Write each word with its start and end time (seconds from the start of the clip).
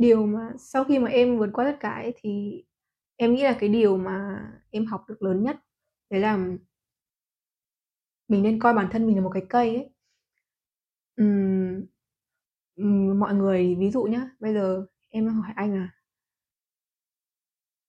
Điều 0.00 0.26
mà 0.26 0.52
sau 0.58 0.84
khi 0.84 0.98
mà 0.98 1.10
em 1.10 1.38
vượt 1.38 1.50
qua 1.52 1.64
tất 1.64 1.76
cả 1.80 1.90
ấy, 1.90 2.14
thì 2.16 2.62
em 3.16 3.34
nghĩ 3.34 3.42
là 3.42 3.56
cái 3.60 3.68
điều 3.68 3.96
mà 3.96 4.40
em 4.70 4.86
học 4.86 5.04
được 5.08 5.22
lớn 5.22 5.42
nhất 5.42 5.56
đấy 6.10 6.20
là 6.20 6.36
mình 8.28 8.42
nên 8.42 8.58
coi 8.58 8.74
bản 8.74 8.88
thân 8.92 9.06
mình 9.06 9.16
là 9.16 9.22
một 9.22 9.30
cái 9.34 9.46
cây 9.48 9.76
ấy. 9.76 9.90
uhm, 11.22 13.18
mọi 13.18 13.34
người 13.34 13.76
ví 13.78 13.90
dụ 13.90 14.02
nhá, 14.02 14.30
bây 14.40 14.54
giờ 14.54 14.86
em 15.08 15.28
hỏi 15.28 15.52
anh 15.56 15.74
là 15.74 15.90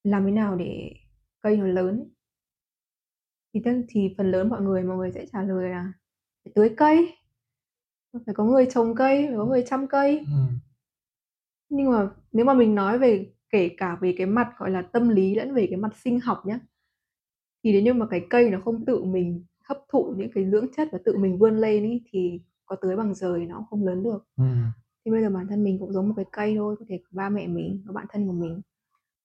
làm 0.03 0.25
thế 0.25 0.31
nào 0.31 0.55
để 0.55 0.93
cây 1.41 1.57
nó 1.57 1.65
lớn? 1.65 2.11
Thì 3.53 3.61
tức 3.65 3.85
thì 3.89 4.13
phần 4.17 4.31
lớn 4.31 4.49
mọi 4.49 4.61
người 4.61 4.83
mọi 4.83 4.97
người 4.97 5.11
sẽ 5.11 5.25
trả 5.31 5.43
lời 5.43 5.69
là 5.69 5.93
phải 6.43 6.51
tưới 6.55 6.73
cây, 6.77 7.17
phải 8.25 8.35
có 8.35 8.43
người 8.43 8.67
trồng 8.71 8.95
cây, 8.95 9.25
phải 9.27 9.37
có 9.37 9.45
người 9.45 9.63
chăm 9.67 9.87
cây. 9.87 10.17
ừ 10.17 10.70
nhưng 11.71 11.91
mà 11.91 12.09
nếu 12.33 12.45
mà 12.45 12.53
mình 12.53 12.75
nói 12.75 12.99
về 12.99 13.33
kể 13.49 13.69
cả 13.77 13.97
về 14.01 14.15
cái 14.17 14.27
mặt, 14.27 14.49
gọi 14.59 14.71
là, 14.71 14.81
tâm 14.81 15.09
lý 15.09 15.35
lẫn 15.35 15.53
về 15.53 15.67
cái 15.69 15.77
mặt 15.77 15.97
sinh 16.03 16.19
học 16.19 16.43
nhá, 16.45 16.59
thì 17.63 17.71
nếu 17.73 17.81
như 17.81 17.93
mà 17.93 18.05
cái 18.09 18.21
cây 18.29 18.49
nó 18.51 18.59
không 18.65 18.85
tự 18.85 19.03
mình 19.03 19.45
hấp 19.69 19.77
thụ 19.93 20.13
những 20.17 20.31
cái 20.35 20.51
dưỡng 20.51 20.65
chất 20.77 20.87
và 20.91 20.99
tự 21.05 21.17
mình 21.17 21.37
vươn 21.39 21.57
lên 21.57 21.83
ấy, 21.83 22.01
thì 22.11 22.41
có 22.65 22.75
tưới 22.81 22.95
bằng 22.95 23.13
trời 23.15 23.45
nó 23.45 23.55
cũng 23.57 23.65
không 23.69 23.85
lớn 23.87 24.03
được. 24.03 24.19
Ừm. 24.37 24.63
Thì 25.05 25.11
bây 25.11 25.21
giờ 25.21 25.29
bản 25.29 25.47
thân 25.47 25.63
mình 25.63 25.79
cũng 25.79 25.93
giống 25.93 26.07
một 26.07 26.13
cái 26.17 26.25
cây 26.31 26.55
thôi, 26.57 26.75
có 26.79 26.85
thể 26.89 26.97
có 27.03 27.09
ba 27.11 27.29
mẹ 27.29 27.47
mình, 27.47 27.83
có 27.87 27.93
bạn 27.93 28.05
thân 28.09 28.27
của 28.27 28.33
mình, 28.33 28.61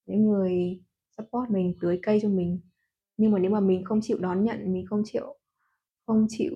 những 0.06 0.28
người 0.28 0.80
support 1.18 1.50
mình, 1.50 1.74
tưới 1.80 2.00
cây 2.02 2.20
cho 2.22 2.28
mình. 2.28 2.60
Nhưng 3.18 3.32
mà 3.32 3.38
nếu 3.38 3.50
mà 3.50 3.60
mình 3.60 3.84
không 3.84 4.00
chịu 4.02 4.18
đón 4.20 4.44
nhận, 4.44 4.72
mình 4.72 4.86
không 4.86 5.02
chịu 5.06 5.26
không 6.06 6.26
chịu 6.30 6.52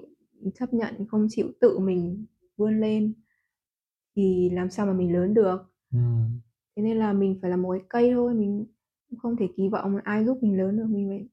chấp 0.55 0.75
nhận, 0.75 1.07
không 1.09 1.27
chịu 1.31 1.49
tự 1.61 1.79
mình 1.79 2.27
vươn 2.57 2.81
lên 2.81 3.15
thì 4.17 4.51
làm 4.51 4.71
sao 4.71 4.87
mà 4.87 4.93
mình 4.93 5.13
lớn 5.13 5.35
được. 5.35 5.70
Ừm. 5.93 6.41
Thế 6.77 6.83
nên 6.83 6.97
là 6.97 7.13
mình 7.13 7.39
phải 7.43 7.51
là 7.51 7.57
một 7.57 7.73
cái 7.73 7.83
cây 7.89 8.11
thôi, 8.15 8.35
mình 8.35 8.67
cũng 9.11 9.19
không 9.19 9.37
thể 9.37 9.49
kỳ 9.57 9.69
vọng 9.69 9.97
là 9.97 10.03
ai 10.05 10.25
giúp 10.25 10.39
mình 10.43 10.59
lớn 10.59 10.77
được, 10.77 10.87
mình 10.89 11.09
phải 11.09 11.27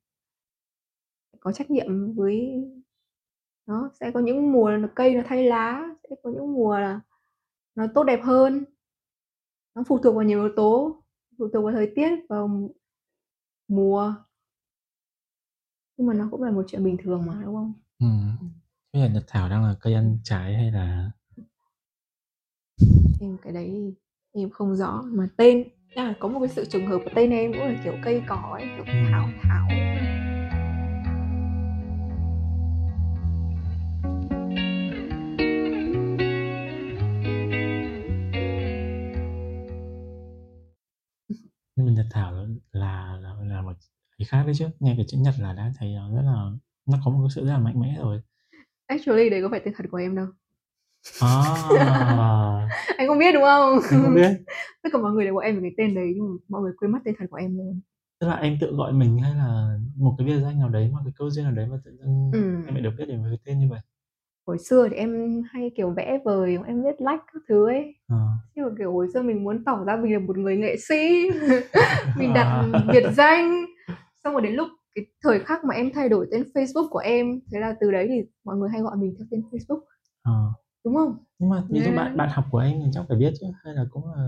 có 1.39 1.51
trách 1.51 1.71
nhiệm 1.71 2.13
với 2.15 2.63
nó, 3.67 3.91
sẽ 4.01 4.11
có 4.11 4.19
những 4.19 4.51
mùa 4.51 4.71
là 4.71 4.87
cây 4.95 5.15
nó 5.15 5.21
thay 5.27 5.43
lá, 5.43 5.89
sẽ 6.09 6.15
có 6.23 6.29
những 6.31 6.53
mùa 6.53 6.79
là 6.79 7.01
nó 7.75 7.87
tốt 7.95 8.03
đẹp 8.03 8.21
hơn. 8.23 8.65
Nó 9.75 9.83
phụ 9.87 9.97
thuộc 9.99 10.15
vào 10.15 10.23
nhiều 10.23 10.39
yếu 10.45 10.53
tố, 10.55 11.01
phụ 11.37 11.47
thuộc 11.53 11.63
vào 11.63 11.73
thời 11.73 11.91
tiết, 11.95 12.09
vào 12.29 12.69
mùa. 13.67 14.15
Nhưng 15.97 16.07
mà 16.07 16.13
nó 16.13 16.27
cũng 16.31 16.43
là 16.43 16.51
một 16.51 16.63
chuyện 16.67 16.83
bình 16.83 16.97
thường 17.03 17.25
mà, 17.25 17.41
đúng 17.45 17.55
không? 17.55 17.73
Ừm. 17.99 18.37
Ừm. 18.41 18.49
Thế 18.93 18.99
là 18.99 19.07
nhật 19.07 19.23
thảo 19.27 19.49
đang 19.49 19.63
là 19.63 19.75
cây 19.81 19.93
ăn 19.93 20.17
trái 20.23 20.53
hay 20.55 20.71
là 20.71 21.11
Em 23.19 23.37
cái 23.41 23.53
đấy 23.53 23.95
em 24.41 24.49
không 24.49 24.75
rõ, 24.75 25.03
mà 25.07 25.27
tên 25.37 25.63
à, 25.95 26.13
có 26.19 26.27
một 26.27 26.39
cái 26.39 26.49
sự 26.49 26.65
trùng 26.65 26.85
hợp 26.85 26.99
của 27.05 27.11
tên 27.15 27.31
em 27.31 27.53
cũng 27.53 27.61
là 27.61 27.81
kiểu 27.83 27.93
cây 28.03 28.21
cỏ 28.27 28.49
ấy, 28.59 28.67
kiểu 28.75 28.85
thảo 29.11 29.23
Ừm. 29.25 29.33
thảo 29.41 29.67
ấy. 29.69 29.77
Nhưng 41.75 41.85
mà 41.85 41.91
nhật 41.91 42.05
thảo 42.11 42.33
là 42.33 42.45
là 42.71 43.17
là 43.43 43.61
một 43.61 43.73
cái 44.17 44.25
khác 44.25 44.43
đấy 44.45 44.55
chứ, 44.57 44.67
nghe 44.79 44.93
cái 44.97 45.05
chữ 45.07 45.17
nhật 45.17 45.33
là 45.39 45.53
đã 45.53 45.71
thấy 45.79 45.93
nó 45.93 46.15
rất 46.15 46.21
là 46.25 46.51
nó 46.85 46.97
có 47.05 47.11
một 47.11 47.19
cái 47.21 47.29
sự 47.35 47.45
rất 47.45 47.51
là 47.51 47.59
mạnh 47.59 47.79
mẽ 47.79 47.95
rồi. 47.99 48.21
Actually 48.87 49.29
đấy 49.29 49.41
có 49.41 49.49
phải 49.51 49.61
tên 49.65 49.73
thật 49.77 49.85
của 49.91 49.97
em 49.97 50.15
đâu. 50.15 50.27
À! 51.21 52.67
Anh 52.97 53.07
không 53.07 53.19
biết, 53.19 53.31
đúng 53.33 53.43
không? 53.43 53.79
Anh 53.91 54.03
không 54.03 54.15
biết. 54.15 54.29
Tất 54.83 54.89
cả 54.93 54.99
mọi 54.99 55.11
người 55.11 55.25
đều 55.25 55.33
gọi 55.33 55.45
em 55.45 55.55
bằng 55.55 55.63
cái 55.63 55.71
tên 55.77 55.95
đấy, 55.95 56.11
nhưng 56.15 56.29
mà 56.29 56.35
mọi 56.47 56.61
người 56.61 56.71
quên 56.77 56.91
mất 56.91 56.99
tên 57.05 57.15
thật 57.19 57.25
của 57.29 57.37
em 57.37 57.57
luôn. 57.57 57.81
Tức 58.19 58.27
là 58.27 58.35
em 58.35 58.57
tự 58.61 58.75
gọi 58.75 58.93
mình 58.93 59.17
hay 59.19 59.35
là 59.35 59.77
một 59.95 60.15
cái 60.17 60.27
biệt 60.27 60.39
danh 60.39 60.59
nào 60.59 60.69
đấy, 60.69 60.89
một 60.91 60.99
cái 61.03 61.13
câu 61.17 61.29
duyên 61.29 61.45
nào 61.45 61.53
đấy 61.53 61.67
mà 61.71 61.77
tự 61.85 61.91
dưng 61.99 62.31
em 62.67 62.73
lại 62.75 62.81
được 62.83 62.91
biết 62.97 63.05
đến 63.07 63.21
với 63.21 63.31
cái 63.31 63.39
tên 63.45 63.59
như 63.59 63.67
vậy? 63.69 63.79
Hồi 64.47 64.57
xưa 64.57 64.87
thì 64.89 64.95
em 64.95 65.41
hay, 65.51 65.71
kiểu, 65.77 65.89
vẽ 65.89 66.19
vời, 66.25 66.57
em 66.67 66.83
viết 66.83 67.01
lách 67.01 67.19
các 67.33 67.41
thứ 67.49 67.67
ấy. 67.67 67.95
Ờ. 68.07 68.17
Nhưng 68.55 68.65
mà, 68.65 68.71
kiểu, 68.77 68.93
hồi 68.93 69.07
xưa 69.13 69.21
mình 69.21 69.43
muốn 69.43 69.63
tỏ 69.65 69.83
ra 69.83 69.95
mình 69.95 70.13
là 70.13 70.19
một 70.19 70.37
người 70.37 70.57
nghệ 70.57 70.75
sĩ, 70.89 71.29
mình 72.17 72.33
đặt 72.33 72.43
À. 72.73 72.83
biệt 72.91 73.03
danh. 73.11 73.65
Xong 74.23 74.33
rồi 74.33 74.41
đến 74.41 74.53
lúc 74.53 74.67
cái 74.95 75.05
thời 75.23 75.39
khắc 75.39 75.63
mà 75.65 75.75
em 75.75 75.91
thay 75.93 76.09
đổi 76.09 76.27
tên 76.31 76.43
Facebook 76.53 76.89
của 76.89 76.99
em, 76.99 77.39
thế 77.51 77.59
là 77.59 77.75
từ 77.81 77.91
đấy 77.91 78.07
thì 78.09 78.21
mọi 78.45 78.55
người 78.57 78.69
hay 78.69 78.81
gọi 78.81 78.95
mình 78.97 79.15
theo 79.17 79.27
tên 79.31 79.41
Facebook. 79.51 79.79
Ờ. 80.23 80.33
Đúng 80.87 80.95
không? 80.95 81.17
Nhưng 81.39 81.49
mà 81.49 81.63
ví 81.69 81.79
dụ 81.81 81.95
bạn 81.95 82.17
bạn 82.17 82.29
học 82.31 82.45
của 82.51 82.57
em 82.57 82.79
thì 82.85 82.89
chắc 82.93 83.05
phải 83.07 83.17
biết 83.17 83.33
chứ, 83.39 83.47
hay 83.63 83.73
là 83.73 83.85
cũng 83.89 84.03
là 84.07 84.27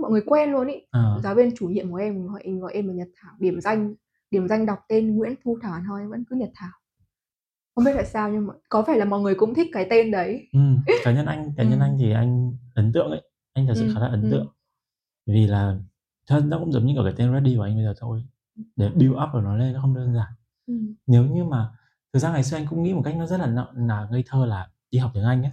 mọi 0.00 0.10
người 0.10 0.22
quen 0.26 0.50
luôn 0.52 0.66
ấy. 0.66 0.86
Ờ. 0.90 1.20
Giáo 1.22 1.34
viên 1.34 1.50
chủ 1.56 1.68
nhiệm 1.68 1.90
của 1.90 1.96
em 1.96 2.26
gọi 2.26 2.40
em 2.44 2.60
gọi 2.60 2.72
em 2.72 2.88
là 2.88 2.94
Nhật 2.94 3.08
Thảo, 3.22 3.32
điểm 3.38 3.60
danh 3.60 3.94
điểm 4.30 4.48
danh 4.48 4.66
đọc 4.66 4.78
tên 4.88 5.16
Nguyễn 5.16 5.34
Thu 5.44 5.58
Thảo 5.62 5.80
thôi 5.88 6.06
vẫn 6.06 6.24
cứ 6.30 6.36
Nhật 6.36 6.50
Thảo. 6.54 6.70
Không 7.74 7.84
biết 7.84 7.90
tại 7.94 8.04
sao 8.04 8.30
nhưng 8.30 8.46
mà 8.46 8.54
có 8.68 8.82
vẻ 8.82 8.96
là 8.96 9.04
mọi 9.04 9.20
người 9.20 9.34
cũng 9.34 9.54
thích 9.54 9.66
cái 9.72 9.86
tên 9.90 10.10
đấy. 10.10 10.48
Ừm, 10.52 10.80
cá 11.04 11.12
nhân 11.12 11.26
anh 11.26 11.52
cá 11.56 11.62
nhân 11.62 11.72
Ừm. 11.72 11.80
anh 11.80 11.96
thì 11.98 12.12
anh 12.12 12.52
ấn 12.74 12.92
tượng 12.92 13.10
ấy, 13.10 13.22
anh 13.52 13.66
thật 13.66 13.74
sự 13.76 13.86
khá 13.88 13.94
Ừm, 13.94 14.02
là 14.02 14.08
ấn 14.08 14.22
ừm. 14.22 14.30
tượng. 14.30 14.46
Vì 15.26 15.46
là 15.46 15.76
thật 16.26 16.42
nó 16.46 16.58
cũng 16.58 16.72
giống 16.72 16.86
như, 16.86 16.94
kiểu, 16.94 17.04
cái 17.04 17.12
tên 17.16 17.32
Reddy 17.34 17.56
của 17.56 17.62
anh 17.62 17.74
bây 17.74 17.84
giờ 17.84 17.94
thôi, 18.00 18.22
để 18.76 18.88
build 18.88 19.12
up 19.12 19.34
được 19.34 19.40
nó 19.44 19.56
lên 19.56 19.72
nó 19.72 19.80
không 19.80 19.94
đơn 19.94 20.14
giản. 20.14 20.32
Ừm. 20.66 20.94
Nếu 21.06 21.24
như 21.24 21.44
mà 21.44 21.68
thực 22.12 22.18
ra 22.18 22.32
ngày 22.32 22.44
xưa 22.44 22.56
anh 22.56 22.66
cũng 22.70 22.82
nghĩ 22.82 22.94
một 22.94 23.02
cách 23.04 23.14
nó 23.18 23.26
rất 23.26 23.40
là 23.40 23.66
nà 23.74 24.08
ngây 24.10 24.24
thơ 24.26 24.46
là 24.46 24.68
đi 24.90 24.98
học 24.98 25.10
tiếng 25.14 25.24
Anh 25.24 25.42
á, 25.42 25.50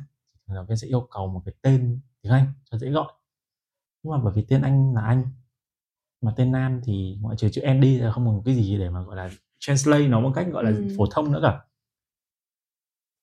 giáo 0.47 0.65
viên 0.65 0.77
sẽ 0.77 0.87
yêu 0.87 1.07
cầu 1.11 1.27
một 1.27 1.41
cái 1.45 1.53
tên 1.61 1.99
tiếng 2.21 2.31
Anh 2.31 2.53
cho 2.71 2.77
dễ 2.77 2.89
gọi. 2.89 3.13
Nhưng 4.03 4.11
mà 4.11 4.19
bởi 4.23 4.33
vì 4.35 4.45
tên 4.49 4.61
anh 4.61 4.93
là 4.93 5.01
Anh, 5.01 5.23
mà 6.21 6.33
tên 6.35 6.51
nam 6.51 6.81
thì 6.83 7.17
ngoại 7.21 7.35
trừ 7.37 7.49
chữ 7.49 7.61
Andy 7.61 7.97
là 7.97 8.11
không 8.11 8.25
còn 8.25 8.43
cái 8.45 8.55
gì 8.55 8.77
để 8.77 8.89
mà, 8.89 9.01
gọi 9.01 9.15
là, 9.15 9.29
translate 9.59 10.07
nó 10.07 10.19
một 10.19 10.31
cách, 10.35 10.47
gọi 10.51 10.63
là, 10.63 10.71
phổ 10.97 11.03
Ừm. 11.03 11.09
thông 11.11 11.31
nữa 11.31 11.39
cả. 11.43 11.61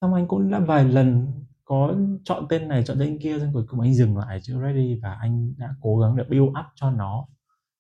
Xong 0.01 0.15
anh 0.15 0.29
cũng 0.29 0.51
đã 0.51 0.59
vài 0.59 0.85
lần 0.85 1.27
có 1.65 1.95
chọn 2.25 2.47
tên 2.49 2.69
này, 2.69 2.85
chọn 2.85 2.97
tên 3.01 3.19
kia, 3.19 3.39
xong 3.39 3.53
cuối 3.53 3.65
cùng 3.69 3.81
anh 3.81 3.95
dừng 3.95 4.17
lại 4.17 4.41
chữ 4.43 4.61
Reddy 4.63 5.01
và 5.03 5.15
anh 5.21 5.55
đã 5.59 5.75
cố 5.81 5.99
gắng 5.99 6.17
để 6.17 6.25
build 6.25 6.49
up 6.49 6.67
cho 6.75 6.91
nó 6.91 7.27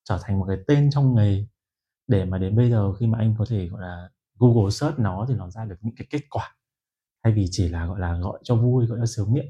trở 0.04 0.18
thành 0.22 0.38
một 0.38 0.44
cái 0.48 0.56
tên 0.66 0.90
trong 0.90 1.14
nghề, 1.14 1.46
để 2.06 2.24
mà 2.24 2.38
đến 2.38 2.56
bây 2.56 2.70
giờ 2.70 2.92
khi 2.92 3.06
mà 3.06 3.18
anh 3.18 3.34
có 3.38 3.44
thể, 3.48 3.68
gọi 3.68 3.80
là, 3.82 4.10
Google 4.38 4.70
search 4.70 4.98
nó 4.98 5.26
thì 5.28 5.34
nó 5.34 5.50
ra 5.50 5.64
được 5.64 5.76
những 5.80 5.94
cái 5.94 6.06
kết 6.10 6.20
quả, 6.30 6.56
thay 7.24 7.32
vì 7.32 7.46
chỉ 7.50 7.68
là, 7.68 7.86
gọi 7.86 8.00
là, 8.00 8.14
gọi 8.18 8.38
cho 8.44 8.56
vui, 8.56 8.86
gọi 8.86 8.98
cho 9.00 9.06
sướng 9.06 9.32
miệng. 9.32 9.46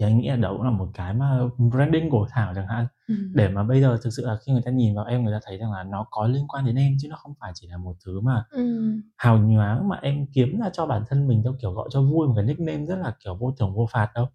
Thì 0.00 0.06
anh 0.06 0.18
nghĩ 0.18 0.28
là 0.28 0.36
đó 0.36 0.52
cũng 0.52 0.62
là 0.62 0.70
một 0.70 0.88
cái 0.94 1.14
mà 1.14 1.40
branding 1.72 2.10
của 2.10 2.26
Thảo 2.30 2.52
chẳng 2.56 2.66
hạn, 2.68 2.86
Ừm. 3.08 3.32
để 3.34 3.48
mà 3.48 3.62
bây 3.64 3.80
giờ 3.80 3.98
thực 4.04 4.10
sự 4.10 4.26
là 4.26 4.38
khi 4.46 4.52
người 4.52 4.62
ta 4.64 4.70
nhìn 4.70 4.94
vào 4.96 5.04
em, 5.04 5.24
người 5.24 5.34
ta 5.34 5.40
thấy 5.46 5.58
rằng 5.58 5.72
là 5.72 5.84
nó 5.84 6.06
có 6.10 6.26
liên 6.28 6.48
quan 6.48 6.66
đến 6.66 6.76
em 6.76 6.92
chứ 7.00 7.08
nó 7.10 7.16
không 7.16 7.34
phải 7.40 7.52
chỉ 7.54 7.68
là 7.68 7.76
một 7.78 7.96
thứ 8.06 8.20
mà 8.20 8.44
Ừm. 8.50 9.02
hào 9.18 9.38
nhoáng 9.38 9.88
mà 9.88 9.96
em 10.02 10.26
kiếm 10.34 10.60
ra 10.60 10.70
cho 10.72 10.86
bản 10.86 11.04
thân 11.08 11.28
mình 11.28 11.42
theo 11.44 11.54
kiểu 11.62 11.72
gọi 11.72 11.88
cho 11.92 12.02
vui, 12.02 12.28
một 12.28 12.34
cái 12.36 12.44
nickname 12.46 12.86
rất 12.86 12.96
là, 12.98 13.14
kiểu, 13.24 13.36
vô 13.36 13.52
thưởng 13.60 13.74
vô 13.76 13.86
phạt 13.92 14.10
đâu. 14.14 14.26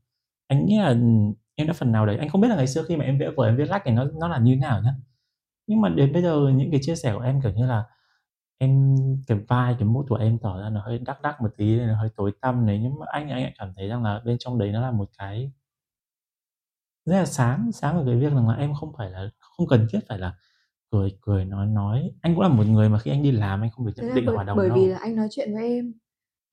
Anh 0.48 0.66
nghĩ 0.66 0.80
là, 0.80 0.90
em 1.56 1.68
đã 1.68 1.74
phần 1.74 1.92
nào 1.92 2.06
đấy 2.06 2.18
anh 2.18 2.30
không 2.30 2.42
biết 2.42 2.48
là 2.50 2.56
ngày 2.56 2.68
xưa 2.68 2.84
khi 2.88 2.98
mà 2.98 3.06
em 3.06 3.20
vẽ 3.20 3.30
vời, 3.38 3.50
em 3.50 3.58
viết 3.58 3.66
lách 3.70 3.82
thì 3.86 3.92
nó 3.92 4.06
nó 4.22 4.28
là 4.28 4.40
như 4.40 4.56
thế 4.56 4.62
nào 4.62 4.82
nhá. 4.84 4.96
Nhưng 5.68 5.82
mà 5.82 5.90
đến 5.90 6.14
bây 6.14 6.22
giờ 6.24 6.50
những 6.56 6.72
cái 6.72 6.80
chia 6.84 6.96
sẻ 6.96 7.14
của 7.16 7.22
em, 7.22 7.42
kiểu 7.42 7.52
như 7.54 7.68
là, 7.68 7.86
em 8.58 8.96
cái 9.28 9.38
vibe, 9.38 9.76
cái 9.80 9.84
mood 9.84 10.06
của 10.10 10.16
em 10.16 10.38
tỏ 10.40 10.60
ra 10.62 10.70
nó 10.70 10.82
hơi 10.82 11.00
dark 11.08 11.20
dark 11.24 11.42
một 11.42 11.50
tí 11.58 11.78
nên 11.78 11.88
nó 11.88 11.96
hơi 11.96 12.10
tối 12.16 12.32
tăm 12.42 12.66
này, 12.66 12.80
nhưng 12.84 13.00
mà 13.00 13.06
anh 13.12 13.30
anh 13.30 13.44
lại 13.44 13.54
cảm 13.58 13.74
thấy 13.76 13.88
rằng 13.88 14.04
là 14.04 14.22
bên 14.26 14.38
trong 14.40 14.58
đấy 14.58 14.72
nó 14.72 14.82
là 14.82 14.92
một 14.92 15.10
cái 15.18 15.52
rất 17.06 17.16
là 17.18 17.26
sáng, 17.26 17.72
sáng 17.72 17.98
ở 17.98 18.04
cái 18.06 18.16
việc 18.16 18.34
rằng 18.34 18.50
là 18.50 18.56
em 18.56 18.74
không 18.74 18.94
phải 18.98 19.10
là 19.12 19.30
không 19.40 19.68
cần 19.68 19.88
thiết 19.92 20.00
phải 20.10 20.18
là 20.20 20.36
cười 20.92 21.18
cười, 21.22 21.46
nói 21.46 21.68
nói. 21.68 22.12
Anh 22.22 22.36
cũng 22.36 22.42
là 22.42 22.50
một 22.50 22.68
người 22.68 22.90
mà 22.90 23.00
khi 23.00 23.12
anh 23.12 23.24
đi 23.24 23.32
làm 23.32 23.62
anh 23.62 23.70
không 23.72 23.86
được 23.86 23.92
Thế 23.98 24.08
nhận 24.08 24.10
là 24.10 24.16
định 24.16 24.26
bởi 24.26 24.36
hòa 24.36 24.44
đồng 24.44 24.58
bởi 24.58 24.70
vì 24.70 24.82
đâu. 24.82 24.88
là 24.90 24.98
anh 25.02 25.16
nói 25.16 25.28
chuyện 25.32 25.54
với 25.54 25.64
em. 25.70 25.94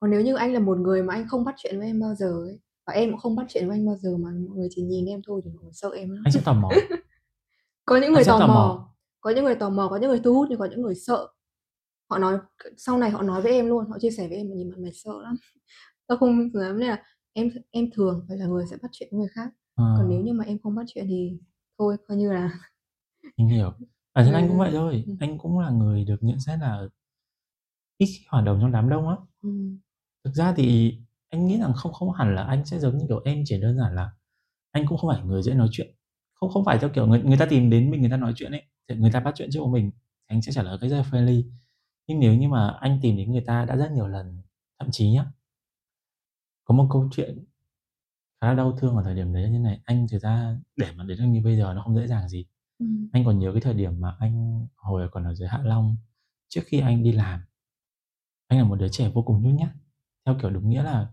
Còn 0.00 0.10
nếu 0.10 0.20
như 0.20 0.34
anh 0.34 0.52
là 0.52 0.60
một 0.60 0.78
người 0.78 1.02
mà 1.02 1.14
anh 1.14 1.28
không 1.28 1.44
bắt 1.44 1.54
chuyện 1.58 1.78
với 1.78 1.86
em 1.86 2.00
bao 2.00 2.14
giờ 2.14 2.26
ấy, 2.44 2.60
và 2.86 2.92
em 2.92 3.10
cũng 3.10 3.20
không 3.20 3.36
bắt 3.36 3.46
chuyện 3.48 3.68
với 3.68 3.76
anh 3.76 3.86
bao 3.86 3.96
giờ 3.96 4.16
mà 4.16 4.30
mọi 4.48 4.56
người 4.56 4.68
chỉ 4.70 4.82
nhìn 4.82 5.06
em 5.06 5.20
thôi 5.26 5.40
thì 5.44 5.50
mọi 5.50 5.62
người 5.64 5.72
sợ 5.72 5.90
em 5.96 6.10
lắm. 6.10 6.22
Anh 6.26 6.32
sẽ 6.32 6.40
tò 6.44 6.52
mò. 6.54 6.68
Có 7.84 7.96
những 7.96 8.04
Anh 8.04 8.12
người 8.12 8.24
sẽ 8.24 8.30
tò 8.32 8.38
tò 8.40 8.46
mò, 8.46 8.54
mò. 8.54 8.94
có 9.20 9.30
những 9.30 9.44
người 9.44 9.54
tò 9.54 9.70
mò, 9.70 9.88
có 9.90 9.96
những 9.96 10.10
người 10.10 10.20
thu 10.24 10.34
hút 10.34 10.46
nhưng 10.50 10.58
có 10.58 10.64
những 10.64 10.82
người 10.82 10.94
sợ. 10.94 11.28
Họ 12.10 12.18
nói 12.18 12.38
sau 12.76 12.98
này 12.98 13.10
họ 13.10 13.22
nói 13.22 13.42
với 13.42 13.52
em 13.52 13.66
luôn, 13.66 13.86
họ 13.90 13.98
chia 13.98 14.10
sẻ 14.10 14.28
với 14.28 14.36
em: 14.36 14.48
"Mày 14.48 14.56
nhìn 14.56 14.70
mặt 14.70 14.76
mày 14.78 14.92
sợ 14.94 15.12
lắm." 15.22 15.34
Tao 16.08 16.18
không 16.18 16.50
dám 16.54 16.78
nên 16.78 16.88
là 16.88 17.02
em 17.32 17.50
em 17.70 17.90
thường 17.94 18.24
phải 18.28 18.36
là 18.36 18.46
người 18.46 18.64
sẽ 18.70 18.76
bắt 18.82 18.88
chuyện 18.92 19.08
với 19.12 19.18
người 19.20 19.28
khác. 19.34 19.50
Ờ. 19.74 19.94
Còn 19.98 20.08
nếu 20.10 20.20
như 20.20 20.32
mà 20.32 20.44
em 20.44 20.58
không 20.62 20.74
bắt 20.74 20.82
chuyện 20.94 21.06
thì 21.08 21.38
thôi 21.78 21.96
coi 22.08 22.16
như 22.16 22.32
là 22.32 22.50
Anh 23.36 23.48
hiểu. 23.48 23.72
Bản 24.14 24.24
thân 24.24 24.34
anh 24.34 24.48
cũng 24.48 24.58
vậy 24.58 24.70
ừm, 24.70 24.78
thôi, 24.78 25.04
ừm. 25.06 25.16
anh 25.20 25.38
cũng 25.38 25.58
là 25.58 25.70
người 25.70 26.04
được 26.04 26.16
nhận 26.22 26.40
xét 26.40 26.58
là 26.60 26.88
ít 27.98 28.06
khi 28.06 28.24
hòa 28.28 28.40
đồng 28.42 28.58
trong 28.60 28.72
đám 28.72 28.88
đông 28.88 29.08
lắm. 29.08 29.18
Ừm. 29.42 29.78
Thực 30.24 30.34
ra 30.34 30.54
thì 30.56 30.98
anh 31.30 31.46
nghĩ 31.46 31.58
rằng 31.58 31.72
không 31.76 31.92
không 31.92 32.12
hẳn 32.12 32.34
là 32.34 32.42
anh 32.42 32.64
sẽ 32.64 32.78
giống 32.78 32.98
như 32.98 33.04
kiểu 33.08 33.20
em, 33.24 33.42
chỉ 33.44 33.60
đơn 33.60 33.78
giản 33.78 33.94
là 33.94 34.10
anh 34.72 34.86
cũng 34.88 34.98
không 34.98 35.10
phải 35.10 35.22
người 35.24 35.42
dễ 35.42 35.54
nói 35.54 35.68
chuyện. 35.72 35.94
Không 36.34 36.50
không 36.50 36.64
phải 36.64 36.78
theo 36.78 36.90
kiểu 36.94 37.06
người 37.06 37.22
người 37.22 37.36
ta 37.38 37.46
tìm 37.46 37.70
đến 37.70 37.90
mình 37.90 38.00
người 38.00 38.10
ta 38.10 38.16
nói 38.16 38.32
chuyện 38.36 38.52
ấy, 38.52 38.62
thì 38.88 38.96
người 38.96 39.10
ta 39.12 39.20
bắt 39.20 39.34
chuyện 39.36 39.48
trước 39.52 39.66
mình, 39.66 39.90
anh 40.26 40.42
sẽ 40.42 40.52
trả 40.52 40.62
lời 40.62 40.78
cách 40.80 40.90
rất 40.90 40.96
là 40.96 41.02
friendly. 41.10 41.44
Nhưng 42.10 42.20
nếu 42.20 42.34
như 42.34 42.48
mà 42.48 42.68
anh 42.80 42.98
tìm 43.02 43.16
đến 43.16 43.32
người 43.32 43.40
ta 43.46 43.64
đã 43.64 43.76
rất 43.76 43.92
nhiều 43.92 44.08
lần, 44.08 44.42
thậm 44.78 44.88
chí 44.90 45.10
nhá 45.10 45.26
có 46.64 46.74
một 46.74 46.86
câu 46.90 47.08
chuyện 47.12 47.44
khá 48.40 48.48
là 48.48 48.54
đau 48.54 48.72
thương 48.72 48.96
ở 48.96 49.02
thời 49.02 49.14
điểm 49.14 49.32
đấy 49.32 49.50
như 49.50 49.58
này, 49.58 49.80
anh 49.84 50.06
thực 50.12 50.18
ra 50.18 50.58
để 50.76 50.86
mà 50.96 51.04
đến 51.04 51.18
được 51.18 51.24
như 51.26 51.42
bây 51.44 51.56
giờ 51.56 51.74
nó 51.74 51.82
không 51.82 51.96
dễ 51.96 52.06
dàng 52.06 52.28
gì. 52.28 52.46
Ừm. 52.78 53.08
Anh 53.12 53.24
còn 53.24 53.38
nhớ 53.38 53.52
cái 53.52 53.60
thời 53.60 53.74
điểm 53.74 54.00
mà 54.00 54.16
anh 54.20 54.66
hồi 54.76 55.08
còn 55.12 55.24
ở 55.24 55.34
dưới 55.34 55.48
Hạ 55.48 55.60
Long, 55.64 55.96
trước 56.48 56.60
khi 56.66 56.80
anh 56.80 57.02
đi 57.02 57.12
làm. 57.12 57.40
Anh 58.48 58.58
là 58.58 58.64
một 58.64 58.76
đứa 58.76 58.88
trẻ 58.88 59.10
vô 59.14 59.22
cùng 59.22 59.42
nhút 59.42 59.54
nhát, 59.54 59.70
theo 60.26 60.36
kiểu 60.42 60.50
đúng 60.50 60.70
nghĩa 60.70 60.82
là 60.82 61.12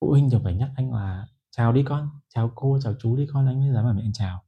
phụ 0.00 0.10
huynh 0.10 0.30
thường 0.30 0.44
phải 0.44 0.54
nhắc 0.54 0.70
anh 0.76 0.92
là 0.92 1.28
"Chào 1.50 1.72
đi 1.72 1.82
con, 1.86 2.08
chào 2.28 2.52
cô, 2.54 2.78
chào 2.82 2.94
chú 3.00 3.16
đi 3.16 3.26
con" 3.32 3.46
anh 3.46 3.60
mới 3.60 3.74
dám 3.74 3.84
ở 3.84 3.92
miệng 3.92 4.12
chào. 4.12 4.44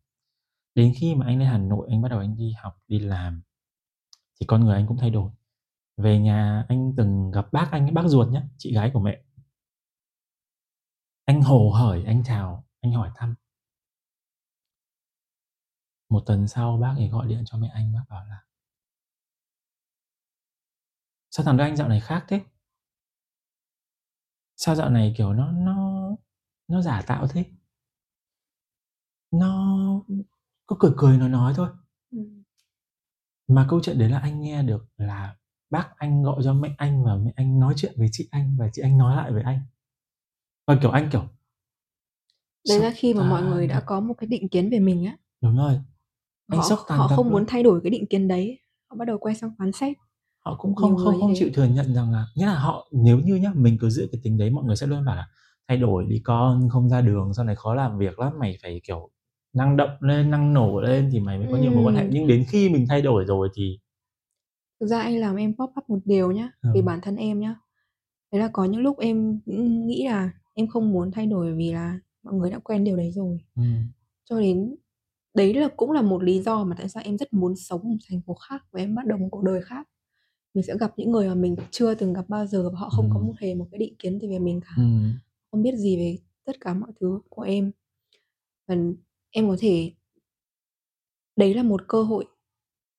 Đến 0.75 0.93
khi 0.96 1.14
mà 1.14 1.26
anh 1.26 1.38
lên 1.38 1.49
Hà 1.49 1.58
Nội, 1.58 1.88
anh 1.90 2.02
bắt 2.02 2.08
đầu 2.08 2.19
anh 2.20 2.37
đi 2.37 2.52
học, 2.62 2.79
đi 2.88 2.99
làm 2.99 3.43
thì 4.40 4.46
con 4.46 4.64
người 4.64 4.74
anh 4.74 4.86
cũng 4.86 4.96
thay 4.98 5.10
đổi. 5.10 5.30
Về 5.96 6.18
nhà 6.18 6.64
anh 6.68 6.92
từng 6.96 7.30
gặp 7.30 7.52
bác 7.52 7.68
anh 7.72 7.94
bác 7.94 8.02
ruột 8.06 8.28
nhá, 8.28 8.42
chị 8.58 8.74
gái 8.74 8.90
của 8.94 9.00
mẹ. 9.00 9.22
Anh 11.24 11.42
hồ 11.42 11.70
hởi, 11.70 12.04
anh 12.04 12.22
chào, 12.24 12.64
anh 12.80 12.92
hỏi 12.92 13.10
thăm. 13.14 13.34
Một 16.08 16.22
tuần 16.26 16.48
sau 16.48 16.76
bác 16.78 16.94
ấy 16.96 17.08
gọi 17.08 17.26
điện 17.28 17.42
cho 17.46 17.58
mẹ 17.58 17.68
anh, 17.74 17.92
bác 17.92 18.02
bảo 18.08 18.24
là 18.26 18.42
"Sao 21.30 21.44
thằng 21.44 21.56
đứa 21.56 21.64
Anh 21.64 21.76
dạo 21.76 21.88
này 21.88 22.00
khác 22.00 22.24
thế?" 22.28 22.40
"Sao 24.56 24.74
dạo 24.74 24.90
này, 24.90 25.14
kiểu, 25.16 25.32
nó 25.32 25.52
nó 25.52 26.08
nó 26.68 26.82
giả 26.82 27.02
tạo 27.06 27.26
thế?" 27.28 27.44
Nó 29.30 29.76
cứ 30.68 30.76
cười 30.80 30.92
cười, 30.96 31.18
nói 31.18 31.28
nói 31.28 31.52
thôi. 31.56 31.68
Mà 33.48 33.66
câu 33.70 33.81
chuyện 33.82 33.98
đấy 33.98 34.08
là 34.08 34.19
anh 34.19 34.40
nghe 34.40 34.62
được 34.62 34.87
là 34.96 35.37
bác 35.70 35.88
anh 35.96 36.22
gọi 36.22 36.40
cho 36.44 36.52
mẹ 36.52 36.75
anh 36.78 37.04
và 37.04 37.16
mẹ 37.16 37.32
anh 37.37 37.60
nói 37.60 37.75
chuyện 37.76 37.93
với 37.96 38.08
chị 38.12 38.28
anh 38.31 38.56
và 38.58 38.69
chị 38.72 38.82
anh 38.82 38.98
nói 38.98 39.16
lại 39.16 39.32
với 39.32 39.43
anh. 39.43 39.60
Và, 40.66 40.78
kiểu, 40.82 40.90
anh, 40.90 41.08
kiểu 41.12 41.22
Đấy 42.69 42.78
là 42.78 42.93
khi 42.96 43.14
mà 43.14 43.31
mọi 43.31 43.43
người 43.43 43.66
đã 43.66 43.81
có 43.81 44.00
một 44.00 44.14
cái 44.19 44.28
định 44.28 44.48
kiến 44.48 44.70
về 44.70 44.78
mình 44.78 45.04
á. 45.04 45.16
Đúng 45.40 45.56
rồi. 45.56 45.81
Anh 46.48 46.60
Họ 46.60 46.66
sốc 46.69 46.81
tàn 46.88 46.98
họ 46.98 47.08
không 47.08 47.26
luôn. 47.26 47.32
muốn 47.32 47.44
thay 47.48 47.62
đổi 47.62 47.81
cái 47.84 47.90
định 47.90 48.06
kiến 48.06 48.28
đấy, 48.28 48.58
họ 48.90 48.96
bắt 48.96 49.04
đầu 49.04 49.19
quay 49.19 49.34
sang 49.34 49.50
phán 49.58 49.72
xét. 49.72 49.96
Họ 50.44 50.56
cũng 50.58 50.70
Nhiều 50.70 50.76
không 50.76 50.96
người 50.96 51.04
không 51.04 51.20
không 51.20 51.32
chịu 51.34 51.48
thừa 51.54 51.64
nhận 51.64 51.94
rằng 51.94 52.12
là 52.12 52.26
nghĩa 52.34 52.46
là 52.46 52.58
họ 52.58 52.88
nếu 52.93 53.19
như 53.19 53.34
nhá, 53.37 53.52
mình 53.54 53.78
cứ 53.81 53.90
giữ 53.90 54.08
cái 54.12 54.20
tính 54.25 54.38
đấy 54.38 54.50
mọi 54.50 54.64
người 54.64 54.76
sẽ 54.76 54.87
luôn 54.87 55.04
bảo 55.04 55.16
là 55.16 55.28
"Thay 55.69 55.76
đổi 55.78 56.04
đi 56.08 56.20
con, 56.25 56.69
không 56.69 56.88
ra 56.88 57.00
đường 57.00 57.34
sau 57.34 57.44
này 57.44 57.56
khó 57.56 57.75
làm 57.75 57.98
việc 57.98 58.19
lắm, 58.19 58.32
mày 58.40 58.58
phải, 58.62 58.81
kiểu, 58.84 59.10
năng 59.56 59.76
động 59.76 59.91
lên, 60.00 60.31
năng 60.31 60.55
nổ 60.55 60.81
lên 60.81 61.08
thì 61.12 61.20
mày 61.20 61.38
mới 61.38 61.49
có 61.53 61.58
nhiều 61.58 61.70
mối 61.73 61.85
quan 61.85 61.94
hệ." 61.97 62.08
Nhưng 62.11 62.26
đến 62.26 62.44
khi 62.49 62.69
mình 62.69 62.87
thay 62.88 63.03
đổi 63.03 63.25
rồi 63.25 63.49
thì 63.55 63.79
Thực 64.81 64.87
ra 64.87 65.00
anh 65.00 65.17
làm 65.19 65.37
em 65.37 65.55
pop 65.58 65.70
up 65.79 65.91
một 65.91 65.99
điều 66.05 66.32
nhá, 66.32 66.50
Ừ. 66.62 66.70
về 66.75 66.82
bản 66.82 67.00
thân 67.03 67.17
em 67.17 67.41
nhá. 67.41 67.56
Đấy 68.32 68.41
là 68.41 68.49
có 68.53 68.64
những 68.64 68.81
lúc 68.81 68.99
em 68.99 69.41
nghĩ 69.87 70.06
là 70.08 70.31
em 70.55 70.67
không 70.69 70.93
muốn 70.93 71.11
thay 71.11 71.26
đổi 71.26 71.55
vì 71.55 71.73
là 71.73 71.99
mọi 72.23 72.35
người 72.35 72.50
đã 72.50 72.58
quen 72.58 72.85
điều 72.85 72.97
đấy 72.97 73.12
rồi. 73.12 73.38
Ừm. 73.56 73.85
Cho 74.25 74.41
đến 74.41 74.76
đấy 75.35 75.55
là 75.55 75.69
cũng 75.76 75.93
là 75.93 76.03
một 76.03 76.23
lý 76.25 76.41
do 76.43 76.64
mà 76.64 76.76
tại 76.79 76.88
sao 76.88 77.03
em 77.06 77.19
rất 77.19 77.32
muốn 77.35 77.56
sống 77.56 77.81
một 77.85 77.97
thành 78.11 78.20
phố 78.26 78.35
khác 78.35 78.64
và 78.73 78.81
em 78.81 78.94
bắt 78.94 79.06
đầu 79.06 79.19
một 79.19 79.29
cuộc 79.31 79.43
đời 79.44 79.62
khác. 79.62 79.88
Mình 80.55 80.64
sẽ 80.64 80.75
gặp 80.81 80.93
những 80.97 81.11
người 81.12 81.29
mà 81.29 81.35
mình 81.35 81.56
chưa 81.70 81.94
từng 81.94 82.12
gặp 82.12 82.25
bao 82.29 82.47
giờ 82.47 82.70
và 82.70 82.79
họ 82.79 82.88
không 82.91 83.11
có 83.11 83.19
Ừm. 83.20 83.26
một 83.26 83.35
hề 83.41 83.55
một 83.55 83.69
cái 83.73 83.79
định 83.79 83.94
kiến 83.99 84.20
gì 84.20 84.29
về 84.29 84.38
mình 84.38 84.61
cả. 84.61 84.73
Ừm. 84.79 85.12
Không 85.50 85.62
biết 85.62 85.76
gì 85.76 85.97
về 85.99 86.19
tất 86.47 86.56
cả 86.61 86.75
mọi 86.75 86.91
thứ 87.00 87.20
của 87.31 87.43
em. 87.43 87.73
Và 88.69 88.76
em 89.36 89.48
có 89.48 89.56
thể 89.60 89.92
đấy 91.36 91.54
là 91.54 91.62
một 91.62 91.88
cơ 91.88 92.02
hội, 92.02 92.24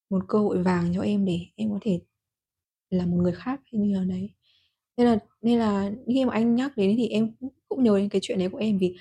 một 0.10 0.20
cơ 0.28 0.40
hội 0.40 0.64
vàng 0.64 0.92
cho 0.96 1.02
em 1.02 1.26
để 1.26 1.40
em 1.56 1.72
có 1.72 1.78
thể 1.82 2.00
là 2.90 3.06
một 3.06 3.18
người 3.18 3.32
khác 3.34 3.62
hay 3.74 3.82
như 3.82 3.94
nào 3.96 4.06
đấy. 4.06 4.30
Nên 4.98 5.08
là 5.08 5.20
nên 5.42 5.60
là 5.60 5.92
khi 6.08 6.26
mà 6.26 6.34
anh 6.34 6.56
nhắc 6.56 6.78
đến 6.78 6.96
thì 6.98 7.08
em 7.10 7.32
cũng 7.40 7.50
cũng 7.70 7.84
nhớ 7.84 7.98
đến 8.00 8.10
cái 8.10 8.22
chuyện 8.24 8.40
đấy 8.40 8.50
của 8.50 8.58
em, 8.58 8.78
vì 8.78 8.96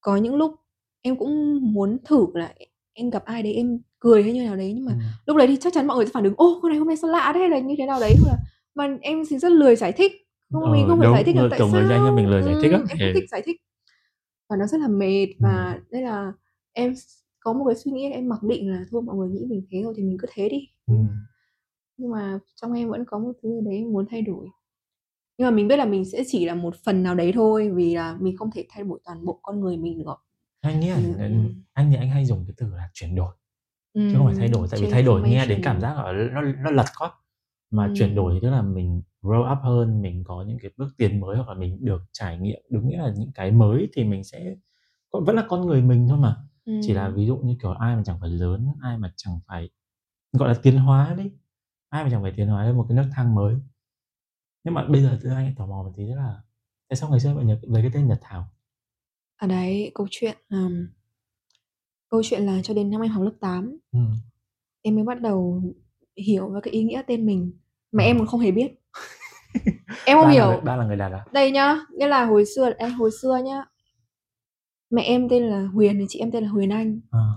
có 0.00 0.16
những 0.16 0.36
lúc 0.36 0.54
em 1.02 1.16
cũng 1.16 1.58
muốn 1.74 1.98
thử 2.04 2.26
là 2.34 2.54
em 2.94 3.10
gặp 3.10 3.24
ai 3.24 3.42
đấy 3.42 3.54
em 3.54 3.80
cười 4.00 4.22
hay 4.22 4.32
như 4.32 4.44
nào 4.44 4.56
đấy, 4.56 4.72
nhưng 4.76 4.84
mà 4.86 4.92
Ừm. 4.92 5.00
lúc 5.26 5.36
đấy 5.36 5.46
thì 5.46 5.56
chắc 5.60 5.72
chắn 5.74 5.86
mọi 5.86 5.96
người 5.96 6.06
sẽ 6.06 6.12
phản 6.14 6.24
ứng: 6.24 6.34
"Ô, 6.36 6.60
con 6.62 6.70
này 6.70 6.78
hôm 6.78 6.88
nay 6.88 6.96
sao 6.96 7.10
lạ 7.10 7.32
thế?" 7.36 7.48
là 7.48 7.58
như 7.60 7.74
thế 7.78 7.86
nào 7.86 8.00
đấy, 8.00 8.16
hoặc 8.20 8.28
là 8.28 8.38
mà 8.74 8.98
em 9.02 9.22
thì 9.30 9.38
rất 9.38 9.52
lười 9.52 9.76
giải 9.76 9.92
thích, 9.92 10.12
không 10.52 10.72
mình 10.72 10.82
Ờ, 10.82 10.88
không 10.88 10.98
phải 11.00 11.08
giải 11.12 11.24
thích 11.24 11.36
là 11.36 11.42
tại 11.50 11.58
kiểu, 11.60 11.68
người 11.68 11.86
sao 11.88 12.12
mình 12.12 12.30
lười 12.30 12.42
giải 12.42 12.56
thích 12.62 12.72
lắm. 12.72 12.80
ừm, 12.80 12.88
em 12.88 12.98
không 13.00 13.08
Ừ. 13.08 13.14
thích 13.14 13.24
giải 13.30 13.42
thích. 13.46 13.56
Và 14.50 14.56
nó 14.56 14.66
rất 14.66 14.78
là 14.80 14.88
mệt 14.88 15.26
Ừm. 15.26 15.42
và 15.42 15.80
nên 15.90 16.04
là 16.04 16.32
em 16.72 16.94
có 17.40 17.52
một 17.52 17.64
cái 17.68 17.74
suy 17.74 17.90
nghĩ 17.92 18.10
em 18.10 18.28
mặc 18.28 18.42
định 18.42 18.70
là 18.70 18.84
thôi 18.90 19.02
mọi 19.02 19.16
người 19.16 19.28
nghĩ 19.28 19.46
mình 19.48 19.66
thế 19.70 19.82
rồi 19.82 19.94
thì 19.96 20.02
mình 20.02 20.16
cứ 20.20 20.28
thế 20.34 20.48
đi. 20.48 20.68
Ừm. 20.86 21.06
Nhưng 21.96 22.10
mà 22.10 22.38
trong 22.62 22.72
em 22.72 22.88
vẫn 22.90 23.04
có 23.04 23.18
một 23.18 23.32
thứ 23.42 23.60
đấy 23.64 23.74
em 23.74 23.92
muốn 23.92 24.06
thay 24.10 24.22
đổi. 24.22 24.48
Nhưng 25.38 25.46
mà 25.46 25.50
mình 25.50 25.68
biết 25.68 25.76
là 25.76 25.84
mình 25.84 26.04
sẽ 26.04 26.22
chỉ 26.26 26.46
là 26.46 26.54
một 26.54 26.74
phần 26.84 27.02
nào 27.02 27.14
đấy 27.14 27.32
thôi, 27.34 27.70
vì 27.74 27.94
là 27.94 28.16
mình 28.20 28.36
không 28.36 28.50
thể 28.54 28.66
thay 28.70 28.84
đổi 28.84 29.00
toàn 29.04 29.24
bộ 29.24 29.40
con 29.42 29.60
người 29.60 29.76
mình 29.76 29.98
được. 29.98 30.14
Anh 30.60 30.80
nghĩ 30.80 30.88
là 30.88 30.96
ừm. 30.96 31.62
anh 31.72 31.90
thì 31.90 31.96
anh 31.96 32.08
hay 32.10 32.24
dùng 32.24 32.44
cái 32.46 32.54
từ 32.56 32.66
là 32.74 32.90
chuyển 32.94 33.14
đổi, 33.14 33.34
chứ 33.94 34.14
không 34.18 34.26
phải 34.26 34.36
thay 34.38 34.48
đổi, 34.48 34.68
tại 34.70 34.80
vì 34.80 34.86
thay 34.90 35.02
đổi 35.02 35.22
nghe 35.22 35.46
đến 35.46 35.60
cảm 35.62 35.80
giác 35.80 35.96
là 35.96 36.12
nó 36.12 36.42
nó 36.42 36.70
lật 36.70 36.86
quá. 36.98 37.12
Mà 37.70 37.92
chuyển 37.96 38.14
đổi 38.14 38.38
tức 38.42 38.50
là 38.50 38.62
mình 38.62 39.02
grow 39.22 39.52
up 39.52 39.58
hơn, 39.62 40.02
mình 40.02 40.24
có 40.24 40.44
những 40.48 40.58
cái 40.62 40.70
bước 40.76 40.88
tiến 40.98 41.20
mới 41.20 41.36
hoặc 41.36 41.48
là 41.48 41.54
mình 41.54 41.78
được 41.84 42.02
trải 42.12 42.38
nghiệm 42.38 42.60
đúng 42.70 42.88
nghĩa 42.88 42.98
là 42.98 43.12
những 43.18 43.32
cái 43.34 43.50
mới 43.50 43.88
thì 43.94 44.04
mình 44.04 44.24
sẽ 44.24 44.54
vẫn 45.12 45.36
là 45.36 45.46
con 45.48 45.66
người 45.66 45.82
mình 45.82 46.06
thôi 46.08 46.18
mà. 46.18 46.36
Chỉ 46.82 46.92
là 46.94 47.08
ví 47.08 47.26
dụ 47.26 47.36
như, 47.36 47.56
kiểu, 47.62 47.72
ai 47.72 47.96
mà 47.96 48.02
chẳng 48.04 48.20
phải 48.20 48.30
lớn, 48.30 48.72
ai 48.82 48.98
mà 48.98 49.12
chẳng 49.16 49.40
phải, 49.48 49.70
gọi 50.32 50.48
là, 50.48 50.54
tiến 50.62 50.76
hóa 50.76 51.14
đi, 51.18 51.30
ai 51.88 52.04
mà 52.04 52.10
chẳng 52.10 52.22
phải 52.22 52.32
tiến 52.36 52.48
hóa 52.48 52.64
lên 52.64 52.76
một 52.76 52.86
cái 52.88 52.96
nấc 52.96 53.06
thang 53.14 53.34
mới. 53.34 53.54
Nhưng 54.64 54.74
mà 54.74 54.86
bây 54.88 55.02
giờ 55.02 55.18
tự 55.22 55.30
anh 55.30 55.54
tò 55.58 55.66
mò 55.66 55.82
một 55.82 55.92
tí 55.96 56.04
nữa 56.06 56.16
là 56.16 56.40
tại 56.88 56.96
sao 56.96 57.10
ngày 57.10 57.20
xưa 57.20 57.28
em 57.28 57.36
lại 57.36 57.44
nhớ 57.44 57.58
lấy 57.62 57.82
cái 57.82 57.90
tên 57.94 58.06
Nhật 58.08 58.18
Thảo? 58.22 58.48
À, 59.36 59.46
đấy, 59.46 59.90
câu 59.94 60.06
chuyện, 60.10 60.36
ờm 60.48 60.88
câu 62.08 62.22
chuyện 62.24 62.42
là 62.46 62.60
cho 62.62 62.74
đến 62.74 62.90
năm 62.90 63.00
em 63.00 63.10
học 63.10 63.22
lớp 63.24 63.32
8 63.40 63.78
Ừm. 63.92 64.16
em 64.82 64.94
mới 64.94 65.04
bắt 65.04 65.20
đầu 65.20 65.62
hiểu 66.16 66.48
về 66.48 66.60
cái 66.62 66.72
ý 66.72 66.84
nghĩa 66.84 67.02
tên 67.06 67.26
mình, 67.26 67.52
mà 67.92 68.04
em 68.04 68.18
còn 68.18 68.26
không 68.26 68.40
hề 68.40 68.50
biết. 68.50 68.72
Em 70.06 70.18
không 70.18 70.28
Ba 70.28 70.34
là 70.34 70.46
người 70.46 70.52
hiểu. 70.54 70.60
ba 70.64 70.76
là 70.76 70.84
người 70.84 70.96
đặt 70.96 71.12
à? 71.12 71.24
Đây 71.32 71.50
nhá, 71.50 71.76
nghĩa 71.96 72.06
là 72.08 72.24
hồi 72.24 72.44
xưa 72.56 72.70
ê, 72.78 72.88
hồi 72.88 73.10
xưa 73.22 73.40
nhá 73.44 73.64
mẹ 74.90 75.02
em 75.02 75.28
tên 75.28 75.42
là 75.42 75.66
Huyền 75.66 75.98
thì 75.98 76.04
chị 76.08 76.18
em 76.18 76.30
tên 76.30 76.42
là 76.44 76.48
Huyền 76.50 76.70
Anh. 76.70 77.00
Ờ. 77.10 77.36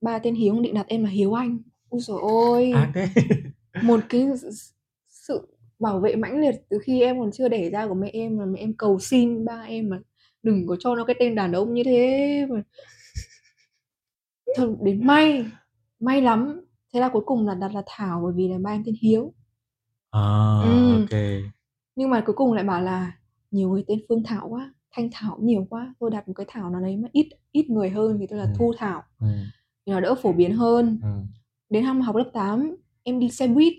Ba 0.00 0.18
tên 0.18 0.34
Hiếu 0.34 0.60
định 0.60 0.74
đặt 0.74 0.86
em 0.88 1.04
là 1.04 1.10
Hiếu 1.10 1.32
Anh. 1.32 1.58
Ôi 1.88 2.00
giời 2.00 2.16
ôi! 2.20 2.72
Ác 2.74 2.90
thế! 2.94 3.08
Một 3.82 4.00
cái 4.08 4.26
s 4.36 4.44
sự 5.08 5.48
bảo 5.78 6.00
vệ 6.00 6.16
mãnh 6.16 6.40
liệt 6.40 6.54
từ 6.68 6.78
khi 6.84 7.02
em 7.02 7.18
còn 7.18 7.30
chưa 7.32 7.48
đẻ 7.48 7.70
ra 7.70 7.86
của 7.86 7.94
mẹ 7.94 8.10
em, 8.12 8.36
mà 8.36 8.44
mẹ 8.44 8.60
em 8.60 8.72
cầu 8.78 8.98
xin 8.98 9.44
ba 9.44 9.62
em 9.68 9.90
là 9.90 9.98
đừng 10.42 10.66
có 10.66 10.76
cho 10.80 10.94
nó 10.94 11.04
cái 11.04 11.16
tên 11.18 11.34
đàn 11.34 11.52
ông 11.52 11.74
như 11.74 11.82
thế 11.84 12.46
mà 12.50 12.62
Thật 14.56 14.68
đến 14.82 15.06
may, 15.06 15.46
may 16.00 16.20
lắm, 16.22 16.60
thế 16.94 17.00
là 17.00 17.08
cuối 17.08 17.22
cùng 17.26 17.46
là 17.46 17.54
đặt 17.54 17.74
là 17.74 17.82
Thảo 17.86 18.20
bởi 18.24 18.32
vì 18.36 18.48
là 18.48 18.58
ba 18.58 18.70
em 18.70 18.82
tên 18.86 18.94
Hiếu. 19.02 19.34
À, 20.10 20.60
Ừm. 20.64 21.06
kê. 21.10 21.42
Nhưng 21.96 22.10
mà 22.10 22.22
cuối 22.26 22.34
cùng 22.36 22.52
lại 22.52 22.64
bảo 22.64 22.82
là 22.82 23.12
nhiều 23.50 23.68
người 23.70 23.84
tên 23.86 23.98
Phương 24.08 24.22
Thảo 24.24 24.48
quá, 24.48 24.74
Thanh 24.92 25.08
Thảo 25.12 25.38
nhiều 25.40 25.66
quá, 25.70 25.94
thôi 26.00 26.10
đặt 26.10 26.28
một 26.28 26.34
cái 26.36 26.46
Thảo 26.48 26.70
nào 26.70 26.80
đấy 26.80 26.96
mà 26.96 27.08
ít 27.12 27.28
ít 27.52 27.70
người 27.70 27.90
hơn 27.90 28.16
thì 28.20 28.26
thôi 28.26 28.38
là 28.38 28.44
Ừm. 28.44 28.54
Thu 28.58 28.72
Thảo, 28.78 29.02
thì 29.86 29.92
nó 29.92 30.00
đỡ 30.00 30.14
phổ 30.14 30.32
biến 30.32 30.56
hơn. 30.56 30.98
Ừm. 31.02 31.26
Đến 31.70 31.84
năm 31.84 32.00
học 32.00 32.16
lớp 32.16 32.30
8 32.32 32.76
em 33.02 33.20
đi 33.20 33.30
xe 33.30 33.46
buýt, 33.46 33.72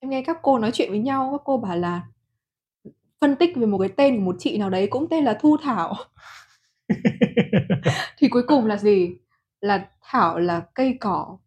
em 0.00 0.10
nghe 0.10 0.22
các 0.22 0.38
cô 0.42 0.58
nói 0.58 0.70
chuyện 0.74 0.90
với 0.90 0.98
nhau, 0.98 1.28
các 1.32 1.40
cô 1.44 1.58
bảo 1.58 1.76
là 1.76 2.02
phân 3.20 3.36
tích 3.36 3.56
về 3.56 3.66
một 3.66 3.78
cái 3.78 3.88
tên 3.88 4.16
của 4.16 4.22
một 4.22 4.36
chị 4.38 4.58
nào 4.58 4.70
đấy 4.70 4.86
cũng 4.90 5.08
tên 5.10 5.24
là 5.24 5.38
Thu 5.40 5.56
Thảo. 5.62 5.94
Thì 8.18 8.28
cuối 8.28 8.42
cùng 8.46 8.66
là 8.66 8.76
gì? 8.76 9.16
Là 9.60 9.88
Thảo 10.02 10.38
là 10.38 10.60
cây 10.74 10.96
cỏ, 11.00 11.38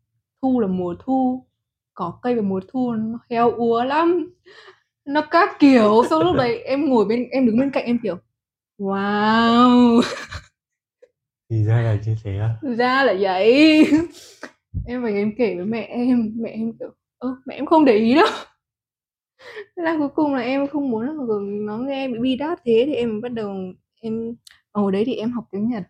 Thu 0.41 0.59
là 0.59 0.67
mùa 0.67 0.95
thu, 0.99 1.45
cỏ 1.93 2.19
cây 2.21 2.35
vào 2.35 2.43
mùa 2.43 2.61
thu 2.67 2.91
nó 2.91 3.19
héo 3.29 3.51
úa 3.51 3.83
lắm, 3.83 4.29
nó 5.05 5.21
các 5.31 5.49
kiểu. 5.59 6.03
Xong 6.09 6.23
lúc 6.23 6.35
đấy 6.35 6.59
em 6.59 6.89
ngồi 6.89 7.05
bên 7.05 7.29
em 7.31 7.45
đứng 7.45 7.59
bên 7.59 7.71
cạnh 7.71 7.85
em, 7.85 7.99
kiểu, 8.03 8.17
wow! 8.77 10.01
Thì 11.49 11.63
ra 11.63 11.81
là 11.81 11.97
như 12.05 12.15
thế 12.23 12.37
à? 12.37 12.55
Ra 12.77 13.03
là 13.03 13.15
vậy. 13.19 13.87
Em 14.85 15.03
về 15.03 15.13
em 15.13 15.31
kể 15.37 15.55
với 15.55 15.65
mẹ 15.65 15.81
em, 15.81 16.31
mẹ 16.35 16.49
em, 16.49 16.73
kiểu, 16.79 16.89
ơ, 17.17 17.35
mẹ 17.45 17.55
em 17.55 17.65
không 17.65 17.85
để 17.85 17.93
ý 17.93 18.15
đâu. 18.15 18.27
Thế 19.77 19.83
là 19.83 19.95
cuối 19.99 20.09
cùng 20.15 20.35
là 20.35 20.41
em 20.41 20.67
không 20.67 20.89
muốn 20.91 21.05
nó 21.65 21.77
nghe 21.77 21.95
em 21.95 22.13
bị 22.13 22.19
bi 22.19 22.35
đát 22.35 22.59
thế 22.65 22.83
thì 22.87 22.93
em 22.93 23.21
bắt 23.21 23.29
đầu 23.33 23.55
em 24.01 24.35
hồi 24.73 24.91
đấy 24.91 25.03
thì 25.05 25.15
em 25.15 25.31
học 25.31 25.43
tiếng 25.51 25.69
Nhật. 25.69 25.83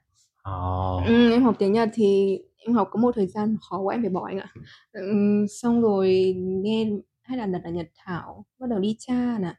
Ồ! 0.44 1.02
Ừm, 1.06 1.32
em 1.32 1.44
học 1.44 1.56
tiếng 1.60 1.74
Nhật 1.74 1.90
thì 1.94 2.40
em 2.58 2.74
học 2.74 2.88
có 2.92 3.00
một 3.00 3.16
thời 3.16 3.28
gian 3.28 3.58
khó 3.62 3.80
quá 3.80 3.96
em 3.96 4.02
phải 4.02 4.10
bỏ 4.10 4.26
anh 4.28 4.40
ạ. 4.40 4.50
Ừm, 4.92 5.46
xong 5.48 5.82
rồi 5.82 6.36
nghe 6.38 6.90
hay 7.22 7.38
là 7.38 7.46
đặt 7.46 7.62
là 7.64 7.70
Nhật 7.70 7.88
Thảo, 7.96 8.46
bắt 8.60 8.70
đầu 8.70 8.80
đi 8.80 8.96
tra 9.00 9.38
nà 9.40 9.56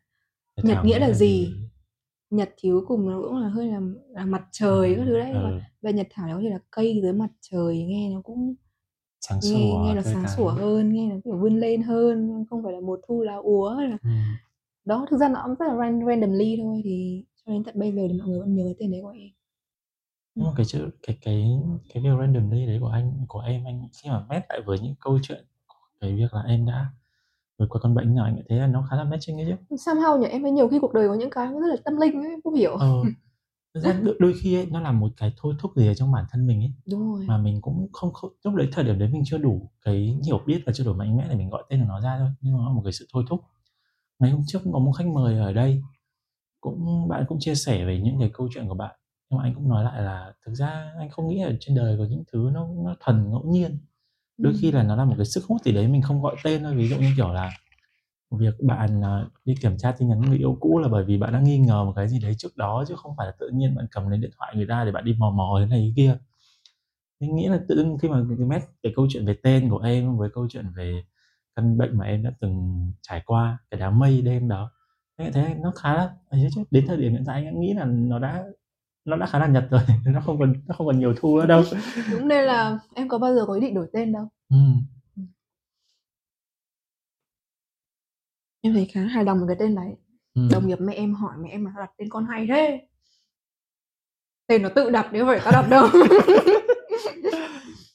Nhật 0.57 0.67
Nhật 0.67 0.85
nghĩa 0.85 0.99
là 0.99 1.11
gì? 1.13 1.55
Nhật 2.31 2.51
cuối 2.63 2.81
cùng 2.87 3.11
nó 3.11 3.21
cũng 3.23 3.37
là 3.37 3.49
hơi 3.49 3.67
là 3.67 3.81
là 4.09 4.25
mặt 4.27 4.43
trời 4.53 4.95
các 4.97 5.05
thứ 5.07 5.19
đấy, 5.19 5.33
và 5.35 5.41
ừ. 5.41 5.61
và 5.83 5.91
Nhật 5.91 6.07
Thảo 6.11 6.29
có 6.37 6.43
thể 6.43 6.51
là 6.51 6.59
cây 6.71 7.01
dưới 7.03 7.13
mặt 7.13 7.29
trời, 7.41 7.85
nghe 7.85 8.11
nó 8.15 8.21
cũng 8.23 8.55
Sáng 9.21 9.39
nghe 9.43 9.51
nghe 9.51 9.71
sủa, 9.71 9.95
nó 9.95 10.03
tươi 10.03 10.15
sáng 10.15 10.23
tắn. 10.25 10.37
sủa 10.37 10.49
hơn, 10.49 10.93
nghe 10.93 11.09
nó, 11.11 11.17
kiểu, 11.25 11.37
vươn 11.39 11.57
lên 11.61 11.83
hơn, 11.83 12.45
không 12.51 12.63
phải 12.65 12.73
là 12.73 12.81
mùa 12.81 12.99
thu 13.09 13.23
lá 13.23 13.35
úa 13.37 13.81
là 13.81 13.99
Ừm. 14.03 14.13
đó, 14.85 15.07
thực 15.11 15.17
ra 15.19 15.29
nó 15.29 15.43
cũng 15.47 15.55
rất 15.59 15.67
là 15.69 15.75
ran 15.77 16.01
randomly 16.07 16.57
thôi, 16.63 16.81
thì 16.85 17.25
cho 17.47 17.53
đến 17.53 17.65
tận 17.65 17.79
bây 17.79 17.93
giờ 17.93 18.03
thì 18.13 18.19
mọi 18.19 18.29
người 18.29 18.41
vẫn 18.41 18.55
nhớ 18.55 18.75
tên 18.79 18.91
đấy 18.91 19.01
của 19.03 19.09
em. 19.09 19.29
Nhưng 20.35 20.47
mà 20.47 20.53
cái 20.57 20.67
chữ 20.67 20.91
cái 21.03 21.19
cái 21.23 21.61
cái 21.95 22.03
việc 22.03 22.11
randomly 22.21 22.67
đấy 22.67 22.79
của 22.81 22.89
anh 22.89 23.25
của 23.29 23.41
em 23.41 23.65
anh 23.65 23.89
khi 24.03 24.11
mà 24.11 24.27
match 24.29 24.47
lại 24.49 24.61
với 24.67 24.79
những 24.81 24.95
câu 25.01 25.19
chuyện 25.23 25.45
cái 26.01 26.15
việc 26.17 26.35
là 26.35 26.43
em 26.43 26.67
đã 26.67 26.87
vượt 27.59 27.67
qua 27.71 27.81
căn 27.83 27.95
bệnh 27.95 28.15
nhỏ 28.15 28.25
anh 28.25 28.43
thấy 28.49 28.59
là 28.59 28.67
nó 28.67 28.87
khá 28.91 28.97
là 28.97 29.05
matching 29.05 29.41
ấy 29.41 29.47
chứ. 29.47 29.77
Somehow 29.77 30.19
nhỉ, 30.19 30.27
em 30.27 30.43
thấy 30.43 30.51
nhiều 30.51 30.69
khi 30.69 30.79
cuộc 30.79 30.93
đời 30.93 31.09
có 31.09 31.15
những 31.15 31.31
cái 31.31 31.47
nó 31.47 31.61
rất 31.61 31.67
là 31.67 31.77
tâm 31.85 31.97
linh 31.97 32.23
ấy, 32.23 32.41
không 32.45 32.55
hiểu. 32.55 32.77
Ờ. 32.77 33.03
Thực 33.75 33.81
ra 33.81 33.93
đôi, 34.03 34.17
đôi 34.19 34.35
khi 34.41 34.55
ấy, 34.57 34.67
nó 34.67 34.81
là 34.81 34.93
một 34.93 35.09
cái 35.17 35.33
thôi 35.37 35.55
thúc 35.59 35.73
gì 35.77 35.87
ở 35.87 35.95
trong 35.95 36.13
bản 36.13 36.25
thân 36.31 36.47
mình 36.47 36.61
ấy 36.61 36.73
Đúng 36.91 37.13
rồi. 37.13 37.25
mà 37.29 37.39
mình 37.39 37.61
cũng 37.61 37.89
không, 37.93 38.13
không 38.13 38.31
lúc 38.45 38.55
đấy 38.55 38.69
thời 38.73 38.85
điểm 38.85 38.99
đấy 38.99 39.09
mình 39.13 39.23
chưa 39.25 39.39
đủ 39.39 39.71
cái 39.83 40.19
hiểu 40.25 40.41
biết 40.47 40.63
và 40.67 40.73
chưa 40.73 40.85
đủ 40.85 40.93
mạnh 40.93 41.17
mẽ 41.17 41.27
để 41.29 41.37
mình 41.37 41.51
gọi 41.51 41.65
tên 41.69 41.81
của 41.81 41.87
nó 41.89 42.01
ra 42.01 42.19
thôi 42.19 42.29
nhưng 42.41 42.55
mà 42.55 42.59
nó 42.59 42.69
là 42.69 42.73
một 42.75 42.81
cái 42.85 42.93
sự 42.93 43.07
thôi 43.13 43.25
thúc 43.29 43.41
ngày 44.19 44.31
hôm 44.31 44.43
trước 44.47 44.59
cũng 44.65 44.73
có 44.73 44.79
một 44.79 44.93
khách 44.93 45.07
mời 45.07 45.39
ở 45.39 45.53
đây 45.53 45.83
cũng 46.61 47.09
bạn 47.09 47.25
cũng 47.29 47.39
chia 47.41 47.55
sẻ 47.55 47.85
về 47.85 48.01
những 48.01 48.21
cái 48.21 48.31
câu 48.33 48.49
chuyện 48.55 48.69
của 48.69 48.75
bạn 48.75 48.97
nhưng 49.31 49.39
mà 49.39 49.45
anh 49.45 49.55
cũng 49.55 49.69
nói 49.69 49.85
lại 49.85 50.03
là 50.03 50.33
thực 50.47 50.55
ra 50.55 50.93
anh 50.99 51.11
không 51.11 51.29
nghĩ 51.29 51.45
là 51.45 51.53
trên 51.61 51.77
đời 51.77 51.97
có 51.99 52.05
những 52.11 52.23
thứ 52.33 52.51
nó 52.53 52.69
nó 52.85 52.97
thuần 53.01 53.31
ngẫu 53.31 53.43
nhiên 53.47 53.79
đôi 54.39 54.55
khi 54.61 54.73
là 54.73 54.83
nó 54.83 54.97
là 54.97 55.05
một 55.05 55.15
cái 55.17 55.27
sức 55.27 55.45
hút 55.45 55.63
gì 55.65 55.73
đấy 55.73 55.89
mình 55.89 56.03
không 56.03 56.23
gọi 56.23 56.37
tên 56.45 56.63
thôi 56.63 56.75
ví 56.75 56.89
dụ 56.89 56.97
như 56.97 57.13
kiểu 57.17 57.33
là 57.33 57.51
việc 58.31 58.55
bạn 58.63 59.05
à, 59.05 59.27
đi 59.45 59.55
kiểm 59.63 59.79
tra 59.79 59.93
tin 59.93 60.09
nhắn 60.09 60.21
người 60.21 60.39
yêu 60.39 60.57
cũ 60.61 60.79
là 60.79 60.89
bởi 60.89 61.05
vì 61.05 61.19
bạn 61.19 61.33
đã 61.33 61.41
nghi 61.41 61.59
ngờ 61.59 61.85
một 61.85 61.93
cái 61.97 62.09
gì 62.09 62.19
đấy 62.21 62.35
trước 62.39 62.57
đó 62.57 62.85
chứ 62.89 62.95
không 62.97 63.15
phải 63.17 63.27
là 63.27 63.33
tự 63.39 63.51
nhiên 63.55 63.75
bạn 63.77 63.87
cầm 63.91 64.09
lấy 64.11 64.19
điện 64.19 64.31
thoại 64.39 64.53
người 64.57 64.67
ta 64.69 64.85
để 64.85 64.93
bạn 64.93 65.05
đi 65.05 65.15
mò 65.19 65.31
mò 65.31 65.59
thế 65.61 65.67
này 65.67 65.81
thế 65.81 65.93
kia. 65.97 66.19
Mình 67.21 67.37
nghĩ 67.37 67.49
là 67.49 67.61
tự 67.69 67.77
dưng 67.77 67.99
khi 67.99 68.09
mà 68.09 68.25
cái 68.39 68.47
mét 68.47 68.63
cái 68.83 68.93
câu 68.97 69.07
chuyện 69.11 69.27
về 69.27 69.35
tên 69.43 69.71
của 69.71 69.79
em 69.79 70.17
với 70.17 70.31
câu 70.35 70.49
chuyện 70.51 70.67
về 70.77 71.05
căn 71.57 71.79
bệnh 71.79 71.99
mà 71.99 72.05
em 72.07 72.23
đã 72.23 72.31
từng 72.41 72.93
trải 73.03 73.23
qua 73.27 73.59
cái 73.71 73.81
đám 73.81 73.99
mây 73.99 74.23
đêm 74.23 74.49
đó 74.49 74.71
thế 75.19 75.31
thế 75.33 75.55
nó 75.63 75.73
khá 75.77 75.95
là 75.95 76.11
ấy 76.31 76.49
chứ 76.55 76.63
đến 76.71 76.87
thời 76.87 76.97
điểm 76.97 77.13
hiện 77.13 77.25
tại 77.27 77.45
anh 77.45 77.61
nghĩ 77.61 77.75
là 77.75 77.85
nó 77.85 78.19
đã 78.19 78.45
nó 79.09 79.17
đã 79.17 79.27
khá 79.27 79.39
là 79.39 79.47
nhật 79.47 79.65
rồi 79.71 79.81
nó 80.07 80.21
không 80.21 80.39
còn 80.39 80.53
nó 80.67 80.75
không 80.79 80.87
còn 80.87 80.99
nhiều 80.99 81.15
thu 81.17 81.39
nữa 81.39 81.47
đâu 81.47 81.63
Đúng 82.13 82.29
nên 82.29 82.45
là 82.45 82.79
em 82.95 83.09
có 83.09 83.19
bao 83.19 83.35
giờ 83.35 83.45
có 83.47 83.55
ý 83.55 83.61
định 83.61 83.75
đổi 83.75 83.87
tên 83.93 84.13
đâu. 84.13 84.29
ừ. 84.51 84.57
Em 88.61 88.73
thấy 88.75 88.85
khá 88.93 89.01
hài 89.01 89.25
lòng 89.25 89.39
với 89.39 89.49
cái 89.49 89.57
tên 89.61 89.75
đấy. 89.75 89.97
Ừ. 90.35 90.43
Đồng 90.53 90.67
nghiệp 90.69 90.79
mẹ 90.81 90.95
em 90.95 91.15
hỏi 91.15 91.33
mẹ 91.43 91.49
em 91.51 91.65
là 91.65 91.73
đặt 91.79 91.91
tên 91.99 92.09
con 92.11 92.27
hay 92.27 92.47
thế? 92.49 92.81
Tên 94.47 94.63
nó 94.63 94.69
tự 94.69 94.91
đặt 94.91 95.09
không 95.13 95.27
phải 95.27 95.41
tao 95.45 95.53
đặt 95.53 95.69
đâu. 95.71 95.87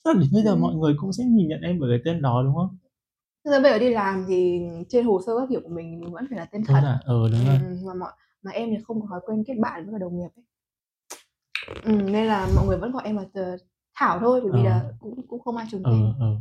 Đến 0.05 0.29
bây 0.33 0.43
giờ 0.43 0.51
Ừ. 0.51 0.55
mọi 0.55 0.75
người 0.75 0.93
cũng 0.97 1.13
sẽ 1.13 1.23
nhìn 1.23 1.47
nhận 1.47 1.61
em 1.61 1.79
bởi 1.79 1.89
cái 1.91 1.99
tên 2.05 2.21
đó 2.21 2.43
đúng 2.45 2.55
không? 2.55 2.77
Thực 3.45 3.51
ra 3.51 3.59
bây 3.59 3.71
giờ 3.71 3.79
đi 3.79 3.89
làm 3.89 4.25
thì 4.27 4.61
trên 4.89 5.05
hồ 5.05 5.21
sơ 5.25 5.37
các 5.39 5.45
kiểu 5.49 5.61
của 5.63 5.69
mình 5.69 6.11
vẫn 6.11 6.25
phải 6.29 6.37
là 6.39 6.45
tên 6.45 6.61
Đúng 6.61 6.75
thật. 6.75 6.81
là 6.83 6.99
ờ 7.05 7.29
đúng 7.31 7.45
rồi. 7.47 7.55
Ừm, 7.61 7.85
mà 7.85 7.93
mọi 7.99 8.11
mà 8.43 8.51
em 8.51 8.69
thì 8.69 8.77
không 8.87 9.01
có 9.01 9.07
thói 9.09 9.19
quen 9.25 9.43
kết 9.47 9.53
bạn 9.59 9.91
với 9.91 9.99
đồng 9.99 10.17
nghiệp 10.17 10.29
ấy. 10.35 10.43
Ừm, 11.83 12.11
nên 12.11 12.27
là 12.27 12.47
mọi 12.55 12.65
người 12.65 12.77
vẫn 12.77 12.91
gọi 12.91 13.03
em 13.05 13.17
là 13.17 13.57
Thảo 13.95 14.19
thôi 14.19 14.41
bởi 14.43 14.51
vì 14.51 14.59
Ờ. 14.59 14.69
là 14.69 14.91
cũng 14.99 15.27
cũng 15.27 15.39
không 15.41 15.57
ai 15.57 15.67
trùng 15.71 15.83
Ờ 15.83 15.91
tên. 15.91 16.13
ờ. 16.19 16.35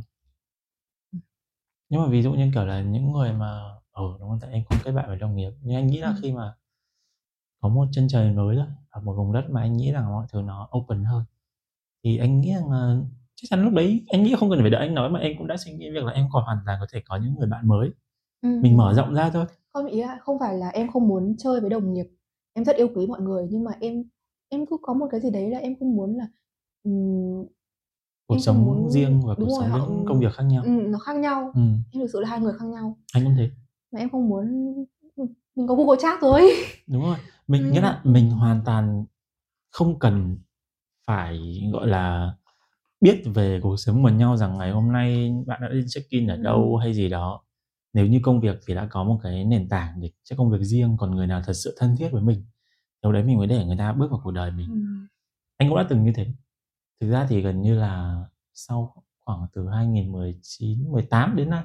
Nhưng 1.89 2.01
mà 2.01 2.07
ví 2.07 2.21
dụ 2.21 2.33
như 2.33 2.51
kiểu 2.53 2.65
là 2.65 2.81
những 2.81 3.11
người 3.11 3.33
mà 3.33 3.61
ờ 3.91 4.03
đúng 4.19 4.29
rồi 4.29 4.37
tại 4.41 4.51
em 4.51 4.63
không 4.69 4.77
kết 4.83 4.91
bạn 4.91 5.05
với 5.07 5.17
đồng 5.17 5.35
nghiệp 5.35 5.51
nhưng 5.61 5.75
anh 5.75 5.87
nghĩ 5.87 5.99
là 5.99 6.07
Ừ. 6.09 6.15
khi 6.21 6.31
mà 6.31 6.53
có 7.61 7.69
một 7.69 7.85
chân 7.91 8.07
trời 8.07 8.31
mới 8.31 8.55
rồi 8.55 8.65
ở 8.89 9.01
một 9.01 9.13
vùng 9.13 9.33
đất 9.33 9.45
mà 9.49 9.61
anh 9.61 9.77
nghĩ 9.77 9.91
rằng 9.91 10.11
mọi 10.13 10.25
thứ 10.31 10.41
nó 10.41 10.69
open 10.77 11.03
hơn 11.03 11.23
thì 12.03 12.17
anh 12.17 12.41
nghĩ 12.41 12.53
rằng 12.53 12.71
là 12.71 12.97
chắc 13.35 13.45
chắn 13.49 13.63
lúc 13.63 13.73
đấy 13.73 14.05
anh 14.09 14.23
nghĩ 14.23 14.35
không 14.39 14.49
cần 14.49 14.59
phải 14.61 14.69
đợi 14.69 14.81
anh 14.87 14.95
nói 14.95 15.09
mà 15.09 15.19
em 15.19 15.33
cũng 15.37 15.47
đã 15.47 15.57
suy 15.57 15.71
nghĩ 15.73 15.89
việc 15.89 16.03
là 16.03 16.11
em 16.13 16.27
còn 16.31 16.43
hoàn 16.43 16.57
toàn 16.65 16.77
có 16.81 16.87
thể 16.93 17.01
có 17.05 17.15
những 17.17 17.35
người 17.35 17.47
bạn 17.47 17.67
mới 17.67 17.89
Ừm, 18.41 18.61
mình 18.61 18.77
mở 18.77 18.93
rộng 18.93 19.13
ra 19.13 19.29
thôi 19.29 19.45
Không 19.73 19.85
ý 19.87 20.01
là 20.01 20.17
không 20.21 20.39
phải 20.39 20.57
là 20.57 20.69
em 20.69 20.91
không 20.91 21.07
muốn 21.07 21.35
chơi 21.37 21.61
với 21.61 21.69
đồng 21.69 21.93
nghiệp. 21.93 22.05
Em 22.53 22.65
rất 22.65 22.75
yêu 22.75 22.87
quý 22.95 23.07
mọi 23.07 23.21
người 23.21 23.47
nhưng 23.51 23.63
mà 23.63 23.71
em 23.81 24.03
em 24.49 24.65
cứ 24.65 24.77
có 24.81 24.93
một 24.93 25.07
cái 25.11 25.21
gì 25.21 25.29
đấy 25.29 25.49
là 25.51 25.59
em 25.59 25.75
không 25.79 25.95
muốn 25.95 26.17
là 26.17 26.27
ừm, 26.83 27.45
cuộc 28.27 28.35
em 28.35 28.37
không 28.37 28.39
sống 28.39 28.65
muốn 28.65 28.89
riêng 28.89 29.21
và 29.25 29.35
đúng 29.39 29.49
cuộc 29.49 29.55
rồi 29.59 29.69
sống 29.69 29.69
họ 29.79 29.87
những 29.89 30.05
công 30.05 30.19
việc 30.19 30.33
khác 30.33 30.43
nhau 30.43 30.63
ừm, 30.63 30.91
nó 30.91 30.99
khác 30.99 31.15
nhau. 31.15 31.51
ừ. 31.55 31.61
Em 31.91 32.01
thực 32.01 32.07
sự 32.13 32.19
là 32.19 32.29
hai 32.29 32.39
người 32.39 32.53
khác 32.59 32.65
nhau. 32.65 32.97
anh 33.13 33.23
cũng 33.23 33.35
thế 33.37 33.49
Mà 33.91 33.99
em 33.99 34.09
không 34.09 34.29
muốn 34.29 34.45
mình 35.55 35.67
có 35.67 35.75
Google 35.75 35.97
Chat 36.01 36.21
rồi. 36.21 36.41
đúng 36.87 37.03
rồi 37.03 37.17
mình 37.47 37.71
nghĩa 37.71 37.81
là 37.81 38.01
mình 38.03 38.31
hoàn 38.31 38.61
toàn 38.65 39.05
không 39.71 39.99
cần 39.99 40.37
phải 41.07 41.61
gọi 41.73 41.87
là 41.87 42.33
biết 43.01 43.23
về 43.35 43.59
cuộc 43.63 43.77
sống 43.77 44.03
của 44.03 44.09
nhau 44.09 44.37
rằng 44.37 44.57
ngày 44.57 44.71
hôm 44.71 44.91
nay 44.91 45.33
bạn 45.47 45.61
đã 45.61 45.69
đi 45.73 45.85
check 45.87 46.09
in 46.09 46.27
ở 46.27 46.35
Ừ. 46.35 46.41
đâu 46.43 46.77
hay 46.77 46.93
gì 46.93 47.09
đó 47.09 47.43
nếu 47.93 48.05
như 48.07 48.19
công 48.23 48.39
việc 48.41 48.59
thì 48.67 48.75
đã 48.75 48.87
có 48.91 49.03
một 49.03 49.19
cái 49.23 49.45
nền 49.45 49.69
tảng 49.69 50.01
để 50.01 50.09
check 50.23 50.37
công 50.37 50.51
việc 50.51 50.61
riêng 50.61 50.95
còn 50.99 51.15
người 51.15 51.27
nào 51.27 51.41
thật 51.45 51.53
sự 51.53 51.75
thân 51.79 51.95
thiết 51.99 52.09
với 52.11 52.21
mình 52.21 52.45
lúc 53.03 53.13
đấy 53.13 53.23
mình 53.23 53.37
mới 53.37 53.47
để 53.47 53.65
người 53.65 53.77
ta 53.77 53.93
bước 53.93 54.11
vào 54.11 54.21
cuộc 54.23 54.31
đời 54.31 54.51
mình. 54.51 54.69
Ừm. 54.69 55.07
anh 55.57 55.69
cũng 55.69 55.77
đã 55.77 55.85
từng 55.89 56.03
như 56.03 56.11
thế. 56.15 56.27
Thực 57.01 57.09
ra 57.11 57.27
thì 57.29 57.41
gần 57.41 57.61
như 57.61 57.75
là 57.75 58.23
sau 58.53 59.03
khoảng 59.25 59.47
từ 59.53 59.69
2019 59.69 60.91
18 60.91 61.35
đến 61.35 61.49
nay 61.49 61.63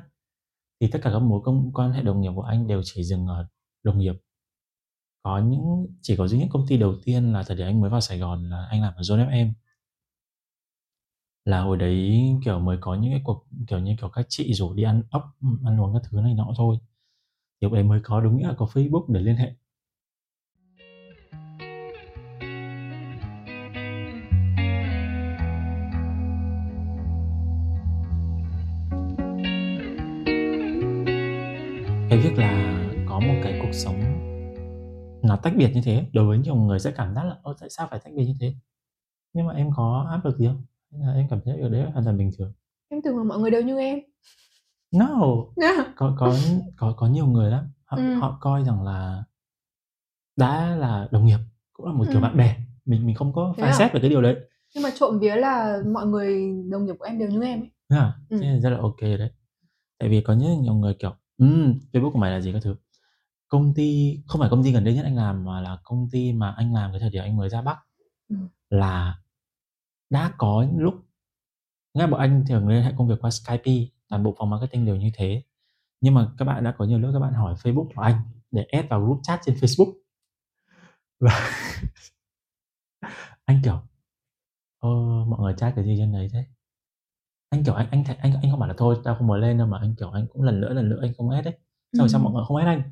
thì 0.81 0.89
tất 0.93 0.99
cả 1.03 1.11
các 1.13 1.19
mối 1.19 1.41
công 1.45 1.73
quan 1.73 1.93
hệ 1.93 2.03
đồng 2.03 2.21
nghiệp 2.21 2.31
của 2.35 2.43
anh 2.43 2.67
đều 2.67 2.83
chỉ 2.85 3.05
dừng 3.05 3.27
ở 3.27 3.47
đồng 3.83 3.99
nghiệp. 3.99 4.15
Có 5.23 5.39
những 5.39 5.87
chỉ 6.03 6.17
có 6.17 6.29
duy 6.29 6.39
nhất 6.39 6.49
công 6.51 6.67
ty 6.69 6.77
đầu 6.77 6.95
tiên 7.05 7.33
là 7.33 7.43
thời 7.43 7.57
điểm 7.57 7.67
anh 7.67 7.81
mới 7.81 7.91
vào 7.91 8.01
Sài 8.01 8.19
Gòn 8.19 8.51
là 8.51 8.67
anh 8.71 8.83
làm 8.83 8.95
ở 8.95 9.01
Zone 9.03 9.31
FM 9.31 9.53
là 11.45 11.61
hồi 11.61 11.77
đấy 11.77 12.23
kiểu 12.45 12.61
mới 12.61 12.79
có 12.81 12.95
những 12.95 13.13
cái 13.13 13.21
cuộc 13.25 13.47
kiểu 13.67 13.79
như 13.79 13.97
kiểu 14.01 14.09
các 14.09 14.27
chị 14.29 14.55
rủ 14.55 14.75
đi 14.75 14.83
ăn 14.83 15.03
ốc 15.11 15.23
ăn 15.65 15.81
uống 15.81 15.95
các 15.95 16.03
thứ 16.11 16.21
này 16.21 16.35
nọ 16.35 16.53
thôi. 16.57 16.79
Thì 17.61 17.65
lúc 17.65 17.73
đấy 17.73 17.83
mới 17.83 18.01
có 18.05 18.21
đúng 18.21 18.37
nghĩa 18.37 18.49
là 18.49 18.55
có 18.59 18.67
Facebook 18.67 19.13
để 19.13 19.21
liên 19.21 19.37
hệ 19.37 19.55
cái 32.11 32.19
việc 32.19 32.39
là 32.39 32.85
có 33.09 33.21
một 33.21 33.35
cái 33.43 33.59
cuộc 33.63 33.73
sống 33.73 34.01
nó 35.23 35.37
tách 35.37 35.53
biệt 35.57 35.71
như 35.75 35.81
thế 35.85 36.07
đối 36.13 36.27
với 36.27 36.39
nhiều 36.39 36.55
người 36.55 36.79
sẽ 36.79 36.91
cảm 36.97 37.15
giác 37.15 37.25
là 37.25 37.37
ơ 37.43 37.55
tại 37.61 37.69
sao 37.71 37.87
phải 37.91 38.01
tách 38.05 38.13
biệt 38.17 38.25
như 38.25 38.35
thế 38.41 38.55
nhưng 39.33 39.47
mà 39.47 39.53
em 39.55 39.71
có 39.77 40.07
áp 40.11 40.25
lực 40.25 40.39
gì 40.39 40.47
không 40.47 40.63
hay 40.93 41.07
là 41.07 41.13
em 41.13 41.27
cảm 41.31 41.41
thấy 41.45 41.61
ở 41.61 41.69
đấy 41.69 41.83
hoàn 41.93 42.05
toàn 42.05 42.19
bình 42.19 42.31
thường 42.39 42.53
Em 42.89 43.01
tưởng 43.03 43.17
là 43.19 43.25
mọi 43.25 43.39
người 43.39 43.51
đều 43.51 43.63
như 43.63 43.79
em. 43.79 43.99
no 44.93 45.25
Yeah. 45.63 45.87
có 45.97 46.15
có 46.19 46.37
có 46.77 46.95
có 46.97 47.07
nhiều 47.07 47.27
người 47.27 47.51
lắm 47.51 47.65
họ, 47.85 47.97
Ừ. 47.97 48.15
họ 48.15 48.39
coi 48.41 48.65
rằng 48.65 48.83
là 48.83 49.25
đã 50.37 50.77
là 50.77 51.09
đồng 51.11 51.27
nghiệp 51.27 51.39
cũng 51.73 51.87
là 51.87 51.93
một 51.93 52.05
kiểu 52.09 52.21
Ừ. 52.21 52.23
bạn 52.23 52.37
bè 52.37 52.57
mình 52.85 53.07
mình 53.07 53.15
không 53.15 53.33
có 53.33 53.55
phán 53.57 53.67
à? 53.69 53.73
xét 53.79 53.93
về 53.93 54.01
cái 54.01 54.11
điều 54.11 54.23
đấy 54.23 54.37
Nhưng 54.75 54.83
mà 54.83 54.91
trộm 54.99 55.19
vía 55.19 55.37
là 55.37 55.79
mọi 55.93 56.07
người 56.07 56.53
đồng 56.71 56.87
nghiệp 56.87 56.95
của 56.99 57.05
em 57.05 57.19
đều 57.19 57.29
như 57.29 57.43
em 57.43 57.61
ấy. 57.61 57.71
À? 57.89 58.13
Ừ. 58.29 58.39
thế 58.41 58.47
là 58.47 58.59
rất 58.59 58.71
là 58.71 58.79
ok 58.79 59.01
đấy 59.01 59.31
tại 59.99 60.09
vì 60.09 60.21
có 60.21 60.35
rất 60.35 60.47
nhiều 60.61 60.75
người 60.75 60.95
kiểu 60.99 61.13
um, 61.39 61.79
Facebook 61.93 62.13
của 62.13 62.19
mày 62.19 62.31
là 62.31 62.41
gì 62.41 62.53
các 62.53 62.63
thứ? 62.63 62.77
Công 63.49 63.75
ty 63.75 64.19
không 64.27 64.41
phải 64.41 64.51
công 64.51 64.65
ty 64.65 64.73
gần 64.73 64.85
đây 64.85 64.95
nhất 64.95 65.05
anh 65.05 65.17
làm 65.17 65.45
mà 65.45 65.61
là 65.61 65.79
công 65.85 66.09
ty 66.11 66.33
mà 66.33 66.51
anh 66.51 66.75
làm 66.75 66.91
cái 66.93 67.01
thời 67.01 67.11
điểm 67.11 67.23
anh 67.23 67.37
mới 67.37 67.49
ra 67.49 67.63
Bắc. 67.63 67.79
Ừ. 68.29 68.37
là 68.71 69.21
đã 70.11 70.33
có 70.39 70.67
lúc 70.77 70.95
nghe 71.95 72.07
bọn 72.07 72.21
anh 72.21 72.45
thường 72.49 72.69
liên 72.69 72.83
hệ 72.83 72.93
công 72.99 73.09
việc 73.09 73.15
qua 73.21 73.31
Skype 73.31 73.73
toàn 74.09 74.23
bộ 74.23 74.35
phòng 74.39 74.51
marketing 74.51 74.87
đều 74.87 74.97
như 74.97 75.11
thế. 75.15 75.43
Nhưng 76.01 76.15
mà 76.15 76.33
các 76.39 76.45
bạn 76.45 76.65
đã 76.65 76.75
có 76.79 76.85
nhiều 76.85 76.99
lúc 76.99 77.11
các 77.13 77.21
bạn 77.21 77.33
hỏi 77.33 77.55
Facebook 77.55 77.89
của 77.95 78.03
anh 78.03 78.21
để 78.51 78.63
add 78.63 78.89
vào 78.89 79.01
group 79.05 79.21
chat 79.23 79.41
trên 79.45 79.55
Facebook. 79.55 79.93
Và 81.21 81.51
anh 83.45 83.61
kiểu 83.65 83.81
ờ, 84.79 84.91
mọi 85.29 85.41
người 85.41 85.55
chat 85.57 85.73
cái 85.77 85.85
gì 85.85 85.95
trên 85.99 86.13
đấy 86.13 86.29
thế 86.33 86.45
anh 87.51 87.65
kiểu 87.65 87.75
anh 87.75 87.89
anh 87.91 88.03
th- 88.03 88.15
anh 88.19 88.33
anh 88.43 88.51
không 88.51 88.61
bảo 88.61 88.69
là 88.69 88.75
thôi 88.79 88.97
tao 89.05 89.15
không 89.15 89.27
muốn 89.27 89.41
lên 89.41 89.59
đâu 89.59 89.67
mà 89.67 89.79
anh 89.79 89.95
kiểu 89.99 90.11
anh 90.11 90.27
cũng 90.33 90.43
lần 90.43 90.61
nữa 90.61 90.73
lần 90.73 90.89
nữa 90.89 90.99
anh 91.03 91.13
không 91.17 91.31
add 91.31 91.45
đấy. 91.45 91.55
Xong 91.93 92.01
rồi 92.01 92.09
sao 92.09 92.21
mọi 92.21 92.33
người 92.33 92.45
không 92.49 92.57
add 92.57 92.69
anh? 92.69 92.83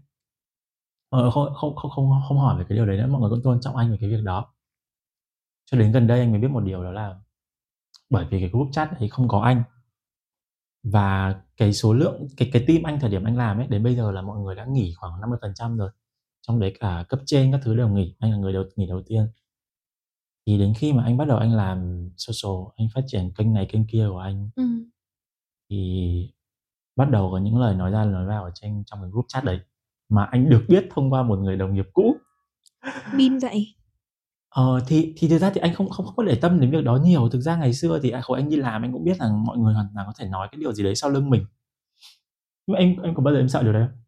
Mọi 1.11 1.23
người 1.23 1.31
không 1.31 1.55
không 1.55 1.77
không 1.77 1.91
không 1.91 2.11
không 2.29 2.39
hỏi 2.39 2.59
về 2.59 2.65
cái 2.69 2.77
điều 2.77 2.87
đấy 2.87 2.97
nữa 2.97 3.07
mọi 3.07 3.21
người 3.21 3.31
cũng 3.31 3.43
tôn 3.43 3.61
trọng 3.61 3.77
anh 3.77 3.91
về 3.91 3.97
cái 4.01 4.11
việc 4.11 4.23
đó. 4.25 4.55
Cho 5.71 5.79
đến 5.79 5.93
gần 5.93 6.07
đây 6.07 6.21
anh 6.21 6.31
mới 6.31 6.41
biết 6.41 6.49
một 6.51 6.61
điều 6.61 6.85
đó 6.85 6.91
là 6.93 7.15
bởi 8.11 8.27
vì 8.31 8.41
cái 8.41 8.49
group 8.49 8.69
chat 8.73 8.99
ấy 8.99 9.09
không 9.09 9.29
có 9.29 9.41
anh. 9.41 9.63
Và 10.83 11.41
cái 11.57 11.73
số 11.73 11.93
lượng 11.93 12.29
cái 12.37 12.51
cái 12.53 12.65
team 12.69 12.83
anh 12.83 13.01
thời 13.01 13.11
điểm 13.11 13.25
anh 13.25 13.37
làm 13.37 13.59
ấy 13.59 13.67
đến 13.67 13.83
bây 13.85 13.97
giờ 13.97 14.11
là 14.13 14.23
mọi 14.23 14.39
người 14.39 14.55
đã 14.55 14.65
nghỉ 14.65 14.95
khoảng 14.97 15.21
50% 15.21 15.77
rồi. 15.77 15.91
Trong 16.47 16.61
đấy 16.61 16.77
cả 16.81 17.05
cấp 17.09 17.21
trên 17.27 17.53
các 17.53 17.61
thứ 17.65 17.77
đều 17.77 17.89
nghỉ 17.89 18.17
anh 18.19 18.31
là 18.31 18.37
người 18.37 18.53
đầu 18.53 18.65
nghỉ 18.77 18.87
đầu 18.87 19.03
tiên 19.07 19.29
thì 20.47 20.59
đến 20.59 20.73
khi 20.77 20.93
mà 20.93 21.03
anh 21.05 21.17
bắt 21.17 21.25
đầu 21.29 21.39
anh 21.39 21.53
làm 21.53 22.09
social 22.17 22.53
anh 22.77 22.89
phát 22.95 23.01
triển 23.07 23.31
kênh 23.37 23.53
này 23.53 23.67
kênh 23.67 23.87
kia 23.87 24.07
của 24.11 24.19
anh 24.19 24.51
Ừ. 24.57 24.63
thì 25.71 26.31
bắt 26.97 27.11
đầu 27.11 27.31
có 27.31 27.39
những 27.39 27.59
lời 27.59 27.75
nói 27.75 27.91
ra 27.91 28.05
nói 28.05 28.27
vào 28.27 28.45
ở 28.45 28.51
trên 28.55 28.83
trong 28.87 29.01
cái 29.03 29.11
group 29.11 29.25
chat 29.29 29.45
đấy 29.45 29.61
mà 30.09 30.25
anh 30.25 30.49
được 30.51 30.65
biết 30.69 30.89
thông 30.95 31.13
qua 31.13 31.23
một 31.23 31.39
người 31.39 31.57
đồng 31.57 31.75
nghiệp 31.75 31.87
cũ 31.93 32.17
Bin 33.17 33.39
vậy. 33.39 33.75
Ờ, 34.49 34.81
thì 34.87 35.13
thì 35.17 35.29
thực 35.29 35.39
ra 35.39 35.51
thì 35.51 35.61
anh 35.61 35.75
không 35.75 35.89
không 35.89 36.07
không 36.07 36.17
có 36.17 36.23
để 36.23 36.39
tâm 36.43 36.61
đến 36.61 36.71
việc 36.71 36.85
đó 36.85 36.97
nhiều. 36.97 37.29
Thực 37.29 37.41
ra 37.41 37.57
ngày 37.57 37.73
xưa 37.75 38.01
thì, 38.03 38.11
à, 38.11 38.21
hồi 38.25 38.41
anh 38.41 38.49
đi 38.49 38.57
làm 38.57 38.83
anh 38.83 38.93
cũng 38.93 39.05
biết 39.05 39.17
rằng 39.17 39.45
mọi 39.45 39.59
người 39.59 39.75
hoàn 39.75 39.87
toàn 39.95 40.07
có 40.07 40.13
thể 40.19 40.29
nói 40.29 40.49
cái 40.53 40.61
điều 40.61 40.73
gì 40.73 40.85
đấy 40.85 40.95
sau 40.95 41.11
lưng 41.11 41.31
mình. 41.31 41.45
Nhưng 42.67 42.75
mà 42.75 42.79
em 42.79 42.97
em 43.03 43.15
có 43.15 43.23
bao 43.23 43.35
giờ 43.35 43.41
em 43.41 43.49
sợ 43.49 43.63
điều 43.63 43.73
đấy 43.73 43.87
không? 43.89 43.99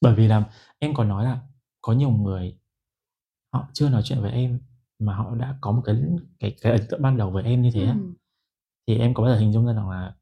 Bởi 0.00 0.14
vì 0.14 0.28
là 0.28 0.44
em 0.78 0.94
có 0.94 1.04
nói 1.04 1.24
là 1.24 1.40
có 1.80 1.92
nhiều 1.92 2.10
người 2.10 2.58
họ 3.52 3.68
chưa 3.72 3.88
nói 3.88 4.02
chuyện 4.04 4.20
với 4.22 4.32
em 4.32 4.60
mà 4.98 5.14
họ 5.14 5.34
đã 5.34 5.58
có 5.60 5.72
một 5.72 5.82
cái 5.84 5.96
cái 6.40 6.56
cái 6.62 6.72
ấn 6.72 6.80
tượng 6.90 7.02
ban 7.02 7.16
đầu 7.16 7.30
với 7.30 7.44
em 7.44 7.62
như 7.62 7.70
thế 7.74 7.86
Ừm. 7.86 8.14
thì 8.86 8.98
em 8.98 9.14
có 9.14 9.22
bao 9.22 9.32
giờ 9.32 9.38
hình 9.40 9.52
dung 9.52 9.66
ra 9.66 9.72
rằng 9.72 9.90
là 9.90 10.14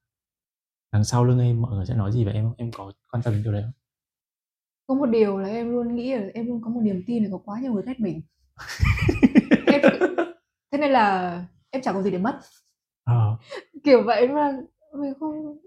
đằng 0.93 1.05
sau 1.05 1.25
lưng 1.25 1.39
em 1.41 1.63
mọi 1.63 1.75
người 1.77 1.87
sẽ 1.87 1.95
nói 1.95 2.13
gì 2.13 2.25
về 2.25 2.33
em? 2.33 2.53
Em 2.57 2.71
có 2.73 2.93
quan 3.13 3.23
tâm 3.23 3.35
đến 3.35 3.43
điều 3.43 3.53
đấy 3.53 3.63
không? 3.63 3.73
Có 4.87 4.95
một 4.95 5.07
điều 5.07 5.39
là 5.39 5.49
em 5.49 5.71
luôn 5.71 5.97
nghĩ 5.97 6.15
là 6.15 6.27
em 6.35 6.47
luôn 6.47 6.61
có 6.65 6.71
một 6.71 6.81
niềm 6.85 7.03
tin 7.07 7.25
là 7.25 7.29
có 7.33 7.39
quá 7.39 7.61
nhiều 7.61 7.73
người 7.73 7.83
ghét 7.87 8.01
mình. 8.01 8.21
Em 9.67 9.81
thế 10.73 10.79
nên 10.79 10.91
là 10.91 11.45
em 11.71 11.83
chẳng 11.83 11.95
có 11.95 12.03
gì 12.03 12.11
để 12.11 12.19
mất. 12.19 12.39
Ờ. 13.05 13.37
Kiểu 13.85 14.03
vậy 14.03 14.29
mà 14.29 14.53
mình 15.01 15.13
không 15.21 15.59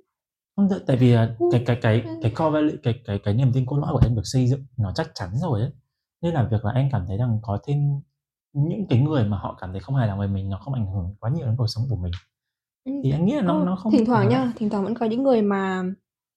Không, 0.56 0.68
tại 0.70 0.80
tại 0.88 0.98
vì 0.98 1.13
Ừm, 1.13 1.51
cái 1.51 1.63
cái 1.65 1.77
cái 1.82 2.03
cái 2.22 2.32
core 2.32 2.50
value 2.50 2.75
cái 2.84 3.01
cái 3.06 3.20
cái 3.24 3.34
niềm 3.34 3.51
tin 3.53 3.65
cốt 3.65 3.77
lõi 3.77 3.94
của 3.94 4.00
em 4.03 4.15
được 4.15 4.22
xây 4.25 4.48
dựng 4.48 4.65
nó 4.77 4.91
chắc 4.96 5.12
chắn 5.15 5.30
rồi 5.41 5.62
ấy. 5.62 5.72
Nên 6.22 6.34
là 6.34 6.48
việc 6.51 6.66
là 6.66 6.72
em 6.72 6.90
cảm 6.92 7.06
thấy 7.08 7.18
rằng 7.18 7.40
có 7.42 7.60
thêm 7.68 8.01
những 8.54 8.88
cái 8.90 9.00
người 9.00 9.25
mà 9.25 9.38
họ 9.38 9.58
cảm 9.62 9.72
thấy 9.72 9.80
không 9.80 9.96
hài 9.96 10.08
lòng 10.08 10.20
về 10.20 10.28
mình 10.28 10.50
nó 10.50 10.58
không 10.58 10.74
ảnh 10.74 10.86
hưởng 10.86 11.16
quá 11.20 11.30
nhiều 11.30 11.46
đến 11.46 11.56
cuộc 11.58 11.68
sống 11.68 11.84
của 11.90 11.96
mình. 11.96 12.12
Thì 13.04 13.12
anh 13.12 13.25
nghĩ 13.25 13.36
là 13.36 13.42
nó 13.42 13.60
ờ, 13.60 13.66
nó 13.66 13.75
không 13.75 13.92
thỉnh 13.92 14.06
thoảng 14.06 14.28
quá 14.28 14.32
nha, 14.32 14.54
thỉnh 14.56 14.70
thoảng 14.70 14.84
vẫn 14.84 14.96
có 14.96 15.06
những 15.06 15.24
người 15.24 15.42
mà 15.42 15.84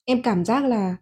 em 0.05 0.23
cảm 0.23 0.45
giác 0.45 0.64
là 0.64 0.97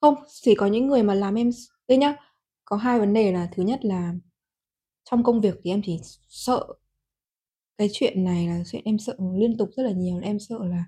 không, 0.00 0.14
chỉ 0.42 0.54
có 0.54 0.66
những 0.66 0.86
người 0.86 1.02
mà 1.02 1.14
làm 1.14 1.34
em 1.34 1.50
đây 1.88 1.98
nhá, 1.98 2.16
có 2.64 2.76
hai 2.76 3.00
vấn 3.00 3.14
đề 3.14 3.32
là 3.32 3.48
thứ 3.52 3.62
nhất 3.62 3.84
là 3.84 4.14
trong 5.10 5.22
công 5.22 5.40
việc 5.40 5.60
thì 5.62 5.70
em 5.70 5.80
chỉ 5.84 6.00
sợ 6.28 6.66
cái 7.78 7.88
chuyện 7.92 8.24
này 8.24 8.48
là 8.48 8.62
chuyện 8.66 8.82
em 8.84 8.98
sợ 8.98 9.14
liên 9.34 9.56
tục 9.58 9.68
rất 9.76 9.82
là 9.82 9.92
nhiều, 9.92 10.20
em 10.22 10.38
sợ 10.38 10.58
là 10.60 10.84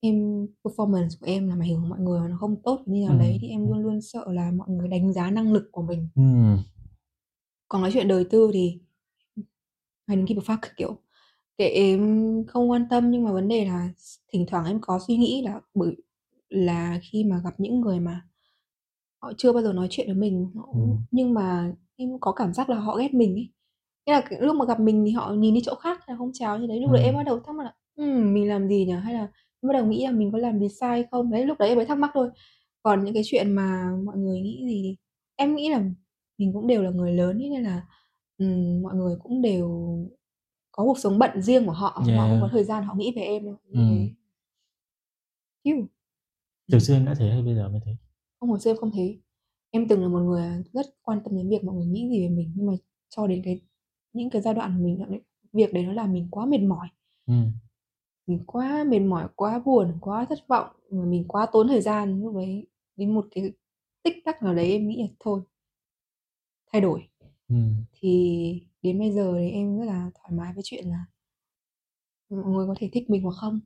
em 0.00 0.46
performance 0.64 1.08
của 1.20 1.26
em 1.26 1.48
làm 1.48 1.60
ảnh 1.62 1.68
hưởng 1.70 1.88
mọi 1.88 2.00
người 2.00 2.20
mà 2.20 2.28
nó 2.28 2.36
không 2.40 2.62
tốt 2.62 2.82
như 2.86 3.06
nào 3.06 3.18
đấy 3.18 3.30
Ừm, 3.32 3.38
thì 3.40 3.48
em 3.48 3.68
luôn 3.68 3.78
luôn 3.82 4.00
sợ 4.00 4.24
là 4.32 4.50
mọi 4.50 4.68
người 4.70 4.88
đánh 4.88 5.12
giá 5.12 5.30
năng 5.30 5.52
lực 5.52 5.68
của 5.72 5.82
mình. 5.82 6.08
Ừm. 6.14 6.58
Còn 7.68 7.82
cái 7.82 7.90
chuyện 7.94 8.08
đời 8.08 8.24
tư 8.24 8.50
thì 8.52 8.78
don't 10.06 10.26
give 10.26 10.42
a 10.46 10.54
fuck, 10.54 10.68
kiểu, 10.76 10.96
kệ 11.58 11.68
em, 11.68 12.44
không 12.46 12.70
quan 12.70 12.86
tâm 12.90 13.10
nhưng 13.10 13.24
mà 13.24 13.32
vấn 13.32 13.48
đề 13.48 13.64
là 13.64 13.88
thỉnh 14.32 14.46
thoảng 14.48 14.64
em 14.66 14.78
có 14.80 14.98
suy 15.06 15.16
nghĩ 15.16 15.42
là 15.42 15.60
bởi 15.74 15.96
là 16.48 17.00
khi 17.02 17.24
mà 17.24 17.40
gặp 17.44 17.54
những 17.60 17.80
người 17.80 18.00
mà 18.00 18.22
họ 19.22 19.32
chưa 19.36 19.52
bao 19.52 19.62
giờ 19.62 19.72
nói 19.72 19.86
chuyện 19.90 20.06
với 20.06 20.16
mình, 20.16 20.50
họ 20.54 20.68
Ừm. 20.72 20.96
nhưng 21.10 21.34
mà 21.34 21.72
em 21.96 22.18
có 22.20 22.32
cảm 22.32 22.54
giác 22.54 22.70
là 22.70 22.76
họ 22.78 22.96
ghét 22.96 23.14
mình 23.14 23.34
ấy. 23.34 23.48
Thế 24.06 24.12
là 24.12 24.22
lúc 24.40 24.56
mà 24.56 24.64
gặp 24.64 24.80
mình 24.80 25.04
thì 25.06 25.12
họ 25.12 25.32
nhìn 25.32 25.54
đi 25.54 25.60
chỗ 25.64 25.74
khác 25.74 26.08
là 26.08 26.16
không 26.16 26.30
chào 26.34 26.58
như 26.58 26.66
đấy, 26.66 26.80
lúc 26.80 26.90
đấy 26.92 27.02
em 27.02 27.14
bắt 27.14 27.22
đầu 27.22 27.40
thắc 27.40 27.54
mắc 27.54 27.64
là 27.64 27.74
"Ừm, 27.96 28.34
mình 28.34 28.48
làm 28.48 28.68
gì 28.68 28.84
nhỉ?" 28.86 28.92
Hay 28.92 29.14
là 29.14 29.28
bắt 29.62 29.72
đầu 29.72 29.86
nghĩ 29.86 30.04
là 30.04 30.12
mình 30.12 30.32
có 30.32 30.38
làm 30.38 30.58
gì 30.60 30.68
sai 30.80 31.04
không? 31.10 31.30
Đấy, 31.30 31.44
lúc 31.46 31.58
đấy 31.58 31.68
em 31.68 31.76
mới 31.76 31.86
thắc 31.86 31.98
mắc 31.98 32.10
thôi. 32.14 32.30
Còn 32.82 33.04
những 33.04 33.14
cái 33.14 33.22
chuyện 33.26 33.52
mà 33.52 33.90
mọi 34.04 34.16
người 34.18 34.40
nghĩ 34.40 34.64
gì 34.66 34.82
thì 34.82 34.96
em 35.36 35.54
nghĩ 35.56 35.68
là 35.70 35.84
mình 36.38 36.52
cũng 36.52 36.66
đều 36.66 36.82
là 36.82 36.90
người 36.90 37.12
lớn 37.12 37.38
nên 37.38 37.62
là, 37.62 37.86
ừm, 38.38 38.82
mọi 38.82 38.94
người 38.94 39.16
cũng 39.22 39.42
đều 39.42 39.68
có 40.72 40.84
cuộc 40.84 40.98
sống 40.98 41.18
bận 41.18 41.42
riêng 41.42 41.66
của 41.66 41.72
họ, 41.72 41.88
họ 41.88 42.02
không 42.04 42.14
có 42.16 42.38
Yeah. 42.38 42.52
thời 42.52 42.64
gian 42.64 42.84
họ 42.84 42.94
nghĩ 42.94 43.12
về 43.16 43.22
em 43.22 43.44
đâu, 43.46 43.56
Ừm. 43.72 44.08
thế. 45.64 45.72
Từ 46.72 46.78
xưa 46.78 46.94
em 46.94 47.04
đã 47.04 47.14
thế 47.18 47.30
hay 47.30 47.42
bây 47.42 47.54
giờ 47.54 47.68
mới 47.68 47.80
thế? 47.86 47.96
Không, 48.40 48.50
hồi 48.50 48.60
xưa 48.60 48.70
em 48.70 48.76
không 48.76 48.90
thế. 48.94 49.18
Em 49.70 49.88
từng 49.88 50.02
là 50.02 50.08
một 50.08 50.18
người, 50.20 50.62
rất 50.72 50.86
quan 51.02 51.20
tâm 51.24 51.36
đến 51.36 51.48
việc 51.50 51.64
mọi 51.64 51.76
người 51.76 51.86
nghĩ 51.86 52.08
gì 52.10 52.20
về 52.22 52.28
mình, 52.28 52.52
nhưng 52.56 52.66
mà 52.66 52.72
cho 53.08 53.26
đến 53.26 53.42
cái 53.44 53.60
những 54.12 54.30
cái 54.30 54.42
giai 54.42 54.54
đoạn 54.54 54.84
mình 54.84 54.98
việc 55.52 55.72
đấy 55.72 55.84
nó 55.84 55.92
làm 55.92 56.12
mình 56.12 56.28
quá 56.30 56.46
mệt 56.46 56.60
mỏi. 56.60 56.88
Mình 58.28 58.44
quá 58.46 58.84
mệt 58.84 58.98
mỏi, 59.00 59.28
quá 59.36 59.58
buồn, 59.64 59.98
quá 60.00 60.24
thất 60.28 60.38
vọng, 60.48 60.68
mà 60.90 61.04
mình 61.04 61.24
quá 61.28 61.46
tốn 61.52 61.68
thời 61.68 61.80
gian, 61.80 62.22
lúc 62.22 62.34
đấy 62.36 62.66
đến 62.96 63.14
một 63.14 63.26
cái 63.30 63.52
tích 64.02 64.16
tắc 64.24 64.42
nào 64.42 64.54
đấy 64.54 64.72
em 64.72 64.88
nghĩ 64.88 65.02
là 65.02 65.08
thôi 65.20 65.40
thay 66.72 66.80
đổi. 66.80 67.08
Ừm. 67.48 67.74
Thì 67.92 68.62
đến 68.82 68.98
bây 68.98 69.10
giờ 69.12 69.34
thì 69.38 69.50
em 69.50 69.78
rất 69.78 69.84
là 69.84 70.10
thoải 70.14 70.30
mái 70.32 70.52
với 70.54 70.62
chuyện 70.64 70.84
là 70.88 71.04
mọi 72.30 72.44
người 72.52 72.66
có 72.66 72.74
thể 72.78 72.90
thích 72.92 73.10
mình 73.10 73.22
hoặc 73.22 73.34
không. 73.40 73.60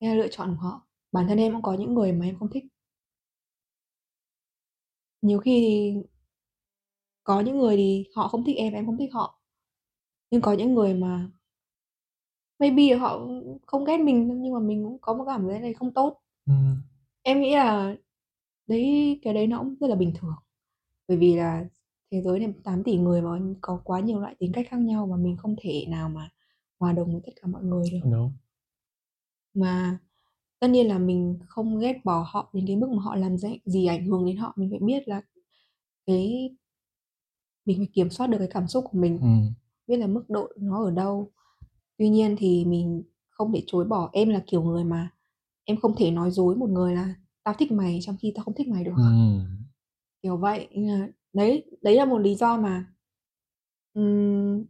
Là 0.00 0.14
lựa 0.14 0.28
chọn 0.28 0.48
của 0.48 0.62
họ. 0.68 0.86
Bản 1.12 1.28
thân 1.28 1.38
em 1.38 1.52
cũng 1.52 1.62
có 1.62 1.74
những 1.74 1.94
người 1.94 2.12
mà 2.12 2.26
em 2.26 2.38
không 2.38 2.50
thích. 2.50 2.64
Nhiều 5.22 5.38
khi 5.38 5.60
thì 5.60 6.02
có 7.24 7.40
những 7.40 7.58
người 7.58 7.76
thì 7.76 8.04
họ 8.16 8.28
không 8.28 8.44
thích 8.44 8.56
em 8.56 8.72
và 8.72 8.78
em 8.78 8.86
không 8.86 8.98
thích 8.98 9.10
họ. 9.12 9.40
Nhưng 10.30 10.42
có 10.42 10.52
những 10.52 10.74
người 10.74 10.94
mà 10.94 11.30
maybe 12.62 12.96
họ 12.98 13.20
không 13.66 13.84
ghét 13.86 13.98
mình 14.00 14.42
nhưng 14.42 14.54
mà 14.54 14.60
mình 14.60 14.84
cũng 14.84 14.98
có 15.02 15.14
một 15.14 15.24
cảm 15.28 15.48
giác 15.48 15.60
này 15.62 15.74
không 15.74 15.92
tốt. 15.94 16.20
Ừm. 16.46 16.76
Em 17.22 17.40
nghĩ 17.42 17.54
là 17.56 17.96
đấy 18.68 19.20
cái 19.24 19.34
đấy 19.34 19.48
nó 19.48 19.58
cũng 19.60 19.76
rất 19.80 19.88
là 19.90 19.96
bình 19.96 20.12
thường. 20.20 20.34
Bởi 21.08 21.16
vì 21.18 21.36
là 21.36 21.66
thế 22.12 22.22
giới 22.22 22.40
này 22.40 22.54
8.000.000.000 22.64 23.04
người 23.04 23.22
mà 23.22 23.30
có 23.62 23.80
quá 23.84 24.00
nhiều 24.00 24.20
loại 24.20 24.36
tính 24.40 24.52
cách 24.54 24.66
khác 24.70 24.78
nhau 24.78 25.06
và 25.06 25.16
mình 25.18 25.36
không 25.36 25.56
thể 25.60 25.86
nào 25.88 26.08
mà 26.08 26.30
hòa 26.80 26.92
đồng 26.92 27.12
với 27.12 27.22
tất 27.26 27.32
cả 27.42 27.48
mọi 27.48 27.64
người 27.64 27.84
được. 27.92 28.00
Đúng. 28.12 28.32
Mà 29.54 29.98
tất 30.60 30.68
nhiên 30.70 30.88
là 30.88 30.98
mình 30.98 31.38
không 31.48 31.80
ghét 31.80 32.00
bỏ 32.04 32.26
họ 32.30 32.50
đến 32.52 32.64
cái 32.66 32.76
mức 32.76 32.90
mà 32.90 33.02
họ 33.02 33.16
làm 33.16 33.36
gì 33.66 33.86
ảnh 33.86 34.06
hưởng 34.06 34.26
đến 34.26 34.36
họ, 34.36 34.52
mình 34.56 34.70
phải 34.70 34.78
biết 34.80 35.08
là 35.08 35.22
cái 36.06 36.56
mình 37.66 37.78
phải 37.78 37.88
kiểm 37.92 38.10
soát 38.10 38.26
được 38.26 38.38
cái 38.38 38.48
cảm 38.50 38.66
xúc 38.68 38.84
của 38.92 38.98
mình, 38.98 39.18
Ừm. 39.20 39.52
biết 39.86 39.96
là 39.96 40.06
mức 40.06 40.24
độ 40.30 40.48
nó 40.56 40.84
ở 40.84 40.90
đâu. 40.90 41.30
Tuy 41.98 42.08
nhiên 42.08 42.36
thì 42.38 42.64
mình 42.64 43.02
không 43.30 43.52
thể 43.52 43.62
chối 43.66 43.84
bỏ. 43.84 44.10
Em 44.12 44.28
là 44.28 44.42
kiểu 44.46 44.62
người 44.62 44.84
mà 44.84 45.10
em 45.64 45.76
không 45.80 45.94
thể 45.98 46.10
nói 46.10 46.30
dối 46.30 46.56
một 46.56 46.70
người 46.70 46.94
là 46.94 47.14
"Tao 47.44 47.54
thích 47.58 47.72
mày" 47.72 47.98
trong 48.02 48.16
khi 48.22 48.32
tao 48.36 48.44
không 48.44 48.54
thích 48.54 48.68
mày 48.68 48.84
được. 48.84 48.92
Ừm. 48.96 49.46
Kiểu 50.22 50.36
vậy, 50.36 50.68
nên 50.72 50.88
là 51.00 51.08
đấy, 51.32 51.64
đấy 51.82 51.96
là 51.96 52.04
một 52.04 52.18
lý 52.18 52.34
do 52.34 52.56
mà, 52.58 52.86
ừm 53.94 54.66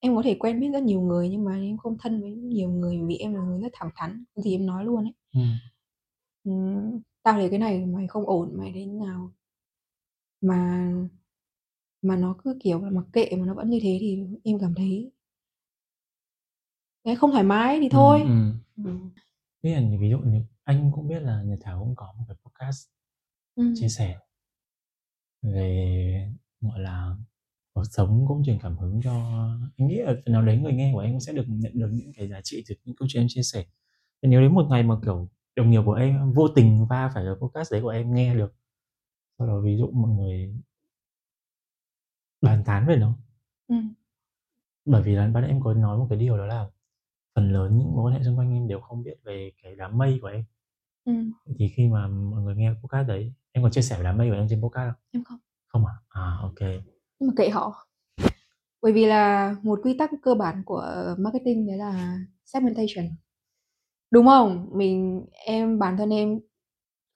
em 0.00 0.16
có 0.16 0.22
thể 0.22 0.34
quen 0.40 0.60
biết 0.60 0.68
rất 0.72 0.82
nhiều 0.82 1.00
người 1.00 1.28
nhưng 1.28 1.44
mà 1.44 1.60
em 1.60 1.76
không 1.78 1.96
thân 1.98 2.20
với 2.20 2.30
nhiều 2.32 2.70
người 2.70 2.98
vì 3.08 3.16
em 3.16 3.34
là 3.34 3.40
người 3.42 3.60
rất 3.60 3.68
thẳng 3.72 3.90
thắn, 3.96 4.24
cái 4.34 4.42
gì 4.42 4.54
em 4.54 4.66
nói 4.66 4.84
luôn 4.84 5.04
ấy. 5.04 5.12
Ừm. 5.34 5.44
Ừm, 6.44 7.00
"Tao 7.22 7.34
thấy 7.34 7.50
cái 7.50 7.58
này 7.58 7.86
mày 7.86 8.06
không 8.08 8.26
ổn, 8.26 8.50
mày 8.58 8.70
thấy 8.74 8.84
thế 8.86 8.92
nào?" 8.92 9.32
Mà 10.40 10.90
mà 12.02 12.16
nó 12.16 12.36
cứ, 12.44 12.58
kiểu 12.64 12.82
là, 12.84 12.90
mặc 12.90 13.04
kệ 13.12 13.30
mà 13.38 13.46
nó 13.46 13.54
vẫn 13.54 13.70
như 13.70 13.78
thế 13.82 13.98
thì 14.00 14.20
em 14.44 14.58
cảm 14.60 14.74
thấy 14.76 15.12
Thế 17.08 17.14
không 17.14 17.30
thoải 17.32 17.44
mái 17.44 17.76
thì 17.80 17.88
Ừm, 17.88 17.90
thôi. 17.90 18.20
ừm. 18.22 18.58
Ừm. 18.84 19.10
Thế 19.62 19.74
là 19.74 19.80
ví 20.00 20.10
dụ 20.10 20.18
như 20.18 20.42
anh 20.64 20.90
cũng 20.94 21.08
biết 21.08 21.22
là 21.22 21.42
Nhật 21.42 21.58
Thảo 21.62 21.78
cũng 21.80 21.94
có 21.96 22.14
một 22.18 22.24
cái 22.28 22.36
podcast 22.44 22.88
Ừm. 23.56 23.72
chia 23.76 23.88
sẻ 23.88 24.18
về, 25.42 26.32
gọi 26.60 26.80
là, 26.80 27.16
cuộc 27.74 27.84
sống 27.90 28.24
cũng 28.28 28.42
truyền 28.44 28.58
cảm 28.62 28.76
hứng 28.78 29.00
cho 29.04 29.12
anh 29.78 29.88
nghĩ 29.88 29.96
là 29.96 30.12
phần 30.24 30.32
nào 30.32 30.42
đấy 30.42 30.58
người 30.58 30.72
nghe 30.72 30.90
của 30.94 30.98
em 30.98 31.12
cũng 31.12 31.20
sẽ 31.20 31.32
được 31.32 31.44
nhận 31.48 31.72
được 31.74 31.88
những 31.92 32.12
cái 32.16 32.28
giá 32.28 32.40
trị 32.44 32.64
từ 32.68 32.74
những 32.84 32.96
câu 32.96 33.08
chuyện 33.10 33.22
em 33.22 33.26
chia 33.30 33.42
sẻ. 33.42 33.64
Thì 34.22 34.28
nếu 34.28 34.40
đến 34.40 34.54
một 34.54 34.66
ngày 34.70 34.82
mà, 34.82 34.94
kiểu, 35.04 35.28
đồng 35.56 35.70
nghiệp 35.70 35.82
của 35.84 35.92
em 35.92 36.32
vô 36.32 36.48
tình 36.48 36.86
va 36.86 37.10
phải 37.14 37.24
cái 37.24 37.34
podcast 37.40 37.72
đấy 37.72 37.82
của 37.82 37.88
em 37.88 38.14
nghe 38.14 38.34
được, 38.34 38.54
sau 39.38 39.46
đó 39.48 39.60
ví 39.60 39.76
dụ 39.78 39.90
mọi 39.90 40.10
người 40.10 40.54
bàn 42.42 42.62
tán 42.66 42.86
về 42.86 42.96
nó 42.96 43.18
Ừm. 43.68 43.94
bởi 44.84 45.02
vì 45.02 45.14
là 45.14 45.26
nãy 45.26 45.44
em 45.48 45.60
có 45.60 45.74
nói 45.74 45.98
một 45.98 46.06
cái 46.10 46.18
điều 46.18 46.38
đó 46.38 46.46
là 46.46 46.70
phần 47.38 47.52
lớn 47.52 47.78
những 47.78 47.96
mối 47.96 48.04
quan 48.04 48.14
hệ 48.18 48.24
xung 48.24 48.38
quanh 48.38 48.54
em 48.54 48.68
đều 48.68 48.80
không 48.80 49.02
biết 49.02 49.14
về 49.24 49.52
cái 49.62 49.74
đám 49.76 49.98
mây 49.98 50.18
của 50.22 50.28
em. 50.28 50.44
Ừm. 51.04 51.32
Thì 51.58 51.68
khi 51.76 51.88
mà 51.88 52.08
mọi 52.08 52.42
người 52.42 52.54
nghe 52.56 52.70
podcast 52.82 53.08
đấy 53.08 53.32
em 53.52 53.64
có 53.64 53.70
chia 53.70 53.82
sẻ 53.82 53.96
về 53.96 54.04
đám 54.04 54.18
mây 54.18 54.28
của 54.28 54.34
em 54.34 54.46
trên 54.50 54.62
podcast 54.62 54.94
không? 54.94 55.02
Em 55.12 55.24
không. 55.24 55.38
Không 55.68 55.86
à? 55.86 55.92
À, 56.08 56.38
kê. 56.56 56.80
Nhưng 57.20 57.28
mà 57.28 57.34
kệ 57.36 57.48
họ. 57.48 57.86
Bởi 58.82 58.92
vì 58.92 59.06
là 59.06 59.56
một 59.62 59.80
quy 59.82 59.96
tắc 59.98 60.10
cơ 60.22 60.34
bản 60.34 60.62
của 60.66 61.14
marketing 61.18 61.66
đấy 61.66 61.76
là 61.76 62.18
segmentation. 62.44 63.06
Đúng 64.10 64.26
không? 64.26 64.68
Mình 64.72 65.26
em 65.46 65.78
bản 65.78 65.96
thân 65.96 66.10
em 66.10 66.40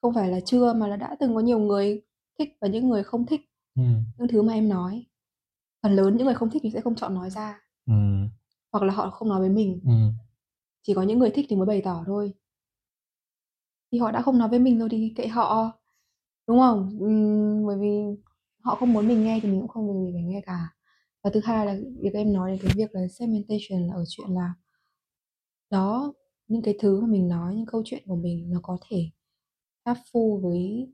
không 0.03 0.15
phải 0.15 0.29
là 0.31 0.41
chưa 0.41 0.73
mà 0.73 0.87
là 0.87 0.97
đã 0.97 1.17
từng 1.21 1.35
có 1.35 1.41
nhiều 1.41 1.59
người 1.59 2.03
thích 2.39 2.49
và 2.61 2.69
những 2.69 2.89
người 2.89 3.03
không 3.03 3.27
thích 3.27 3.41
Ừm. 3.75 4.05
những 4.19 4.29
thứ 4.29 4.43
mà 4.43 4.53
em 4.53 4.69
nói. 4.69 5.07
Phần 5.83 5.93
lớn 5.93 6.17
những 6.17 6.27
người 6.27 6.35
không 6.35 6.51
thích 6.51 6.63
thì 6.65 6.71
sẽ 6.71 6.81
không 6.81 6.95
chọn 6.95 7.15
nói 7.15 7.31
ra. 7.31 7.61
Hoặc 8.73 8.83
là 8.85 8.93
họ 8.95 9.11
không 9.11 9.29
nói 9.29 9.41
với 9.41 9.49
mình. 9.51 9.81
Ừm. 9.85 10.13
Chỉ 10.83 10.95
có 10.95 11.03
những 11.03 11.19
người 11.19 11.31
thích 11.31 11.47
thì 11.49 11.57
mới 11.57 11.67
bày 11.67 11.83
tỏ 11.85 12.05
thôi. 12.07 12.35
Thì 13.93 13.99
họ 13.99 14.11
đã 14.11 14.23
không 14.23 14.39
nói 14.39 14.49
với 14.49 14.59
mình 14.59 14.79
rồi 14.79 14.89
thì 14.91 15.13
kệ 15.17 15.27
họ, 15.27 15.73
đúng 16.49 16.59
không? 16.61 16.99
Ừm, 17.01 17.67
bởi 17.67 17.79
vì 17.81 18.01
họ 18.65 18.77
không 18.77 18.93
muốn 18.93 19.09
mình 19.09 19.23
nghe 19.25 19.41
thì 19.43 19.49
mình 19.49 19.61
cũng 19.61 19.69
không 19.69 19.89
việc 19.89 20.07
gì 20.07 20.13
phải 20.15 20.23
nghe 20.25 20.41
cả. 20.47 20.69
Và 21.25 21.31
thứ 21.35 21.41
hai 21.45 21.67
là 21.67 21.77
việc 22.03 22.15
em 22.15 22.33
nói 22.33 22.51
đến 22.51 22.61
cái 22.63 22.73
việc 22.73 22.91
là 22.95 23.09
segmentation 23.09 23.89
là 23.89 23.95
ở 23.95 24.05
chuyện 24.09 24.29
là 24.31 24.55
đó, 25.71 26.13
những 26.49 26.63
cái 26.63 26.77
thứ 26.81 27.01
mà 27.01 27.07
mình 27.07 27.29
nói, 27.29 27.55
những 27.57 27.67
câu 27.67 27.83
chuyện 27.85 28.03
của 28.07 28.17
mình 28.17 28.51
nó 28.51 28.61
có 28.63 28.79
thể 28.91 29.11
hurtful 29.87 30.41
với 30.41 30.93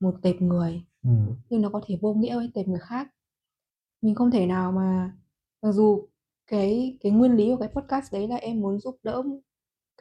một 0.00 0.14
tệp 0.22 0.42
người, 0.42 0.84
Ừm. 1.02 1.36
nhưng 1.50 1.62
nó 1.62 1.70
có 1.70 1.80
thể 1.86 1.98
vô 2.02 2.14
nghĩa 2.14 2.36
với 2.36 2.50
tệp 2.54 2.68
người 2.68 2.80
khác. 2.80 3.08
Mình 4.02 4.14
không 4.14 4.30
thể 4.30 4.46
nào 4.46 4.72
mà 4.72 5.12
mặc 5.62 5.72
dù 5.72 6.08
cái 6.54 6.98
cái 7.00 7.12
nguyên 7.12 7.36
lý 7.36 7.48
của 7.50 7.56
cái 7.56 7.68
podcast 7.68 8.12
đấy 8.12 8.28
là 8.28 8.36
em 8.36 8.60
muốn 8.60 8.78
giúp 8.80 8.96
đỡ 9.02 9.22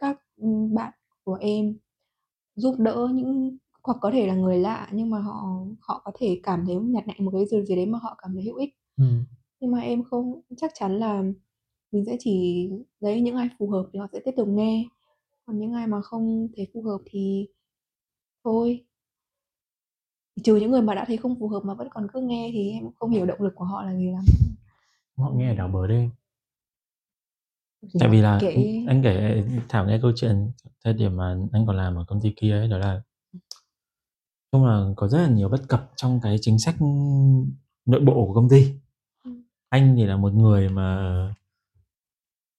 các, 0.01 0.19
ừm, 0.37 0.73
bạn 0.75 0.93
của 1.23 1.33
em, 1.33 1.77
giúp 2.55 2.75
đỡ 2.79 3.09
những 3.13 3.57
hoặc 3.83 3.97
có 4.01 4.11
thể 4.11 4.27
là 4.27 4.35
người 4.35 4.59
lạ 4.59 4.89
nhưng 4.91 5.09
mà 5.09 5.19
họ 5.19 5.65
họ 5.79 6.01
có 6.05 6.11
thể 6.19 6.39
cảm 6.43 6.65
thấy 6.65 6.75
nhặt 6.75 7.07
nhạnh 7.07 7.25
một 7.25 7.31
cái 7.33 7.45
điều 7.51 7.65
gì 7.65 7.75
đấy 7.75 7.85
mà 7.85 7.99
họ 8.01 8.15
cảm 8.21 8.33
thấy 8.33 8.43
hữu 8.43 8.55
ích. 8.55 8.69
Ừm. 8.97 9.25
Nhưng 9.59 9.71
mà 9.71 9.79
em 9.79 10.03
không 10.03 10.41
chắc 10.57 10.71
chắn 10.73 10.99
là 10.99 11.23
mình 11.91 12.05
sẽ 12.05 12.17
chỉ 12.19 12.69
lấy 12.99 13.21
những 13.21 13.35
ai 13.35 13.49
phù 13.59 13.69
hợp 13.69 13.89
thì 13.93 13.99
họ 13.99 14.07
sẽ 14.13 14.19
tiếp 14.25 14.31
tục 14.37 14.47
nghe. 14.47 14.85
Còn 15.45 15.59
những 15.59 15.73
ai 15.73 15.87
mà 15.87 16.01
không 16.01 16.47
thấy 16.55 16.67
phù 16.73 16.81
hợp 16.81 16.97
thì 17.05 17.47
thôi. 18.43 18.85
Trừ 20.43 20.55
những 20.55 20.71
người 20.71 20.81
mà 20.81 20.95
đã 20.95 21.05
thấy 21.07 21.17
không 21.17 21.39
phù 21.39 21.47
hợp 21.47 21.61
mà 21.65 21.73
vẫn 21.73 21.87
còn 21.91 22.07
cứ 22.13 22.21
nghe 22.21 22.49
thì 22.53 22.71
em 22.71 22.91
không 22.99 23.09
hiểu 23.11 23.25
động 23.25 23.41
lực 23.41 23.53
của 23.55 23.65
họ 23.65 23.83
là 23.83 23.95
gì 23.95 24.11
lắm. 24.11 24.23
Họ 25.17 25.31
nghe 25.35 25.55
đảo 25.55 25.67
bờ 25.67 25.87
đêm. 25.87 26.09
Tại 27.99 28.09
vì 28.09 28.21
là 28.21 28.37
Kể 28.41 28.83
anh 28.87 29.03
kể 29.03 29.43
Thảo 29.69 29.85
nghe 29.87 29.99
câu 30.01 30.11
chuyện 30.15 30.51
thời 30.83 30.93
điểm 30.93 31.17
mà 31.17 31.35
anh 31.51 31.65
còn 31.65 31.77
làm 31.77 31.95
ở 31.95 32.05
công 32.07 32.21
ty 32.21 32.33
kia 32.35 32.51
ấy 32.51 32.67
đó 32.67 32.77
là 32.77 33.01
chung 34.51 34.65
là 34.65 34.85
có 34.95 35.07
rất 35.07 35.17
là 35.17 35.27
nhiều 35.27 35.49
bất 35.49 35.67
cập 35.67 35.91
trong 35.95 36.19
cái 36.23 36.37
chính 36.41 36.59
sách 36.59 36.75
nội 37.85 38.01
bộ 38.01 38.25
của 38.27 38.33
công 38.33 38.49
ty. 38.49 38.73
Ừm. 39.23 39.43
Anh 39.69 39.95
thì 39.95 40.05
là 40.05 40.17
một 40.17 40.33
người 40.33 40.69
mà 40.69 40.97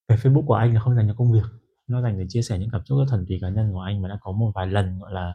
cái 0.08 0.18
Facebook 0.18 0.46
của 0.46 0.54
anh 0.54 0.74
là 0.74 0.80
không 0.80 0.96
dành 0.96 1.08
cho 1.08 1.14
công 1.14 1.32
việc, 1.32 1.44
nó 1.86 2.02
dành 2.02 2.18
để 2.18 2.26
chia 2.28 2.42
sẻ 2.42 2.58
những 2.58 2.70
cảm 2.72 2.84
xúc 2.84 2.98
rất 2.98 3.04
thuần 3.08 3.26
túy 3.26 3.38
cá 3.40 3.48
nhân 3.48 3.72
của 3.72 3.80
anh 3.80 4.02
và 4.02 4.08
đã 4.08 4.18
có 4.20 4.32
một 4.32 4.52
vài 4.54 4.66
lần, 4.66 4.98
gọi 4.98 5.12
là, 5.12 5.34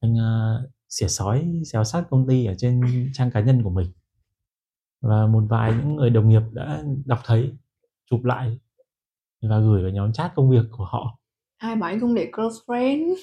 anh, 0.00 0.18
a, 0.18 0.58
xỉa 0.88 1.08
xói, 1.08 1.62
xéo 1.66 1.84
xác 1.84 2.10
công 2.10 2.28
ty 2.28 2.46
ở 2.46 2.54
trên 2.58 2.80
trang 3.12 3.30
cá 3.30 3.40
nhân 3.40 3.62
của 3.62 3.70
mình. 3.70 3.92
Và 5.00 5.26
một 5.26 5.42
vài 5.48 5.72
những 5.72 5.96
người 5.96 6.10
đồng 6.10 6.28
nghiệp 6.28 6.42
đã 6.52 6.84
đọc 7.04 7.20
thấy, 7.24 7.52
chụp 8.10 8.24
lại 8.24 8.58
và 9.48 9.58
gửi 9.58 9.82
vào 9.82 9.90
nhóm 9.90 10.12
chat 10.12 10.34
công 10.34 10.50
việc 10.50 10.64
của 10.70 10.84
họ. 10.84 11.18
Ai 11.56 11.76
bảo 11.76 11.90
anh 11.90 12.00
không 12.00 12.14
để 12.14 12.30
close 12.32 12.56
friend? 12.66 13.14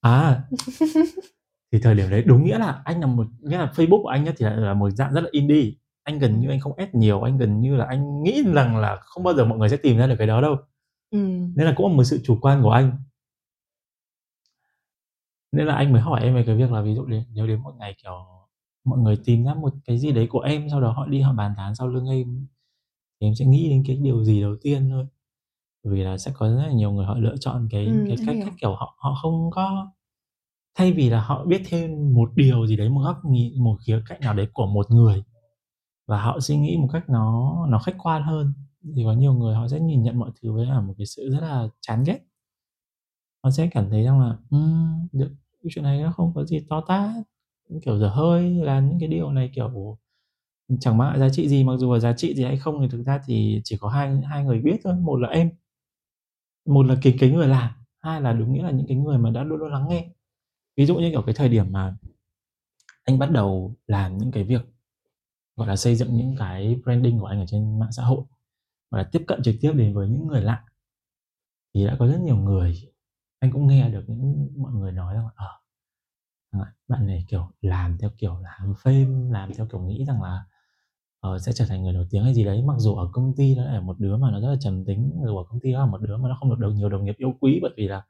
À! 0.00 0.42
Thì 1.72 1.78
thời 1.82 1.94
điểm 1.94 2.10
đấy 2.10 2.22
đúng 2.26 2.44
nghĩa 2.44 2.58
là 2.58 2.82
anh 2.84 3.00
là 3.00 3.06
một 3.06 3.26
nghĩa 3.40 3.58
là 3.58 3.72
Facebook 3.74 4.02
của 4.02 4.08
anh 4.08 4.24
nhá 4.24 4.32
thì 4.36 4.46
là 4.48 4.74
một 4.74 4.90
dạng 4.90 5.12
rất 5.12 5.20
là 5.20 5.28
indie. 5.32 5.72
Anh 6.02 6.18
gần 6.18 6.40
như 6.40 6.48
anh 6.48 6.60
không 6.60 6.76
add 6.76 6.94
nhiều, 6.94 7.22
anh 7.22 7.38
gần 7.38 7.60
như 7.60 7.76
là 7.76 7.86
anh 7.88 8.22
nghĩ 8.22 8.42
rằng 8.54 8.76
là 8.76 8.96
không 9.00 9.24
bao 9.24 9.34
giờ 9.34 9.44
mọi 9.44 9.58
người 9.58 9.68
sẽ 9.68 9.76
tìm 9.76 9.98
ra 9.98 10.06
được 10.06 10.14
cái 10.18 10.26
đó 10.26 10.40
đâu. 10.40 10.56
Ừm. 11.10 11.52
Nên 11.56 11.66
là 11.66 11.72
cũng 11.76 11.90
là 11.90 11.96
một 11.96 12.04
sự 12.04 12.20
chủ 12.24 12.38
quan 12.40 12.62
của 12.62 12.70
anh. 12.70 12.92
Nên 15.52 15.66
là 15.66 15.74
anh 15.74 15.92
mới 15.92 16.00
hỏi 16.00 16.22
em 16.22 16.34
về 16.34 16.44
cái 16.46 16.56
việc 16.56 16.72
là 16.72 16.82
ví 16.82 16.94
dụ 16.94 17.04
đến 17.04 17.24
nếu 17.34 17.46
đến 17.46 17.62
một 17.62 17.74
ngày, 17.78 17.94
kiểu, 18.02 18.12
mọi 18.84 18.98
người 18.98 19.18
tìm 19.24 19.44
ra 19.44 19.54
một 19.54 19.72
cái 19.84 19.98
gì 19.98 20.12
đấy 20.12 20.26
của 20.30 20.40
em, 20.40 20.70
sau 20.70 20.80
đó 20.80 20.92
họ 20.92 21.06
đi 21.06 21.20
họ 21.20 21.32
bàn 21.32 21.54
tán 21.56 21.74
sau 21.74 21.88
lưng 21.88 22.06
em 22.06 22.46
thì 23.20 23.26
em 23.26 23.34
sẽ 23.34 23.44
nghĩ 23.46 23.68
đến 23.70 23.82
cái 23.86 23.96
điều 23.96 24.24
gì 24.24 24.40
đầu 24.42 24.56
tiên 24.62 24.88
thôi? 24.90 25.06
Bởi 25.84 25.94
vì 25.94 26.02
là 26.04 26.18
sẽ 26.18 26.32
có 26.34 26.48
rất 26.48 26.62
là 26.66 26.72
nhiều 26.72 26.92
người 26.92 27.06
họ 27.06 27.18
lựa 27.18 27.36
chọn 27.40 27.68
cái 27.72 27.86
Ừm, 27.86 28.04
cái 28.08 28.18
cách 28.26 28.36
hiểu. 28.36 28.46
cách, 28.46 28.54
kiểu, 28.62 28.70
họ 28.74 28.96
họ 28.98 29.14
không 29.22 29.50
có 29.52 29.92
thay 30.78 30.92
vì 30.92 31.10
là 31.10 31.20
họ 31.22 31.44
biết 31.46 31.62
thêm 31.70 32.14
một 32.14 32.30
điều 32.36 32.66
gì 32.66 32.76
đấy, 32.76 32.90
một 32.90 33.00
góc 33.04 33.18
nhìn, 33.26 33.64
một 33.64 33.76
khía 33.86 34.02
cạnh 34.08 34.20
nào 34.20 34.34
đấy 34.34 34.48
của 34.54 34.66
một 34.66 34.90
người 34.90 35.24
và 36.08 36.22
họ 36.22 36.40
suy 36.40 36.56
nghĩ 36.58 36.76
một 36.78 36.88
cách 36.92 37.04
nó 37.10 37.56
nó 37.70 37.78
khách 37.80 37.96
quan 37.98 38.22
hơn, 38.24 38.52
thì 38.96 39.04
có 39.04 39.12
nhiều 39.14 39.34
người 39.34 39.54
họ 39.56 39.68
sẽ 39.68 39.80
nhìn 39.80 40.02
nhận 40.02 40.18
mọi 40.18 40.30
thứ 40.42 40.52
với 40.52 40.66
cả 40.70 40.80
một 40.80 40.94
cái 40.98 41.06
sự 41.06 41.30
rất 41.32 41.40
là 41.42 41.68
chán 41.82 42.04
ghét. 42.06 42.20
Họ 43.44 43.50
sẽ 43.50 43.68
cảm 43.72 43.90
thấy 43.90 44.04
rằng 44.04 44.20
là, 44.20 44.36
ừm, 44.50 45.08
được 45.12 45.30
cái 45.62 45.70
chuyện 45.74 45.82
này 45.84 46.02
nó 46.02 46.12
không 46.12 46.32
có 46.34 46.44
gì 46.44 46.60
to 46.68 46.80
tát, 46.88 47.10
kiểu, 47.82 47.98
dở 47.98 48.08
hơi, 48.08 48.50
là 48.54 48.80
những 48.80 48.98
cái 49.00 49.08
điều 49.08 49.30
này, 49.32 49.50
kiểu, 49.54 49.98
chẳng 50.80 50.98
mang 50.98 51.08
lại 51.10 51.18
giá 51.18 51.28
trị 51.28 51.48
gì, 51.48 51.64
mặc 51.64 51.76
dù 51.78 51.92
là 51.92 52.00
giá 52.00 52.12
trị 52.12 52.34
gì 52.34 52.44
hay 52.44 52.56
không 52.56 52.80
thì 52.80 52.88
thực 52.88 53.02
ra 53.02 53.20
thì 53.26 53.60
chỉ 53.64 53.76
có 53.80 53.88
hai 53.88 54.20
hai 54.20 54.44
người 54.44 54.60
biết 54.60 54.80
thôi, 54.84 54.94
một 54.96 55.16
là 55.16 55.28
em, 55.28 55.50
một 56.66 56.86
là 56.86 56.96
cái 57.02 57.16
cái 57.20 57.30
người 57.30 57.48
làm, 57.48 57.70
hai 58.00 58.20
là 58.20 58.32
đúng 58.32 58.52
nghĩa 58.52 58.62
là 58.62 58.70
những 58.70 58.86
cái 58.86 58.96
người 58.96 59.18
mà 59.18 59.30
đã 59.30 59.42
luôn 59.44 59.58
luôn 59.58 59.72
lắng 59.72 59.86
nghe. 59.88 60.08
Ví 60.76 60.86
dụ 60.86 60.96
như, 60.96 61.10
kiểu, 61.10 61.22
cái 61.22 61.34
thời 61.34 61.48
điểm 61.48 61.72
mà 61.72 61.96
anh 63.04 63.18
bắt 63.18 63.30
đầu 63.30 63.74
làm 63.86 64.18
những 64.18 64.32
cái 64.32 64.44
việc, 64.44 64.62
gọi 65.56 65.68
là, 65.68 65.76
xây 65.76 65.96
dựng 65.96 66.16
những 66.16 66.36
cái 66.38 66.76
branding 66.84 67.20
của 67.20 67.26
anh 67.26 67.40
ở 67.40 67.46
trên 67.46 67.78
mạng 67.78 67.92
xã 67.92 68.02
hội, 68.04 68.24
và 68.90 69.02
tiếp 69.12 69.24
cận 69.26 69.42
trực 69.42 69.54
tiếp 69.60 69.72
đến 69.76 69.94
với 69.94 70.08
những 70.08 70.26
người 70.26 70.42
lạ. 70.42 70.64
Thì 71.74 71.86
đã 71.86 71.96
có 71.98 72.06
rất 72.06 72.20
nhiều 72.20 72.36
người 72.36 72.74
anh 73.40 73.52
cũng 73.52 73.66
nghe 73.66 73.88
được 73.88 74.04
những 74.08 74.48
mọi 74.56 74.72
người 74.72 74.92
nói 74.92 75.14
rằng 75.14 75.24
là, 75.36 75.46
à, 76.50 76.72
bạn 76.88 77.06
này, 77.06 77.24
kiểu, 77.28 77.50
làm 77.60 77.98
theo 77.98 78.10
kiểu 78.18 78.38
làm 78.42 78.74
phim 78.84 79.30
làm 79.30 79.54
theo 79.54 79.66
kiểu 79.66 79.80
nghĩ 79.80 80.04
rằng 80.04 80.22
là, 80.22 80.44
ờ, 81.20 81.38
sẽ 81.38 81.52
trở 81.52 81.64
thành 81.68 81.82
người 81.82 81.92
nổi 81.92 82.06
tiếng 82.10 82.24
hay 82.24 82.34
gì 82.34 82.44
đấy, 82.44 82.62
mặc 82.62 82.74
dù 82.78 82.94
ở 82.94 83.08
công 83.12 83.34
ty 83.36 83.54
nó 83.54 83.64
là 83.64 83.80
một 83.80 83.98
đứa 84.00 84.16
mà 84.16 84.30
nó 84.30 84.40
rất 84.40 84.48
là 84.48 84.56
trầm 84.60 84.84
tính, 84.84 85.10
mặc 85.16 85.26
dù 85.26 85.36
ở 85.36 85.44
công 85.48 85.60
ty 85.60 85.72
nó 85.72 85.80
là 85.80 85.86
một 85.86 85.98
đứa 86.00 86.16
mà 86.16 86.28
nó 86.28 86.36
không 86.40 86.50
được 86.50 86.58
đồng 86.58 86.74
nhiều 86.74 86.88
đồng 86.88 87.04
nghiệp 87.04 87.14
yêu 87.18 87.34
quý 87.40 87.58
bởi 87.62 87.70
vì 87.76 87.88
là 87.88 88.04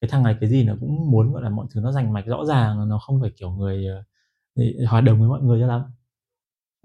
cái 0.00 0.08
thằng 0.10 0.22
này 0.22 0.36
cái 0.40 0.50
gì 0.50 0.64
nó 0.64 0.74
cũng 0.80 1.10
muốn, 1.10 1.32
gọi 1.32 1.42
là, 1.42 1.48
mọi 1.50 1.66
thứ 1.70 1.80
nó 1.80 1.92
rành 1.92 2.12
mạch 2.12 2.26
rõ 2.26 2.44
ràng, 2.44 2.88
nó 2.88 2.98
không 2.98 3.20
phải 3.20 3.30
kiểu 3.36 3.50
người, 3.50 3.86
ờ, 3.86 4.64
hòa 4.88 5.00
đồng 5.00 5.18
với 5.20 5.28
mọi 5.28 5.42
người 5.42 5.60
cho 5.60 5.66
lắm. 5.66 5.82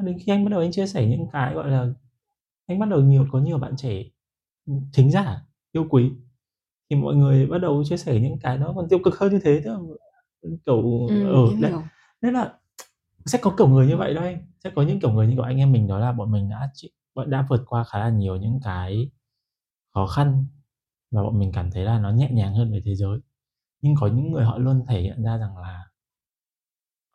Đến 0.03 0.17
khi 0.19 0.31
anh 0.31 0.45
bắt 0.45 0.49
đầu 0.49 0.59
anh 0.59 0.71
chia 0.71 0.87
sẻ 0.87 1.07
những 1.07 1.27
cái, 1.31 1.53
gọi 1.53 1.71
là, 1.71 1.87
anh 2.67 2.79
bắt 2.79 2.89
đầu 2.89 3.01
nhiều 3.01 3.27
có 3.31 3.39
nhiều 3.39 3.57
bạn 3.57 3.75
trẻ, 3.77 4.03
ừm, 4.67 4.81
thính 4.93 5.11
giả 5.11 5.45
yêu 5.71 5.85
quý, 5.89 6.11
thì 6.89 6.95
mọi 6.95 7.15
người 7.15 7.47
bắt 7.47 7.57
đầu 7.57 7.83
chia 7.83 7.97
sẻ 7.97 8.19
những 8.19 8.39
cái 8.39 8.57
nó 8.57 8.73
còn 8.75 8.89
tiêu 8.89 8.99
cực 9.03 9.19
hơn 9.19 9.31
như 9.33 9.39
thế, 9.43 9.61
ừm, 10.41 10.57
kiểu, 10.65 11.07
ừ, 11.09 11.49
em 11.51 11.61
đấy, 11.61 11.71
nên 12.21 12.33
là 12.33 12.53
sẽ 13.25 13.39
có 13.41 13.53
kiểu 13.57 13.67
người 13.67 13.87
như 13.87 13.97
vậy 13.97 14.13
đấy, 14.13 14.37
sẽ 14.63 14.71
có 14.75 14.81
những 14.81 14.99
kiểu 14.99 15.11
người 15.11 15.27
như 15.27 15.33
kiểu 15.33 15.43
anh 15.43 15.57
em 15.57 15.71
mình 15.71 15.87
đó 15.87 15.99
là 15.99 16.11
bọn 16.11 16.31
mình 16.31 16.49
đã 16.49 16.71
bọn 17.15 17.29
đã 17.29 17.45
vượt 17.49 17.63
qua 17.67 17.83
khá 17.83 17.99
là 17.99 18.09
nhiều 18.09 18.35
những 18.35 18.59
cái 18.63 19.11
khó 19.93 20.07
khăn 20.07 20.45
và 21.11 21.23
bọn 21.23 21.39
mình 21.39 21.51
cảm 21.53 21.71
thấy 21.71 21.83
là 21.85 21.99
nó 21.99 22.11
nhẹ 22.11 22.29
nhàng 22.31 22.55
hơn 22.55 22.71
về 22.71 22.81
thế 22.85 22.95
giới. 22.95 23.19
Nhưng 23.81 23.95
có 23.95 24.07
những 24.07 24.31
người 24.31 24.45
họ 24.45 24.57
luôn 24.57 24.85
thể 24.87 25.01
hiện 25.01 25.23
ra 25.23 25.37
rằng 25.37 25.57
là 25.57 25.83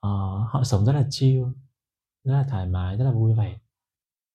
uh, 0.06 0.50
họ 0.50 0.62
sống 0.64 0.84
rất 0.84 0.92
là 0.92 1.06
chill, 1.10 1.44
rất 2.24 2.32
là 2.32 2.46
thoải 2.50 2.66
mái, 2.66 2.96
rất 2.96 3.04
là 3.04 3.12
vui 3.12 3.34
vẻ. 3.34 3.58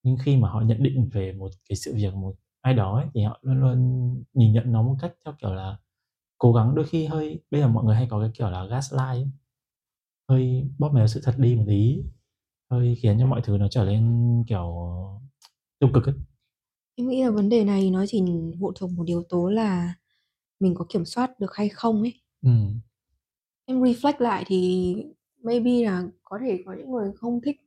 Nhưng 0.04 0.18
khi 0.24 0.38
mà 0.38 0.50
họ 0.50 0.62
nhận 0.62 0.84
định 0.84 1.10
về 1.14 1.34
một 1.34 1.52
cái 1.70 1.76
sự 1.76 1.96
việc, 1.96 2.14
một 2.16 2.36
ai 2.62 2.74
đó 2.74 2.98
ấy, 2.98 3.08
thì 3.14 3.24
họ 3.24 3.40
luôn 3.42 3.60
luôn 3.62 3.78
nhìn 4.34 4.54
nhận 4.54 4.72
nó 4.72 4.84
một 4.84 4.96
cách 5.02 5.14
theo 5.26 5.34
kiểu 5.42 5.54
là 5.54 5.78
cố 6.38 6.54
gắng 6.54 6.76
đôi 6.76 6.86
khi 6.86 7.06
hơi 7.06 7.44
bây 7.52 7.62
giờ 7.62 7.68
mọi 7.68 7.84
người 7.86 7.96
hay 7.96 8.08
có 8.10 8.22
cái 8.22 8.32
kiểu 8.34 8.50
là 8.50 8.66
gaslight 8.66 9.02
ấy, 9.08 9.32
hơi 10.30 10.70
bóp 10.80 10.90
méo 10.94 11.08
sự 11.08 11.22
thật 11.24 11.36
đi 11.38 11.56
một 11.56 11.64
tí, 11.68 12.04
hơi 12.74 12.96
khiến 13.02 13.18
cho 13.20 13.28
mọi 13.28 13.42
thứ 13.44 13.58
nó 13.58 13.68
trở 13.68 13.86
nên, 13.86 14.44
kiểu, 14.48 14.76
tiêu 15.80 15.90
cực 15.94 16.06
ấy. 16.06 16.16
Em 16.96 17.10
nghĩ 17.10 17.24
là 17.24 17.32
vấn 17.32 17.50
đề 17.50 17.64
này 17.64 17.92
nó 17.92 18.06
chỉ 18.08 18.24
phụ 18.62 18.72
thuộc 18.76 18.92
một 18.92 19.04
yếu 19.08 19.24
tố 19.30 19.50
là 19.50 19.94
mình 20.60 20.76
có 20.76 20.86
kiểm 20.90 21.06
soát 21.06 21.40
được 21.40 21.56
hay 21.56 21.70
không 21.70 22.02
ấy. 22.02 22.14
Ừm. 22.42 22.80
Em 23.66 23.84
reflect 23.84 24.14
lại 24.20 24.44
thì 24.48 24.96
maybe 25.44 25.84
là 25.86 26.04
có 26.24 26.40
thể 26.42 26.64
có 26.66 26.74
những 26.74 26.92
người 26.92 27.12
không 27.16 27.42
thích 27.42 27.58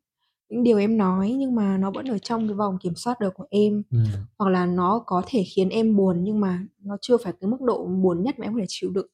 những 0.50 0.62
điều 0.62 0.78
em 0.78 0.98
nói, 0.98 1.30
nhưng 1.38 1.54
mà 1.54 1.78
nó 1.78 1.90
vẫn 1.90 2.06
ở 2.06 2.18
trong 2.18 2.48
cái 2.48 2.54
vòng 2.56 2.78
kiểm 2.82 2.94
soát 2.96 3.20
được 3.20 3.34
của 3.34 3.46
em. 3.50 3.82
Ừm. 3.90 4.04
Hoặc 4.38 4.50
là 4.50 4.66
nó 4.66 5.02
có 5.06 5.22
thể 5.26 5.44
khiến 5.56 5.68
em 5.68 5.96
buồn 5.96 6.24
nhưng 6.24 6.40
mà 6.40 6.66
nó 6.80 6.96
chưa 7.02 7.16
phải 7.18 7.32
cái 7.40 7.50
mức 7.50 7.60
độ 7.62 7.86
buồn 7.86 8.22
nhất 8.22 8.38
mà 8.38 8.46
em 8.46 8.54
có 8.54 8.60
thể 8.60 8.66
chịu 8.68 8.90
đựng. 8.90 9.06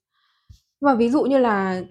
Mà 0.80 0.94
ví 0.96 1.10
dụ 1.10 1.24
như 1.24 1.38
là 1.38 1.84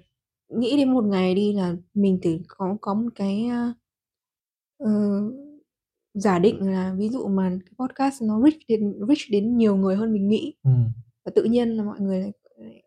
nghĩ 0.50 0.78
đến 0.78 0.94
một 0.94 1.04
ngày 1.06 1.36
đi 1.36 1.54
là 1.54 1.76
mình 1.94 2.20
thử 2.24 2.40
có 2.48 2.78
có 2.82 2.94
một 2.94 3.10
cái, 3.16 3.50
ờ, 4.86 4.92
giả 6.14 6.40
định 6.40 6.72
là 6.72 6.96
ví 6.98 7.10
dụ 7.10 7.28
mà 7.28 7.50
cái 7.66 7.74
podcast 7.88 8.24
nó 8.24 8.42
reach 8.44 8.58
đến 8.68 8.94
reach 9.08 9.30
đến 9.32 9.58
nhiều 9.58 9.76
người 9.76 9.96
hơn 9.96 10.14
mình 10.14 10.28
nghĩ, 10.28 10.54
Ừm. 10.64 10.84
và 11.26 11.32
tự 11.36 11.44
nhiên 11.44 11.70
là 11.70 11.84
mọi 11.84 12.00
người 12.00 12.20
lại 12.20 12.32
lại 12.58 12.84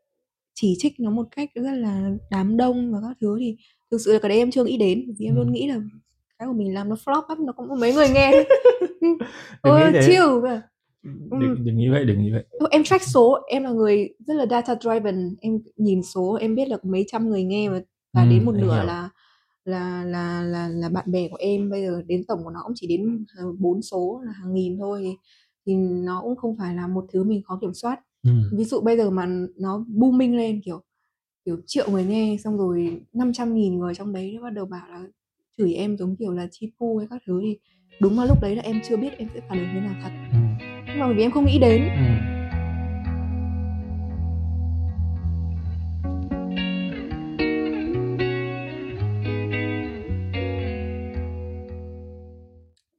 chỉ 0.55 0.75
trích 0.79 1.01
nó 1.01 1.11
một 1.11 1.27
cách 1.37 1.51
rất 1.55 1.73
là 1.75 2.11
đám 2.31 2.57
đông 2.57 2.93
và 2.93 2.99
các 3.03 3.17
thứ 3.21 3.37
thì 3.41 3.57
thực 3.91 3.99
sự 4.01 4.13
là 4.13 4.19
cái 4.19 4.29
đấy 4.29 4.39
em 4.39 4.51
chưa 4.51 4.65
nghĩ 4.65 4.77
đến, 4.77 5.15
vì 5.19 5.27
em 5.27 5.35
luôn 5.37 5.45
Ừm. 5.45 5.53
nghĩ 5.53 5.69
là 5.69 5.81
cái 6.39 6.49
của 6.49 6.55
mình 6.55 6.75
làm 6.75 6.89
nó 6.89 6.97
flop 7.05 7.23
lắm, 7.29 7.47
nó 7.47 7.53
cũng 7.53 7.69
có 7.69 7.75
mấy 7.75 7.95
người 7.95 8.09
nghe 8.15 8.33
thôi. 8.33 8.45
Ừm, 9.01 9.19
Đừng 9.65 9.75
nghĩ 9.77 9.83
ừ, 9.83 9.91
thế. 9.93 10.07
chill. 10.07 10.23
Ừm, 10.23 11.31
Ừm. 11.31 11.41
đừng 11.41 11.65
đừng 11.65 11.77
nghĩ 11.77 11.89
vậy, 11.89 12.05
đừng 12.05 12.23
nghĩ 12.23 12.31
vậy. 12.33 12.45
Em 12.71 12.85
track 12.85 13.03
số, 13.05 13.39
em 13.49 13.63
là 13.65 13.71
người 13.71 14.09
rất 14.27 14.35
là 14.35 14.47
data 14.51 14.75
driven, 14.81 15.35
em 15.41 15.59
nhìn 15.77 16.03
số 16.03 16.35
em 16.41 16.55
biết 16.55 16.69
là 16.69 16.77
có 16.77 16.89
mấy 16.91 17.05
trăm 17.09 17.29
người 17.31 17.45
nghe 17.45 17.69
và 17.69 17.81
và 18.13 18.25
đến 18.25 18.39
Ừm, 18.39 18.47
một 18.47 18.53
nửa 18.53 18.75
hiểu. 18.75 18.85
là 18.85 19.09
là 19.65 20.05
là 20.05 20.43
là 20.43 20.69
là 20.69 20.89
bạn 20.89 21.13
bè 21.13 21.29
của 21.29 21.37
em, 21.41 21.71
bây 21.71 21.83
giờ 21.87 22.03
đến 22.07 22.25
tổng 22.29 22.45
của 22.45 22.51
nó 22.51 22.61
cũng 22.65 22.73
chỉ 22.77 22.87
đến 22.87 23.25
hàng 23.37 23.55
4 23.59 23.83
số 23.83 24.23
là 24.27 24.33
hàng 24.33 24.55
nghìn 24.55 24.79
thôi 24.79 25.01
thì 25.05 25.11
thì 25.67 25.75
nó 25.77 26.21
cũng 26.23 26.37
không 26.37 26.57
phải 26.59 26.75
là 26.75 26.87
một 26.89 27.05
thứ 27.13 27.25
mình 27.25 27.43
khó 27.43 27.59
kiểm 27.61 27.75
soát. 27.75 28.01
Ừm. 28.23 28.43
Ví 28.59 28.65
dụ 28.65 28.81
bây 28.81 28.97
giờ 28.97 29.11
mà 29.11 29.27
nó 29.57 29.85
booming 29.89 30.37
lên, 30.37 30.61
kiểu 30.65 30.81
kiểu, 31.45 31.57
triệu 31.67 31.91
người 31.91 32.05
nghe, 32.05 32.37
xong 32.45 32.59
rồi 32.59 33.01
500.000 33.13 33.79
người 33.79 33.95
trong 33.95 34.13
đấy 34.13 34.33
nó 34.37 34.43
bắt 34.43 34.51
đầu 34.51 34.67
bảo 34.67 34.89
là 34.91 35.03
chửi 35.59 35.75
em 35.75 35.97
giống 35.97 36.17
kiểu 36.17 36.33
là 36.33 36.49
chi 36.51 36.73
phu 36.79 36.99
hay 36.99 37.07
các 37.11 37.23
thứ 37.27 37.41
thì 37.43 37.59
đúng 38.01 38.19
là 38.19 38.25
lúc 38.25 38.39
đấy 38.43 38.57
là 38.57 38.63
em 38.63 38.81
chưa 38.89 38.97
biết 38.97 39.11
em 39.19 39.29
sẽ 39.35 39.41
phản 39.49 39.59
ứng 39.59 39.69
thế 39.75 39.81
nào 39.81 39.95
thật. 40.03 40.11
Ừm. 40.33 40.49
Nhưng 40.87 40.99
mà 40.99 41.13
vì 41.13 41.23
em 41.23 41.31
không 41.31 41.47
nghĩ 41.47 41.59
đến. 41.59 41.83
Ừm. 41.83 42.34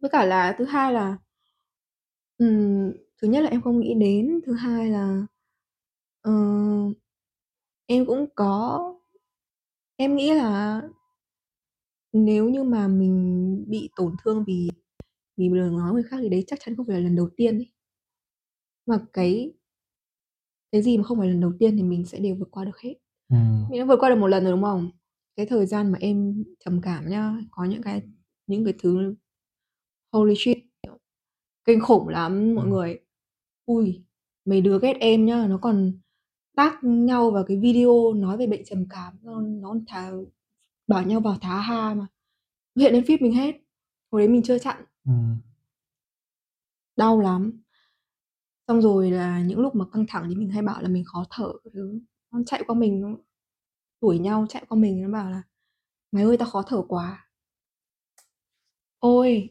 Với 0.06 0.10
cả 0.10 0.26
là 0.26 0.56
thứ 0.58 0.66
hai 0.66 0.94
là 0.94 1.18
ừm, 2.38 2.92
thứ 3.22 3.28
nhất 3.28 3.42
là 3.44 3.50
em 3.50 3.62
không 3.62 3.80
nghĩ 3.80 3.94
đến, 3.94 4.40
thứ 4.46 4.54
hai 4.54 4.90
là, 4.90 5.26
ờ, 6.22 6.32
em 7.88 8.06
cũng 8.06 8.26
có 8.36 8.80
em 9.98 10.16
nghĩ 10.16 10.34
là 10.34 10.82
nếu 12.14 12.50
như 12.50 12.64
mà 12.64 12.88
mình 12.88 13.64
bị 13.68 13.90
tổn 13.96 14.16
thương 14.24 14.44
vì 14.48 14.70
vì 15.38 15.50
lời 15.50 15.70
nói 15.70 15.94
người 15.94 16.04
khác 16.04 16.18
thì 16.22 16.30
đấy 16.30 16.44
chắc 16.48 16.60
chắn 16.66 16.76
không 16.76 16.86
phải 16.88 16.96
là 16.98 17.02
lần 17.04 17.16
đầu 17.16 17.30
tiên 17.38 17.58
ấy. 17.60 17.72
Mà 18.86 18.98
cái 19.14 19.54
cái 20.72 20.82
gì 20.82 20.98
mà 20.98 21.04
không 21.04 21.18
phải 21.20 21.28
lần 21.30 21.40
đầu 21.42 21.54
tiên 21.60 21.78
thì 21.78 21.84
mình 21.84 22.06
sẽ 22.06 22.20
đều 22.20 22.36
vượt 22.36 22.48
qua 22.52 22.66
được 22.66 22.78
hết. 22.84 22.94
Ừm. 23.30 23.66
Mình 23.70 23.80
đã 23.80 23.86
vượt 23.86 23.98
qua 24.00 24.10
được 24.10 24.16
một 24.16 24.28
lần 24.28 24.44
rồi, 24.44 24.52
đúng 24.54 24.64
không? 24.64 24.92
Cái 25.36 25.46
thời 25.46 25.66
gian 25.66 25.92
mà 25.92 25.98
em 26.02 26.44
trầm 26.66 26.82
cảm 26.82 27.10
nhá, 27.10 27.34
có 27.52 27.64
những 27.66 27.82
cái 27.82 28.02
những 28.48 28.66
cái 28.66 28.74
thứ 28.80 29.16
holy 30.20 30.36
shit, 30.38 30.58
kiểu, 30.84 30.98
kinh 31.66 31.82
khủng 31.82 32.10
lắm 32.10 32.56
mọi 32.56 32.66
Ừm. 32.66 32.72
người. 32.74 33.00
Ôi, 33.66 34.04
mấy 34.46 34.62
đứa 34.62 34.80
ghét 34.82 34.94
em 35.00 35.26
nhá, 35.26 35.48
nó 35.50 35.60
còn 35.64 35.94
tag 36.58 36.74
nhau 36.84 37.32
vào 37.32 37.44
cái 37.48 37.58
video 37.58 38.14
nói 38.16 38.38
về 38.38 38.48
bệnh 38.48 38.66
trầm 38.66 38.86
cảm, 38.90 39.14
nó 39.24 39.42
nó 39.42 39.70
còn 39.70 39.86
thà 39.88 40.12
bảo 40.88 41.04
nhau 41.04 41.20
vào 41.22 41.38
thá 41.42 41.60
ha 41.62 41.94
mà. 41.96 42.08
Hiện 42.78 42.94
lên 42.94 43.04
feed 43.04 43.18
mình 43.22 43.34
hết. 43.34 43.56
Hồi 44.12 44.22
đấy 44.22 44.30
mình 44.30 44.44
chưa 44.44 44.60
chặn. 44.60 44.86
Ừm. 45.06 45.38
Đau 46.96 47.20
lắm. 47.22 47.62
Xong 48.68 48.82
rồi 48.82 49.12
là 49.12 49.42
những 49.42 49.60
lúc 49.60 49.76
mà 49.76 49.86
căng 49.94 50.06
thẳng 50.10 50.26
thì 50.30 50.36
mình 50.36 50.50
hay 50.50 50.62
bảo 50.64 50.82
là 50.82 50.90
mình 50.90 51.04
khó 51.06 51.26
thở 51.30 51.54
các 51.64 51.70
thứ. 51.74 52.00
Nó 52.32 52.40
chạy 52.46 52.64
qua 52.68 52.76
mình, 52.76 53.02
nó 53.02 53.10
đuổi 54.02 54.20
nhau 54.20 54.46
chạy 54.50 54.66
qua 54.70 54.78
mình, 54.80 55.04
nó 55.04 55.10
bảo 55.10 55.32
là 55.32 55.44
"Mày 56.12 56.24
ơi, 56.24 56.38
tao 56.38 56.50
khó 56.50 56.64
thở 56.68 56.82
quá." 56.90 57.30
Ôi! 59.02 59.50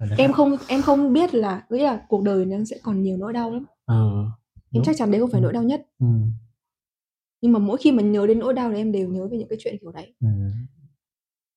Đấy 0.00 0.10
Em 0.18 0.32
không 0.32 0.56
em 0.68 0.82
không 0.82 1.12
biết 1.12 1.34
là 1.34 1.66
nghĩa 1.70 1.82
là 1.84 2.04
cuộc 2.08 2.22
đời 2.22 2.46
nó 2.46 2.56
sẽ 2.64 2.78
còn 2.82 3.02
nhiều 3.02 3.16
nỗi 3.16 3.32
đau 3.32 3.50
lắm. 3.50 3.64
Ờ, 3.84 4.24
Em 4.72 4.82
chắc 4.84 4.96
chắn 4.96 5.10
đấy 5.10 5.20
không 5.20 5.30
phải 5.30 5.38
Ừm. 5.38 5.42
nỗi 5.44 5.52
đau 5.52 5.62
nhất. 5.62 5.86
Ừm. 5.98 6.32
Nhưng 7.40 7.52
mà 7.52 7.58
mỗi 7.58 7.78
khi 7.78 7.92
mà 7.92 8.02
nhớ 8.02 8.26
đến 8.26 8.38
nỗi 8.38 8.54
đau 8.54 8.70
thì 8.70 8.76
em 8.76 8.92
đều 8.92 9.08
nhớ 9.08 9.28
về 9.28 9.38
những 9.38 9.48
cái 9.48 9.58
chuyện 9.60 9.76
kiểu 9.80 9.92
đấy. 9.92 10.14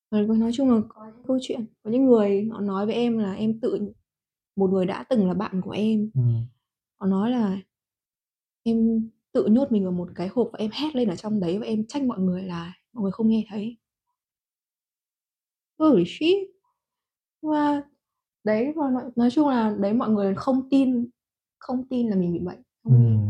Ờ, 0.09 0.21
nói 0.21 0.51
chung 0.53 0.69
là 0.71 0.81
có 0.89 1.05
những 1.15 1.23
câu 1.27 1.37
chuyện, 1.41 1.65
có 1.83 1.91
những 1.91 2.05
người 2.05 2.47
họ 2.51 2.59
nói 2.61 2.85
với 2.85 2.95
em 2.95 3.17
là 3.17 3.33
em 3.33 3.59
tự 3.59 3.79
một 4.55 4.69
người 4.71 4.85
đã 4.85 5.03
từng 5.09 5.27
là 5.27 5.33
bạn 5.33 5.61
của 5.61 5.71
em. 5.71 6.09
Ừm. 6.13 6.45
Họ 6.99 7.07
nói 7.07 7.31
là 7.31 7.57
em 8.63 9.09
tự 9.31 9.45
nhốt 9.45 9.71
mình 9.71 9.83
vào 9.83 9.91
một 9.93 10.09
cái 10.15 10.27
hộp 10.27 10.49
và 10.53 10.59
em 10.59 10.71
hét 10.73 10.95
lên 10.95 11.09
ở 11.09 11.15
trong 11.15 11.39
đấy 11.39 11.59
và 11.59 11.65
em 11.65 11.85
trách 11.87 12.03
mọi 12.03 12.19
người 12.19 12.43
là 12.43 12.73
mọi 12.93 13.01
người 13.03 13.11
không 13.11 13.29
nghe 13.29 13.45
thấy. 13.49 13.77
Holy 15.79 16.05
shit! 16.05 16.47
Mà 17.41 17.83
đấy, 18.43 18.73
và 18.75 18.89
nói 18.89 19.03
nói 19.15 19.29
chung 19.31 19.47
là 19.49 19.75
đấy 19.79 19.93
mọi 19.93 20.09
người 20.09 20.35
không 20.35 20.69
tin 20.69 21.09
không 21.59 21.87
tin 21.89 22.09
là 22.09 22.15
mình 22.15 22.33
bị 22.33 22.39
bệnh. 22.39 22.61
Không 22.83 22.93
Ừm. 22.93 23.27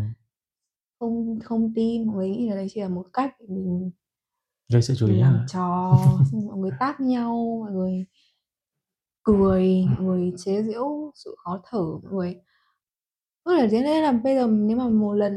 không 0.99 1.39
không 1.43 1.73
tin, 1.75 2.07
mọi 2.07 2.15
người 2.15 2.29
nghĩ 2.29 2.49
là 2.49 2.55
đấy 2.55 2.67
chỉ 2.71 2.81
là 2.81 2.89
một 2.89 3.05
cách 3.13 3.35
để 3.39 3.45
mình 3.49 3.91
Gây 4.73 4.81
sự 4.81 4.93
chú 4.97 5.07
ý 5.07 5.13
làm 5.19 5.33
hả? 5.33 5.45
trò, 5.49 5.97
xong 6.31 6.41
rồi 6.41 6.49
mọi 6.49 6.57
người 6.57 6.71
tag 6.79 6.95
nhau, 6.99 7.59
mọi 7.63 7.71
người 7.71 8.05
cười, 9.23 9.85
mọi 9.97 10.03
người 10.05 10.33
chế 10.37 10.63
giễu 10.63 11.11
sự 11.15 11.35
khó 11.37 11.61
thở 11.69 11.79
mọi 12.03 12.13
người. 12.13 12.35
Tức 13.45 13.53
là 13.53 13.67
thế 13.71 13.81
nên 13.81 14.03
là 14.03 14.11
bây 14.11 14.35
giờ 14.35 14.47
nếu 14.47 14.77
mà 14.77 14.89
một 14.89 15.13
lần 15.13 15.33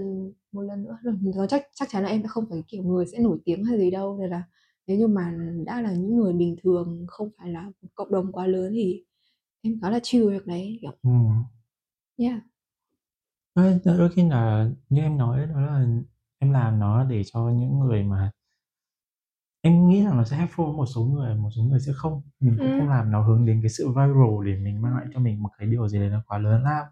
một 0.53 0.63
lần 0.63 0.85
nữa 0.85 0.99
nó 1.37 1.47
chắc 1.47 1.63
chắc 1.75 1.89
chắn 1.91 2.03
là 2.03 2.09
em 2.09 2.23
sẽ 2.23 2.29
không 2.29 2.45
phải, 2.51 2.63
kiểu, 2.69 2.83
người 2.83 3.07
sẽ 3.07 3.19
nổi 3.19 3.39
tiếng 3.45 3.65
hay 3.65 3.79
gì 3.79 3.91
đâu, 3.91 4.19
nên 4.21 4.31
là 4.31 4.43
nếu 4.87 4.99
như 4.99 5.07
mà 5.07 5.35
đã 5.67 5.81
là 5.83 5.93
những 5.93 6.17
người 6.17 6.33
bình 6.33 6.57
thường, 6.63 7.05
không 7.09 7.31
phải 7.39 7.51
là 7.51 7.63
một 7.83 7.89
cộng 7.95 8.11
đồng 8.13 8.33
quá 8.33 8.47
lớn 8.47 8.73
thì 8.75 9.05
em 9.63 9.81
khá 9.83 9.91
là 9.91 10.01
chill 10.03 10.31
việc 10.31 10.47
đấy, 10.47 10.79
kiểu 10.83 10.93
Ừm. 11.03 11.45
Yeah. 12.19 12.43
Ơ, 13.55 13.79
đôi 13.85 13.99
đôi 13.99 14.09
khi 14.11 14.23
là 14.29 14.69
như 14.89 15.03
em 15.03 15.19
nói 15.19 15.47
đó 15.47 15.61
là 15.61 15.87
em 16.39 16.53
làm 16.53 16.79
nó 16.79 17.05
để 17.05 17.23
cho 17.25 17.41
những 17.51 17.79
người 17.79 18.03
mà 18.03 18.31
em 19.63 19.89
nghĩ 19.89 20.05
rằng 20.05 20.17
nó 20.17 20.25
sẽ 20.25 20.37
helpful 20.39 20.65
với 20.67 20.73
một 20.77 20.87
số 20.87 21.05
người, 21.05 21.35
một 21.35 21.49
số 21.57 21.63
người 21.63 21.81
sẽ 21.81 21.93
không. 21.97 22.23
Mình 22.41 22.59
cũng 22.63 22.73
không 22.77 22.87
Ừm. 22.87 22.89
làm 22.89 23.11
nó 23.11 23.23
hướng 23.23 23.47
đến 23.47 23.61
cái 23.63 23.69
sự 23.71 23.89
viral 23.89 24.47
để 24.47 24.57
mình 24.57 24.83
mang 24.83 24.95
lại 24.97 25.07
cho 25.15 25.21
mình 25.21 25.43
một 25.43 25.51
cái 25.59 25.69
điều 25.69 25.89
gì 25.89 25.99
đấy 25.99 26.11
nó 26.11 26.23
quá 26.27 26.39
lớn 26.39 26.63
lao. 26.63 26.85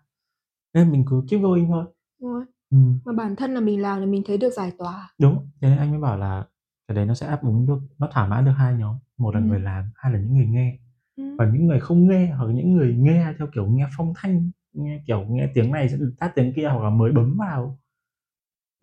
Nên 0.74 0.92
mình 0.92 1.05
cứ 1.11 1.24
keep 1.31 1.42
going 1.42 1.68
thôi. 1.68 1.85
Đúng 2.22 2.33
rồi. 2.33 2.44
Ừm. 2.70 2.98
Mà 3.05 3.12
bản 3.12 3.37
thân 3.37 3.55
là 3.55 3.61
mình 3.61 3.83
làm 3.83 4.00
là 4.00 4.07
mình 4.07 4.22
thấy 4.27 4.38
được 4.38 4.50
giải 4.55 4.72
tỏa. 4.79 5.14
Đúng, 5.20 5.50
thế 5.62 5.68
nên 5.68 5.79
anh 5.79 5.90
mới 5.90 6.00
bảo 6.00 6.16
là 6.18 6.44
cái 6.88 6.96
đấy 6.96 7.07
nó 7.07 7.14
sẽ 7.14 7.27
đáp 7.29 7.40
ứng 7.42 7.66
được 7.66 7.79
nó 7.98 8.09
thỏa 8.12 8.29
mãn 8.29 8.44
được 8.44 8.53
hai 8.57 8.74
nhóm, 8.74 8.96
một 9.18 9.35
là 9.35 9.40
người 9.40 9.59
Ừm. 9.59 9.64
làm, 9.64 9.90
hai 9.96 10.12
là 10.12 10.18
những 10.18 10.35
người 10.37 10.46
nghe. 10.46 10.79
Ừm. 11.16 11.37
Và 11.37 11.46
những 11.53 11.66
người 11.66 11.81
không 11.81 12.09
nghe 12.09 12.27
hoặc 12.27 12.44
là 12.46 12.53
những 12.53 12.72
người 12.72 12.94
nghe 12.98 13.33
theo 13.38 13.48
kiểu 13.55 13.66
nghe 13.66 13.87
phong 13.96 14.12
thanh, 14.16 14.50
nghe, 14.72 15.03
kiểu, 15.07 15.24
nghe 15.29 15.48
tiếng 15.55 15.70
này 15.72 15.88
sẽ 15.88 15.96
tắt 16.18 16.33
tiếng 16.35 16.53
kia 16.57 16.68
hoặc 16.68 16.83
là 16.85 16.90
mới 16.90 17.12
bấm 17.12 17.37
vào 17.38 17.79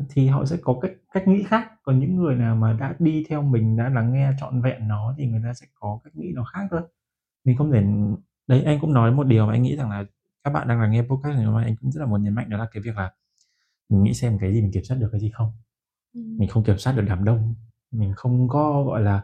thì 0.10 0.28
họ 0.28 0.46
sẽ 0.46 0.58
có 0.62 0.80
cách 0.82 0.92
cách 1.14 1.28
nghĩ 1.28 1.44
khác. 1.44 1.72
Còn 1.84 2.00
những 2.00 2.16
người 2.16 2.36
nào 2.36 2.56
mà 2.56 2.74
đã 2.74 2.96
đi 3.00 3.24
theo 3.30 3.42
mình, 3.42 3.78
đã 3.78 3.90
lắng 3.90 4.14
nghe 4.14 4.32
trọn 4.40 4.62
vẹn 4.62 4.88
nó 4.88 5.14
thì 5.18 5.26
người 5.28 5.42
ta 5.44 5.54
sẽ 5.54 5.66
có 5.76 6.00
cách 6.04 6.16
nghĩ 6.16 6.32
nó 6.36 6.44
khác 6.44 6.68
thôi. 6.72 6.82
Mình 7.46 7.58
không 7.58 7.72
thể 7.72 7.84
đấy, 8.48 8.64
anh 8.66 8.80
cũng 8.82 8.94
nói 8.94 9.12
một 9.12 9.24
điều 9.24 9.46
mà 9.48 9.54
anh 9.54 9.64
nghĩ 9.64 9.76
rằng 9.78 9.90
là 9.90 10.06
các 10.44 10.52
bạn 10.54 10.68
đang 10.68 10.82
lắng 10.82 10.92
nghe 10.92 11.02
podcast 11.04 11.38
này 11.38 11.48
mà 11.48 11.64
anh 11.64 11.76
cũng 11.82 11.92
rất 11.92 12.02
là 12.02 12.08
muốn 12.08 12.24
nhấn 12.24 12.36
mạnh 12.36 12.50
đó 12.50 12.58
là 12.58 12.68
cái 12.74 12.84
việc 12.84 12.98
là 12.98 13.12
mình 13.90 14.04
nghĩ 14.04 14.14
xem 14.16 14.38
cái 14.42 14.54
gì 14.54 14.62
mình 14.62 14.72
kiểm 14.74 14.84
soát 14.86 14.98
được, 15.02 15.10
cái 15.12 15.22
gì 15.22 15.32
không. 15.34 15.52
Ừm. 16.16 16.38
Mình 16.40 16.50
không 16.50 16.64
kiểm 16.64 16.78
soát 16.78 16.94
được 16.98 17.04
đám 17.08 17.26
đông, 17.26 17.56
mình 17.92 18.14
không 18.16 18.50
có, 18.50 18.84
gọi 18.86 19.02
là, 19.04 19.24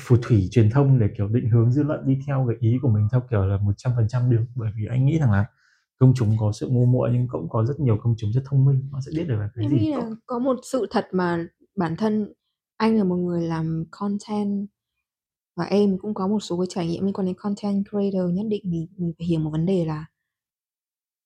phù 0.00 0.16
thủy 0.22 0.48
truyền 0.50 0.70
thông 0.70 0.98
để, 0.98 1.08
kiểu, 1.16 1.28
định 1.28 1.50
hướng 1.50 1.72
dư 1.72 1.82
luận 1.82 2.00
đi 2.06 2.18
theo 2.26 2.46
cái 2.48 2.56
ý 2.60 2.78
của 2.82 2.88
mình 2.88 3.08
theo 3.12 3.22
kiểu 3.30 3.46
là 3.46 3.56
100% 3.58 4.30
được. 4.30 4.44
Bởi 4.54 4.70
vì 4.76 4.86
anh 4.86 5.06
nghĩ 5.06 5.18
rằng 5.18 5.32
là 5.32 5.46
công 5.98 6.12
chúng 6.16 6.36
có 6.40 6.52
sự 6.52 6.68
ngu 6.68 6.86
muội 6.86 7.10
nhưng 7.12 7.28
cũng 7.28 7.48
có 7.48 7.64
rất 7.64 7.80
nhiều 7.80 7.98
công 8.02 8.14
chúng 8.18 8.32
rất 8.32 8.42
thông 8.44 8.64
minh, 8.64 8.88
họ 8.92 8.98
sẽ 9.06 9.12
biết 9.16 9.24
được 9.28 9.36
là 9.36 9.50
cái 9.54 9.64
Em 9.64 9.70
gì 9.70 9.76
nghĩ 9.78 9.90
là 9.92 10.10
có 10.26 10.38
một 10.38 10.56
sự 10.62 10.86
thật 10.90 11.08
mà 11.12 11.46
bản 11.76 11.96
thân 11.96 12.32
anh 12.76 12.96
là 12.98 13.04
một 13.04 13.16
người 13.16 13.42
làm 13.42 13.84
content 13.90 14.66
và 15.56 15.64
em 15.64 15.98
cũng 15.98 16.14
có 16.14 16.28
một 16.28 16.40
số 16.40 16.58
cái 16.60 16.66
trải 16.70 16.86
nghiệm 16.86 17.04
liên 17.04 17.12
quan 17.12 17.26
đến 17.26 17.34
content 17.38 17.84
creator 17.90 18.32
nhất 18.34 18.46
định 18.48 18.62
thì 18.72 18.88
mình 18.96 19.12
phải 19.18 19.26
hiểu 19.26 19.40
một 19.40 19.50
vấn 19.50 19.66
đề 19.66 19.84
là 19.84 20.06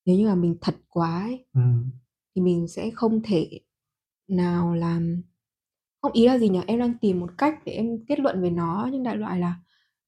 nếu 0.06 0.16
như 0.16 0.26
mà 0.26 0.34
mình 0.34 0.56
thật 0.60 0.74
quá 0.88 1.22
ấy 1.22 1.46
Ừm. 1.52 1.90
thì 2.34 2.42
mình 2.42 2.68
sẽ 2.68 2.90
không 2.94 3.22
thể 3.24 3.60
nào 4.28 4.74
làm 4.74 5.22
không, 6.04 6.12
ý 6.12 6.26
là 6.26 6.38
gì 6.38 6.48
nhỉ? 6.48 6.60
Em 6.66 6.78
đang 6.78 6.98
tìm 7.00 7.20
một 7.20 7.30
cách 7.38 7.54
để 7.64 7.72
em 7.72 8.04
kết 8.08 8.20
luận 8.20 8.42
về 8.42 8.50
nó, 8.50 8.88
nhưng 8.92 9.02
đại 9.02 9.16
loại 9.16 9.40
là 9.40 9.54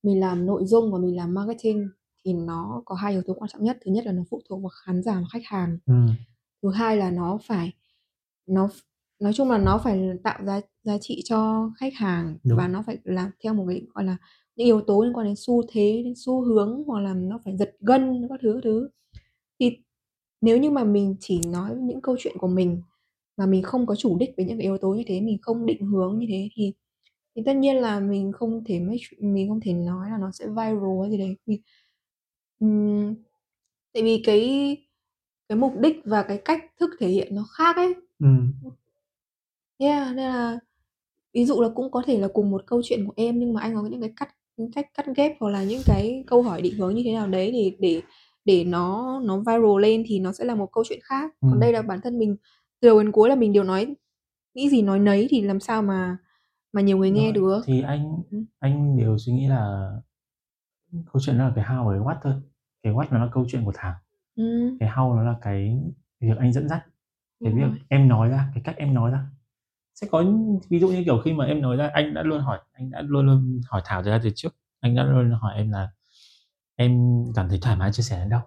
mình 0.03 0.21
làm 0.21 0.47
nội 0.47 0.65
dung 0.65 0.93
và 0.93 0.99
mình 0.99 1.17
làm 1.17 1.35
marketing 1.35 1.89
thì 2.25 2.33
nó 2.33 2.83
có 2.85 2.95
hai 2.95 3.13
yếu 3.13 3.23
tố 3.27 3.35
quan 3.35 3.49
trọng 3.53 3.65
nhất. 3.65 3.79
Thứ 3.85 3.93
nhất 3.93 4.07
là 4.07 4.13
nó 4.13 4.23
phụ 4.31 4.41
thuộc 4.49 4.63
vào 4.63 4.71
khán 4.85 5.03
giả 5.03 5.15
và 5.15 5.27
khách 5.33 5.45
hàng. 5.45 5.79
Ừm. 5.87 6.09
Thứ 6.63 6.71
hai 6.71 6.97
là 6.97 7.11
nó 7.11 7.39
phải 7.47 7.73
nó 8.47 8.67
ph 8.69 8.73
nói 9.21 9.33
chung 9.33 9.51
là 9.51 9.59
nó 9.59 9.79
phải 9.79 10.03
tạo 10.25 10.45
giá 10.45 10.61
giá 10.83 10.99
trị 11.01 11.23
cho 11.25 11.71
khách 11.79 11.95
hàng 11.95 12.37
và 12.45 12.65
Đúng. 12.67 12.73
nó 12.73 12.83
phải 12.87 12.99
làm 13.05 13.31
theo 13.45 13.55
một 13.55 13.65
cái, 13.69 13.83
gọi 13.95 14.05
là, 14.05 14.17
những 14.57 14.67
yếu 14.67 14.81
tố 14.81 15.03
liên 15.03 15.13
quan 15.13 15.27
đến 15.27 15.35
xu 15.37 15.63
thế, 15.69 16.03
đến 16.05 16.15
xu 16.17 16.41
hướng 16.41 16.85
hoặc 16.87 17.01
là 17.01 17.15
nó 17.15 17.39
phải 17.45 17.57
giật 17.57 17.77
gân 17.81 18.27
các 18.29 18.41
thứ, 18.43 18.53
các 18.55 18.61
thứ. 18.65 18.89
Thì 19.61 19.77
nếu 20.41 20.59
như 20.59 20.71
mà 20.71 20.85
mình 20.85 21.17
chỉ 21.21 21.41
nói 21.47 21.71
những 21.81 22.01
câu 22.01 22.17
chuyện 22.19 22.39
của 22.39 22.49
mình 22.49 22.83
mà 23.37 23.47
mình 23.47 23.63
không 23.63 23.87
có 23.87 23.95
chủ 23.97 24.19
đích 24.19 24.31
về 24.37 24.45
những 24.45 24.59
cái 24.59 24.63
yếu 24.65 24.79
tố 24.79 24.89
như 24.95 25.03
thế, 25.07 25.21
mình 25.21 25.39
không 25.43 25.67
định 25.67 25.87
hướng 25.87 26.19
như 26.19 26.27
thế 26.31 26.49
thì 26.57 26.73
thì 27.37 27.43
tất 27.47 27.57
nhiên 27.57 27.77
là 27.77 28.01
mình 28.01 28.33
không 28.33 28.65
thể 28.65 28.81
make 28.81 28.99
mình 29.21 29.49
không 29.49 29.61
thể 29.61 29.73
nói 29.73 30.11
là 30.11 30.19
nó 30.19 30.31
sẽ 30.33 30.47
viral 30.49 31.01
hay 31.03 31.11
gì 31.11 31.19
đấy. 31.19 31.37
Vì 31.47 31.61
ừm, 32.61 33.15
tại 33.95 34.03
vì 34.03 34.23
cái 34.27 34.77
cái 35.49 35.59
mục 35.59 35.73
đích 35.81 35.97
và 36.05 36.23
cái 36.29 36.39
cách 36.47 36.65
thức 36.81 36.91
thể 37.01 37.09
hiện 37.09 37.35
nó 37.37 37.45
khác 37.59 37.77
ấy. 37.77 37.95
Ừm. 38.21 38.53
Yeah, 39.79 40.07
nên 40.17 40.27
là 40.27 40.59
ví 41.35 41.47
dụ 41.47 41.63
là 41.63 41.69
cũng 41.77 41.91
có 41.91 42.03
thể 42.07 42.21
là 42.21 42.29
cùng 42.35 42.51
một 42.51 42.63
câu 42.67 42.83
chuyện 42.85 43.07
của 43.07 43.13
em 43.17 43.41
nhưng 43.41 43.55
mà 43.55 43.61
anh 43.63 43.75
có 43.77 43.83
những 43.91 44.01
cái 44.01 44.13
cắt 44.17 44.29
những 44.57 44.73
cách 44.73 44.87
cắt 44.95 45.07
ghép 45.17 45.33
hoặc 45.41 45.51
là 45.51 45.65
những 45.65 45.83
cái 45.87 46.25
câu 46.27 46.43
hỏi 46.43 46.63
định 46.63 46.75
hướng 46.79 46.95
như 46.95 47.03
thế 47.07 47.13
nào 47.15 47.29
đấy 47.29 47.51
để 47.53 47.73
để 47.81 48.03
để 48.45 48.65
nó 48.65 49.21
nó 49.25 49.39
viral 49.39 49.81
lên 49.83 50.05
thì 50.07 50.21
nó 50.21 50.33
sẽ 50.33 50.45
là 50.45 50.55
một 50.55 50.69
câu 50.73 50.85
chuyện 50.89 51.01
khác. 51.03 51.33
Còn 51.41 51.51
Ừm. 51.53 51.61
đây 51.61 51.73
là 51.73 51.83
bản 51.83 52.01
thân 52.05 52.19
mình 52.19 52.37
từ 52.81 52.89
đầu 52.89 53.03
đến 53.03 53.13
cuối 53.13 53.29
là 53.29 53.35
mình 53.35 53.53
đều 53.53 53.65
nói 53.65 53.95
nghĩ 54.55 54.69
gì 54.71 54.83
nói 54.83 54.99
nấy 55.01 55.27
thì 55.31 55.43
làm 55.43 55.61
sao 55.61 55.83
mà 55.83 56.17
mà 56.73 56.81
nhiều 56.83 56.99
người 56.99 57.11
nghe 57.11 57.25
Rồi, 57.25 57.33
được. 57.33 57.63
thì 57.67 57.83
anh 57.83 58.23
Ừm. 58.31 58.45
anh 58.61 58.99
đều 58.99 59.19
suy 59.19 59.33
nghĩ 59.33 59.47
là 59.49 59.91
câu 61.13 61.21
chuyện 61.23 61.39
nó 61.39 61.49
là 61.49 61.53
cái 61.57 61.65
how 61.65 61.87
và 61.87 61.93
cái 61.93 62.01
what 62.01 62.17
thôi. 62.23 62.35
Cái 62.83 62.93
what 62.93 63.07
nó 63.11 63.19
là 63.25 63.31
câu 63.33 63.47
chuyện 63.49 63.65
của 63.65 63.73
Thảo, 63.77 63.95
Ừm. 64.37 64.79
cái 64.81 64.89
how 64.91 65.17
nó 65.17 65.23
là 65.23 65.37
cái 65.43 65.79
việc 66.21 66.39
anh 66.39 66.53
dẫn 66.53 66.69
dắt, 66.69 66.87
cái 67.45 67.53
Đúng 67.53 67.61
việc 67.61 67.69
rồi. 67.69 67.81
em 67.89 68.09
nói 68.09 68.29
ra, 68.29 68.51
cái 68.55 68.63
cách 68.65 68.77
em 68.79 68.95
nói 68.95 69.11
ra. 69.11 69.27
Sẽ 69.95 70.07
có 70.11 70.25
ví 70.71 70.81
dụ 70.81 70.89
như, 70.89 71.03
kiểu, 71.05 71.23
khi 71.25 71.33
mà 71.33 71.45
em 71.47 71.63
nói 71.63 71.77
ra 71.77 71.91
anh 71.95 72.15
đã 72.15 72.23
luôn 72.23 72.41
hỏi 72.43 72.61
anh 72.73 72.91
đã 72.91 73.03
luôn 73.03 73.27
luôn 73.27 73.61
hỏi 73.71 73.83
Thảo 73.85 74.03
ra 74.03 74.21
từ 74.25 74.31
trước, 74.37 74.57
anh 74.81 74.97
đã 74.97 75.05
luôn 75.05 75.33
hỏi 75.33 75.55
em 75.57 75.71
là 75.73 75.91
"Em 76.77 77.01
cảm 77.37 77.49
thấy 77.49 77.59
thoải 77.63 77.77
mái 77.77 77.93
chia 77.93 78.03
sẻ 78.03 78.19
đến 78.21 78.29
đâu?" 78.31 78.41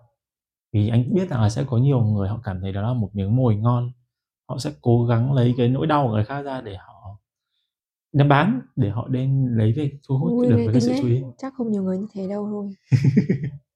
Vì 0.73 0.89
anh 0.89 1.13
biết 1.15 1.29
rằng 1.29 1.41
là 1.41 1.49
sẽ 1.49 1.63
có 1.67 1.77
nhiều 1.77 2.01
người 2.01 2.29
họ 2.29 2.41
cảm 2.43 2.61
thấy 2.61 2.73
đó 2.73 2.81
là 2.83 2.93
một 2.93 3.11
miếng 3.15 3.35
mồi 3.35 3.55
ngon, 3.55 3.91
họ 4.49 4.57
sẽ 4.57 4.71
cố 4.81 5.05
gắng 5.05 5.33
lấy 5.33 5.53
cái 5.57 5.69
nỗi 5.69 5.87
đau 5.87 6.07
của 6.07 6.13
người 6.13 6.25
khác 6.25 6.41
ra 6.41 6.61
để 6.61 6.75
họ 6.75 7.19
đem 8.13 8.29
bán, 8.29 8.61
để 8.75 8.89
họ 8.89 9.07
đem 9.07 9.57
lấy 9.57 9.73
về 9.73 9.91
thu 10.07 10.17
hút 10.17 10.49
được 10.49 10.57
với 10.57 10.73
cái 10.73 10.81
sự 10.81 10.93
chú 11.01 11.07
ý. 11.07 11.21
chắc 11.37 11.53
không 11.53 11.71
nhiều 11.71 11.83
người 11.83 11.97
như 11.97 12.07
thế 12.13 12.27
đâu 12.27 12.47
thôi. 12.51 12.69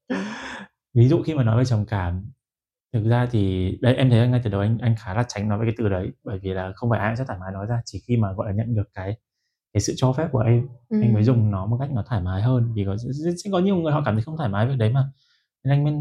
Ví 0.94 1.08
dụ 1.08 1.22
khi 1.22 1.34
mà 1.34 1.44
nói 1.44 1.58
về 1.58 1.66
trầm 1.66 1.86
cảm, 1.86 2.26
thực 2.94 3.04
ra 3.10 3.28
thì 3.32 3.72
đấy, 3.82 3.96
em 3.96 4.10
thấy 4.10 4.28
ngay 4.28 4.42
từ 4.44 4.50
đầu 4.50 4.62
anh 4.62 4.78
anh 4.78 4.96
khá 5.00 5.14
là 5.14 5.24
tránh 5.28 5.50
nói 5.50 5.60
về 5.60 5.66
cái 5.66 5.76
từ 5.78 5.90
đấy, 5.90 6.12
bởi 6.24 6.40
vì 6.40 6.54
là 6.54 6.72
không 6.76 6.90
phải 6.90 7.00
ai 7.00 7.10
cũng 7.10 7.18
sẽ 7.18 7.24
thoải 7.28 7.40
mái 7.40 7.52
nói 7.52 7.66
ra, 7.66 7.82
chỉ 7.86 8.00
khi 8.08 8.18
mà, 8.18 8.34
gọi 8.34 8.48
là, 8.48 8.54
nhận 8.54 8.76
được 8.76 8.90
cái 8.94 9.18
cái 9.74 9.82
sự 9.82 9.94
cho 9.98 10.14
phép 10.14 10.28
của 10.32 10.40
em 10.40 10.68
anh 10.90 11.14
mới 11.14 11.24
dùng 11.24 11.52
nó 11.52 11.66
một 11.66 11.78
cách 11.80 11.92
nó 11.92 12.04
thoải 12.08 12.22
mái 12.22 12.42
hơn 12.42 12.74
vì 12.76 12.86
có 12.86 12.98
sẽ 13.44 13.52
có 13.52 13.60
nhiều 13.60 13.76
người 13.76 13.94
họ 13.94 14.02
cảm 14.06 14.16
thấy 14.16 14.24
không 14.24 14.38
thoải 14.38 14.50
mái 14.50 14.68
việc 14.68 14.76
đấy 14.78 14.90
mà. 14.90 15.12
Nên 15.64 15.74
anh 15.74 15.84
mới 15.84 15.94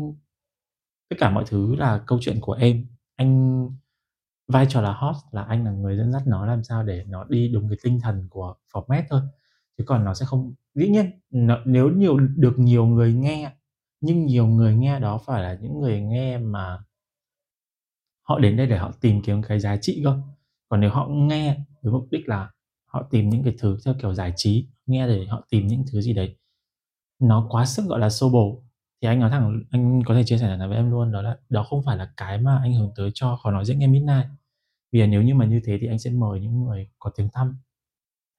tất 1.11 1.17
cả 1.19 1.31
mọi 1.31 1.45
thứ 1.47 1.75
là 1.77 2.03
câu 2.07 2.19
chuyện 2.23 2.39
của 2.41 2.53
em. 2.53 2.87
Anh 3.17 3.69
vai 4.49 4.67
trò 4.69 4.81
là 4.81 4.93
host 4.95 5.19
là 5.33 5.43
anh 5.43 5.65
là 5.65 5.71
người 5.71 5.97
dẫn 5.97 6.13
dắt 6.13 6.23
nó 6.27 6.47
làm 6.47 6.65
sao 6.65 6.83
để 6.83 7.05
nó 7.09 7.25
đi 7.25 7.49
đúng 7.49 7.69
cái 7.69 7.79
tinh 7.83 8.01
thần 8.03 8.29
của 8.31 8.55
format 8.73 9.03
thôi. 9.11 9.21
Chứ 9.79 9.85
còn 9.87 10.05
nó 10.05 10.15
sẽ 10.15 10.27
không 10.27 10.55
dĩ 10.75 10.89
nhiên 10.89 11.11
nó, 11.31 11.59
nếu 11.65 11.91
nhiều 11.91 12.19
được 12.19 12.55
nhiều 12.59 12.87
người 12.87 13.15
nghe, 13.15 13.53
nhưng 14.01 14.27
nhiều 14.27 14.47
người 14.47 14.77
nghe 14.77 15.01
đó 15.01 15.19
phải 15.27 15.43
là 15.43 15.59
những 15.61 15.81
người 15.81 16.01
nghe 16.01 16.39
mà 16.39 16.79
họ 18.23 18.39
đến 18.39 18.57
đây 18.57 18.67
để 18.67 18.77
họ 18.79 18.93
tìm 19.01 19.23
kiếm 19.23 19.43
cái 19.43 19.61
giá 19.61 19.77
trị 19.77 20.01
cơ. 20.05 20.21
Còn 20.69 20.81
nếu 20.81 20.91
họ 20.91 21.09
nghe 21.11 21.57
với 21.83 21.93
mục 21.93 22.09
đích 22.11 22.29
là 22.29 22.51
họ 22.87 23.03
tìm 23.11 23.29
những 23.29 23.43
cái 23.43 23.55
thứ 23.59 23.77
theo 23.85 23.95
kiểu 24.03 24.15
giải 24.15 24.33
trí, 24.37 24.69
nghe 24.87 25.09
để 25.09 25.27
họ 25.27 25.47
tìm 25.51 25.67
những 25.67 25.85
thứ 25.93 26.01
gì 26.01 26.13
đấy 26.13 26.37
nó 27.21 27.47
quá 27.51 27.67
sức, 27.67 27.85
gọi 27.89 28.01
là, 28.01 28.11
xô 28.11 28.29
bồ, 28.31 28.63
thì 29.03 29.09
anh 29.09 29.21
nói 29.21 29.31
thẳng 29.31 29.63
anh 29.71 30.03
có 30.07 30.15
thể 30.15 30.25
chia 30.25 30.39
sẻ 30.39 30.47
thắn 30.47 30.69
với 30.69 30.77
em 30.77 30.91
luôn 30.91 31.13
đó 31.13 31.23
là 31.23 31.37
đó 31.49 31.63
không 31.71 31.83
phải 31.87 31.97
là 31.97 32.09
cái 32.17 32.39
mà 32.39 32.59
anh 32.63 32.75
hướng 32.75 32.93
tới 32.97 33.11
cho 33.15 33.39
Khó 33.43 33.51
Nói 33.51 33.65
Dễ 33.65 33.75
Nghe 33.75 33.87
Midnight. 33.87 34.27
Vì 34.93 35.01
là 35.01 35.07
nếu 35.07 35.23
như 35.23 35.35
mà 35.35 35.45
như 35.45 35.61
thế 35.65 35.79
thì 35.81 35.87
anh 35.87 35.99
sẽ 35.99 36.11
mời 36.11 36.41
những 36.41 36.65
người 36.65 36.89
có 36.99 37.11
tiếng 37.17 37.29
tăm, 37.29 37.57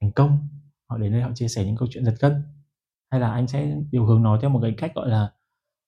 thành 0.02 0.12
công, 0.12 0.48
họ 0.90 0.98
đến 0.98 1.12
đây 1.12 1.22
họ 1.22 1.30
chia 1.36 1.48
sẻ 1.48 1.66
những 1.66 1.76
câu 1.76 1.88
chuyện 1.92 2.06
giật 2.06 2.16
gân. 2.20 2.44
Hay 3.12 3.22
là 3.22 3.32
anh 3.32 3.48
sẽ 3.48 3.76
điều 3.92 4.06
hướng 4.06 4.24
nó 4.24 4.40
theo 4.42 4.50
một 4.50 4.60
cái 4.64 4.74
cách, 4.78 4.92
gọi 4.96 5.10
là, 5.10 5.32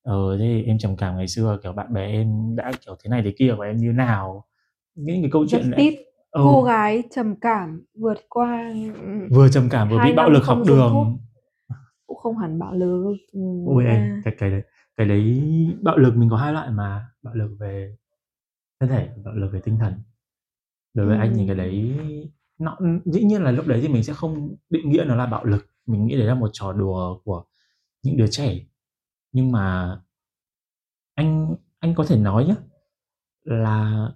ờ, 0.04 0.38
thế 0.38 0.64
em 0.66 0.78
trầm 0.78 0.96
cảm 0.98 1.18
ngày 1.18 1.28
xưa, 1.28 1.60
kiểu, 1.64 1.74
bạn 1.74 1.94
bè 1.94 2.08
em 2.08 2.56
đã, 2.56 2.72
kiểu, 2.86 2.96
thế 3.04 3.10
này 3.10 3.22
thế 3.26 3.34
kia 3.38 3.52
và 3.58 3.66
em 3.66 3.78
như 3.78 3.92
nào. 3.92 4.46
Những 4.96 5.22
cái 5.22 5.30
câu 5.32 5.46
chuyện 5.50 5.72
Justice, 5.72 5.96
ừ. 6.32 6.42
cô 6.44 6.64
gái 6.64 7.04
trầm 7.12 7.36
cảm 7.36 7.86
vượt 8.00 8.18
qua, 8.30 8.74
Vừa 9.32 9.50
trầm 9.50 9.70
cảm 9.70 9.90
vừa 9.90 9.98
bị 9.98 10.02
2 10.02 10.14
bạo 10.14 10.30
lực 10.30 10.44
học 10.44 10.58
dùng 10.66 10.78
thuốc. 10.78 11.08
Không 12.26 12.38
hẳn 12.38 12.60
bạo 12.60 12.74
lực, 12.74 13.18
ừm, 13.34 13.66
Ôi 13.66 13.86
em, 13.86 14.02
à. 14.02 14.22
cái 14.26 14.36
cái 14.38 14.50
đấy 14.52 14.62
cái 14.98 15.08
đấy 15.08 15.44
bạo 15.82 15.98
lực 15.98 16.16
mình 16.16 16.30
có 16.30 16.38
hai 16.38 16.54
loại 16.54 16.70
mà, 16.72 17.10
bạo 17.22 17.34
lực 17.36 17.56
về 17.60 17.96
thân 18.80 18.90
thể, 18.90 19.10
bạo 19.26 19.34
lực 19.36 19.50
về 19.54 19.60
tinh 19.64 19.78
thần. 19.80 19.94
Đối 20.94 21.08
với 21.08 21.18
anh 21.18 21.34
thì 21.36 21.48
cái 21.48 21.56
Ừm. 21.56 21.58
đấy 21.58 22.00
nó 22.60 22.78
dĩ 23.06 23.24
nhiên 23.24 23.42
là 23.44 23.52
lúc 23.52 23.68
đấy 23.68 23.80
thì 23.82 23.88
mình 23.88 24.04
sẽ 24.04 24.14
không 24.14 24.56
định 24.70 24.90
nghĩa 24.90 25.04
nó 25.08 25.16
là 25.16 25.26
bạo 25.26 25.46
lực, 25.46 25.66
mình 25.86 26.06
nghĩ 26.06 26.16
đấy 26.18 26.26
là 26.26 26.36
một 26.36 26.50
trò 26.54 26.74
đùa 26.74 27.20
của 27.24 27.44
những 28.04 28.18
đứa 28.18 28.28
trẻ. 28.28 28.56
Nhưng 29.32 29.52
mà 29.52 29.98
anh 31.16 31.56
anh 31.80 31.96
có 31.96 32.06
thể 32.06 32.18
nói 32.18 32.46
nhá, 32.46 32.56
là 33.44 34.08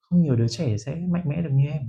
không 0.00 0.22
nhiều 0.22 0.36
đứa 0.36 0.48
trẻ 0.48 0.76
sẽ 0.78 0.94
mạnh 0.94 1.24
mẽ 1.26 1.42
được 1.42 1.50
như 1.52 1.66
em. 1.70 1.82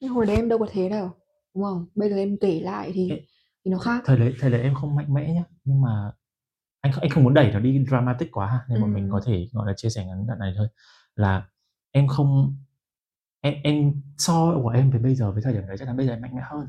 Nhưng 0.00 0.12
hồi 0.12 0.26
đấy 0.26 0.36
em 0.36 0.48
đâu 0.48 0.58
có 0.58 0.66
thế 0.70 0.88
đâu, 0.88 1.10
đúng 1.54 1.64
không? 1.64 1.86
Bây 1.94 2.10
giờ 2.10 2.16
em 2.16 2.36
kể 2.40 2.60
lại 2.60 2.90
thì 2.94 3.10
Ê, 3.10 3.24
thì 3.64 3.70
nó 3.70 3.78
khác. 3.78 4.02
thời 4.06 4.16
đấy 4.18 4.34
thời 4.40 4.50
đấy 4.50 4.62
em 4.62 4.74
không 4.74 4.96
mạnh 4.96 5.14
mẽ 5.14 5.32
nhá, 5.34 5.44
nhưng 5.64 5.80
mà 5.82 6.12
anh 6.80 6.92
không 6.92 7.02
anh 7.02 7.10
không 7.10 7.24
muốn 7.24 7.34
đẩy 7.34 7.52
nó 7.52 7.60
đi 7.60 7.84
dramatic 7.88 8.28
quá 8.32 8.46
ha, 8.46 8.60
nên 8.68 8.80
bọn 8.80 8.94
mình 8.94 9.08
có 9.10 9.16
Ừm. 9.18 9.24
thể, 9.26 9.48
gọi 9.52 9.66
là, 9.66 9.72
chia 9.76 9.88
sẻ 9.90 10.06
ngắn 10.06 10.26
đoạn 10.26 10.38
này 10.38 10.54
thôi, 10.56 10.68
là 11.16 11.48
em 11.90 12.08
không 12.08 12.56
em 13.40 13.54
em 13.64 14.02
so 14.18 14.54
của 14.62 14.68
em 14.68 14.90
với 14.90 15.00
bây 15.00 15.14
giờ 15.14 15.32
với 15.32 15.42
thời 15.42 15.52
điểm 15.52 15.66
đấy 15.66 15.76
chắc 15.78 15.84
chắn 15.86 15.96
bây 15.96 16.06
giờ 16.06 16.12
em 16.12 16.20
mạnh 16.22 16.34
mẽ 16.36 16.42
hơn. 16.50 16.68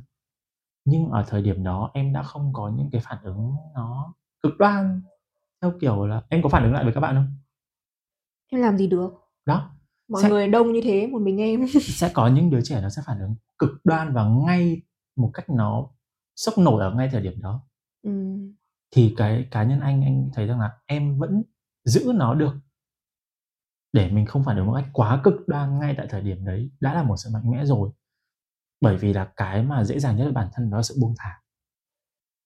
Nhưng 0.86 1.10
ở 1.10 1.23
thời 1.27 1.41
điểm 1.41 1.63
đó 1.63 1.91
em 1.93 2.13
đã 2.13 2.23
không 2.23 2.53
có 2.53 2.69
những 2.77 2.89
cái 2.91 3.01
phản 3.05 3.17
ứng 3.23 3.55
nó 3.75 4.13
cực 4.43 4.53
đoan, 4.60 5.01
theo 5.62 5.73
kiểu 5.81 6.05
là 6.05 6.21
em 6.29 6.41
có 6.41 6.49
phản 6.49 6.63
ứng 6.63 6.73
lại 6.73 6.84
với 6.84 6.93
các 6.93 6.99
bạn 7.01 7.15
không? 7.15 7.38
Em 8.51 8.62
làm 8.62 8.77
gì 8.77 8.88
được? 8.88 9.13
Đó, 9.45 9.71
Mọi 10.08 10.23
sẽ 10.23 10.29
người 10.29 10.47
đông 10.47 10.73
như 10.73 10.81
thế, 10.84 11.08
một 11.08 11.19
mình 11.21 11.38
em. 11.41 11.65
sẽ 11.81 12.12
có 12.13 12.27
những 12.27 12.49
đứa 12.49 12.62
trẻ 12.62 12.81
nó 12.81 12.89
sẽ 12.89 13.01
phản 13.05 13.19
ứng 13.19 13.36
cực 13.58 13.71
đoan 13.84 14.13
và 14.13 14.25
ngay 14.25 14.81
một 15.15 15.31
cách 15.34 15.49
nó 15.49 15.89
sốc 16.36 16.58
nổi 16.58 16.82
ở 16.82 16.93
ngay 16.93 17.10
thời 17.12 17.21
điểm 17.21 17.41
đó. 17.41 17.67
Ừm. 18.04 18.54
Thì 18.91 19.13
cái 19.17 19.48
cá 19.52 19.63
nhân 19.63 19.80
anh, 19.80 20.04
anh 20.04 20.30
thấy 20.34 20.48
rằng 20.48 20.60
là 20.60 20.71
em 20.86 21.17
vẫn 21.19 21.43
giữ 21.84 22.12
nó 22.15 22.34
được. 22.34 22.54
Để 23.93 24.12
mình 24.12 24.26
không 24.26 24.43
phản 24.43 24.58
ứng 24.58 24.65
một 24.65 24.74
cách 24.76 24.89
quá 24.93 25.21
cực 25.24 25.34
đoan 25.48 25.80
ngay 25.80 25.95
tại 25.98 26.08
thời 26.10 26.21
điểm 26.21 26.45
đấy 26.45 26.71
đã 26.80 26.93
là 26.93 27.04
một 27.04 27.17
sự 27.17 27.30
mạnh 27.34 27.52
mẽ 27.52 27.65
rồi. 27.65 27.89
Bởi 28.82 28.98
vì 28.98 29.13
là 29.13 29.32
cái 29.36 29.63
mà 29.63 29.84
dễ 29.84 30.00
dàng 30.00 30.17
nhất 30.17 30.24
với 30.24 30.34
bản 30.34 30.50
thân 30.54 30.69
đó 30.69 30.78
là 30.78 30.84
sự 30.84 30.95
buông 31.02 31.13
thả. 31.17 31.41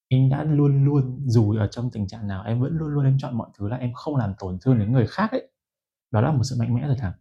Em 0.08 0.30
đã 0.30 0.44
luôn 0.44 0.86
luôn 0.86 1.24
dù 1.28 1.56
ở 1.56 1.68
trong 1.68 1.92
tình 1.92 2.08
trạng 2.08 2.28
nào 2.28 2.44
em 2.44 2.62
vẫn 2.62 2.78
luôn 2.78 2.90
luôn 2.90 3.06
em 3.06 3.18
chọn 3.20 3.38
mọi 3.38 3.50
thứ 3.58 3.68
là 3.70 3.78
em 3.78 3.94
không 3.94 4.16
làm 4.16 4.34
tổn 4.40 4.58
thương 4.62 4.80
đến 4.80 4.92
người 4.92 5.08
khác 5.08 5.32
ấy. 5.32 5.52
Đó 6.12 6.22
là 6.22 6.32
một 6.32 6.44
sự 6.44 6.56
mạnh 6.60 6.76
mẽ 6.76 6.88
rồi 6.88 6.96
Thảo. 7.00 7.14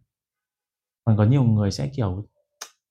Còn 1.05 1.17
có 1.17 1.23
nhiều 1.23 1.43
người 1.43 1.71
sẽ, 1.71 1.87
kiểu 1.95 2.27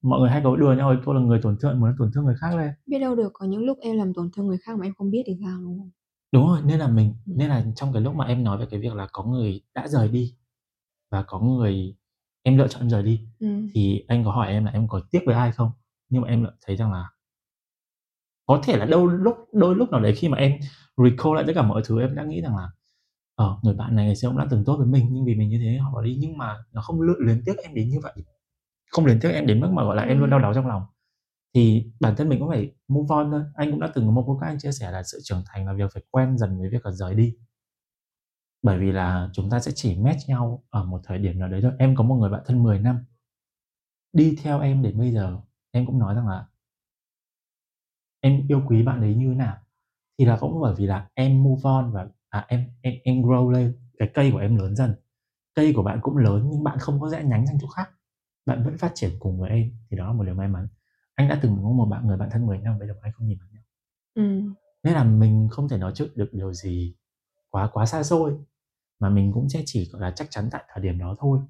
mọi 0.03 0.21
người 0.21 0.31
hay 0.31 0.41
có 0.45 0.57
đùa 0.57 0.73
nhau 0.75 0.95
câu 1.05 1.15
là 1.15 1.21
người 1.21 1.41
tổn 1.43 1.57
thương 1.61 1.81
muốn 1.81 1.95
tổn 1.99 2.11
thương 2.15 2.25
người 2.25 2.37
khác 2.41 2.57
lên. 2.57 2.71
Biết 2.87 2.99
đâu 2.99 3.15
được 3.15 3.31
có 3.33 3.47
những 3.47 3.65
lúc 3.65 3.79
em 3.81 3.97
làm 3.97 4.15
tổn 4.15 4.31
thương 4.37 4.47
người 4.47 4.59
khác 4.59 4.79
mà 4.79 4.87
em 4.87 4.95
không 4.99 5.11
biết 5.11 5.23
thì 5.27 5.37
sao, 5.43 5.61
đúng 5.61 5.79
không? 5.79 5.91
Đúng 6.33 6.47
rồi, 6.47 6.59
nên 6.65 6.79
là 6.79 6.89
mình 6.89 7.15
Ừm. 7.27 7.39
nên 7.39 7.49
là 7.49 7.65
trong 7.77 7.93
cái 7.93 8.03
lúc 8.03 8.15
mà 8.15 8.25
em 8.25 8.45
nói 8.45 8.59
về 8.59 8.67
cái 8.71 8.81
việc 8.81 8.95
là 8.95 9.09
có 9.13 9.25
người 9.25 9.61
đã 9.75 9.89
rời 9.89 10.09
đi 10.09 10.35
và 11.11 11.23
có 11.27 11.41
người 11.41 11.97
em 12.43 12.59
lựa 12.59 12.69
chọn 12.69 12.91
rời 12.91 13.03
đi, 13.03 13.21
Ừm. 13.41 13.69
thì 13.75 14.05
anh 14.09 14.25
có 14.25 14.33
hỏi 14.33 14.49
em 14.49 14.65
là 14.65 14.71
em 14.71 14.89
có 14.89 15.01
tiếc 15.11 15.21
với 15.27 15.35
ai 15.35 15.53
không? 15.53 15.71
Nhưng 16.09 16.23
mà 16.23 16.29
em 16.29 16.45
lại 16.45 16.53
thấy 16.67 16.77
rằng 16.77 16.93
là 16.93 17.11
có 18.47 18.61
thể 18.65 18.77
là 18.77 18.85
đâu 18.87 19.07
lúc 19.07 19.37
đôi 19.53 19.75
lúc 19.75 19.91
nào 19.91 20.01
đấy 20.01 20.15
khi 20.17 20.29
mà 20.29 20.39
em 20.39 20.53
recall 20.97 21.35
lại 21.35 21.45
tất 21.47 21.53
cả 21.57 21.63
mọi 21.63 21.83
thứ 21.85 22.01
em 22.01 22.15
đã 22.15 22.25
nghĩ 22.25 22.41
rằng 22.41 22.57
là, 22.57 22.69
ờ, 23.35 23.59
người 23.63 23.75
bạn 23.75 23.97
này 23.97 24.07
ngày 24.07 24.17
xưa 24.17 24.29
cũng 24.29 24.39
đã 24.39 24.47
từng 24.51 24.65
tốt 24.65 24.77
với 24.77 24.87
mình, 24.87 25.09
nhưng 25.13 25.25
vì 25.25 25.35
mình 25.35 25.49
như 25.49 25.59
thế 25.59 25.79
họ 25.79 25.91
bỏ 25.95 26.03
đi. 26.03 26.17
Nhưng 26.21 26.39
mà 26.39 26.57
nó 26.73 26.83
không 26.83 27.01
luyến 27.01 27.43
tiếc 27.47 27.59
em 27.65 27.75
đến 27.75 27.89
như 27.91 27.99
vậy, 28.03 28.13
không 28.91 29.07
luyến 29.07 29.21
tiếc 29.21 29.31
em 29.31 29.47
đến 29.47 29.61
mức 29.61 29.69
mà, 29.73 29.85
gọi 29.85 29.97
là, 29.97 30.03
em 30.03 30.21
luôn 30.21 30.31
đau 30.31 30.39
Ừm. 30.39 30.43
đáu 30.43 30.55
trong 30.55 30.67
lòng. 30.67 30.83
Thì 31.55 31.93
bản 32.01 32.17
thân 32.17 32.29
mình 32.29 32.39
cũng 32.41 32.49
phải 32.49 32.73
move 32.89 33.07
on 33.15 33.31
thôi. 33.31 33.43
Anh 33.55 33.71
cũng 33.71 33.81
đã 33.81 33.91
từng 33.95 34.07
có 34.07 34.13
một 34.13 34.23
podcast 34.23 34.51
anh 34.53 34.59
chia 34.59 34.73
sẻ 34.73 34.91
là 34.91 35.03
sự 35.03 35.21
trưởng 35.25 35.43
thành 35.47 35.67
là 35.67 35.73
việc 35.73 35.91
phải 35.95 36.03
quen 36.11 36.39
dần 36.39 36.59
với 36.61 36.71
việc 36.71 36.87
là 36.87 36.93
rời 36.93 37.15
đi. 37.15 37.37
Bởi 38.63 38.79
vì 38.79 38.93
là 38.93 39.31
chúng 39.33 39.51
ta 39.51 39.61
sẽ 39.61 39.73
chỉ 39.75 39.97
match 39.99 40.29
nhau 40.29 40.65
ở 40.71 40.85
một 40.85 41.01
thời 41.05 41.19
điểm 41.19 41.39
nào 41.39 41.49
đấy 41.49 41.61
thôi. 41.63 41.73
Em 41.79 41.97
có 41.97 42.05
một 42.05 42.15
người 42.15 42.31
bạn 42.31 42.43
thân 42.47 42.63
10 42.63 42.79
năm. 42.79 43.05
Đi 44.13 44.37
theo 44.43 44.61
em 44.61 44.83
đến 44.83 44.99
bây 44.99 45.13
giờ, 45.13 45.39
em 45.71 45.87
cũng 45.87 45.99
nói 45.99 46.15
rằng 46.15 46.29
là 46.29 46.47
em 48.21 48.47
yêu 48.49 48.63
quý 48.67 48.83
bạn 48.83 49.01
ấy 49.01 49.15
như 49.15 49.29
thế 49.29 49.35
nào, 49.35 49.57
thì 50.19 50.25
là 50.25 50.37
cũng 50.41 50.61
bởi 50.61 50.75
vì 50.79 50.87
là 50.87 51.09
em 51.15 51.43
move 51.43 51.61
on 51.65 51.93
và, 51.93 52.09
à, 52.29 52.45
em 52.49 52.65
em 52.83 52.95
em 53.05 53.23
grow 53.23 53.51
lên, 53.51 53.79
cái 53.99 54.11
cây 54.15 54.31
của 54.33 54.39
em 54.39 54.57
lớn 54.57 54.77
dần. 54.77 54.95
Cây 55.55 55.73
của 55.77 55.83
bạn 55.83 55.99
cũng 56.03 56.17
lớn 56.17 56.49
nhưng 56.53 56.65
bạn 56.65 56.79
không 56.79 57.01
có 57.01 57.09
rẽ 57.09 57.25
nhánh 57.25 57.47
sang 57.47 57.59
chỗ 57.61 57.69
khác, 57.69 57.91
bạn 58.49 58.65
vẫn 58.65 58.79
phát 58.79 58.93
triển 58.95 59.11
cùng 59.21 59.41
với 59.41 59.51
em, 59.51 59.71
thì 59.91 59.97
đó 59.97 60.07
là 60.07 60.13
một 60.13 60.25
điều 60.25 60.35
may 60.35 60.49
mắn. 60.49 60.69
Anh 61.15 61.29
đã 61.29 61.41
từng 61.43 61.57
có 61.63 61.71
một 61.71 61.87
bạn 61.87 62.07
người 62.07 62.17
bạn 62.17 62.29
thân 62.33 62.47
10 62.47 62.59
năm, 62.59 62.79
bây 62.79 62.89
giờ 62.89 62.95
anh 63.03 63.13
không 63.13 63.29
nhìn 63.29 63.39
mặt 63.41 63.47
nhau. 63.53 63.63
Ừm. 64.15 64.55
Nên 64.85 64.95
là 64.95 65.05
mình 65.05 65.49
không 65.51 65.69
thể 65.69 65.79
nói 65.79 65.93
trước 65.95 66.17
được 66.17 66.29
điều 66.33 66.53
gì 66.53 66.95
quá 67.51 67.71
quá 67.73 67.87
xa 67.87 68.03
xôi, 68.03 68.33
mà 69.01 69.11
mình 69.11 69.33
cũng 69.33 69.49
sẽ 69.49 69.63
chỉ, 69.67 69.91
gọi 69.93 70.03
là, 70.03 70.13
chắc 70.17 70.29
chắn 70.31 70.49
tại 70.53 70.65
thời 70.75 70.85
điểm 70.85 70.99
đó 70.99 71.17
thôi. 71.19 71.41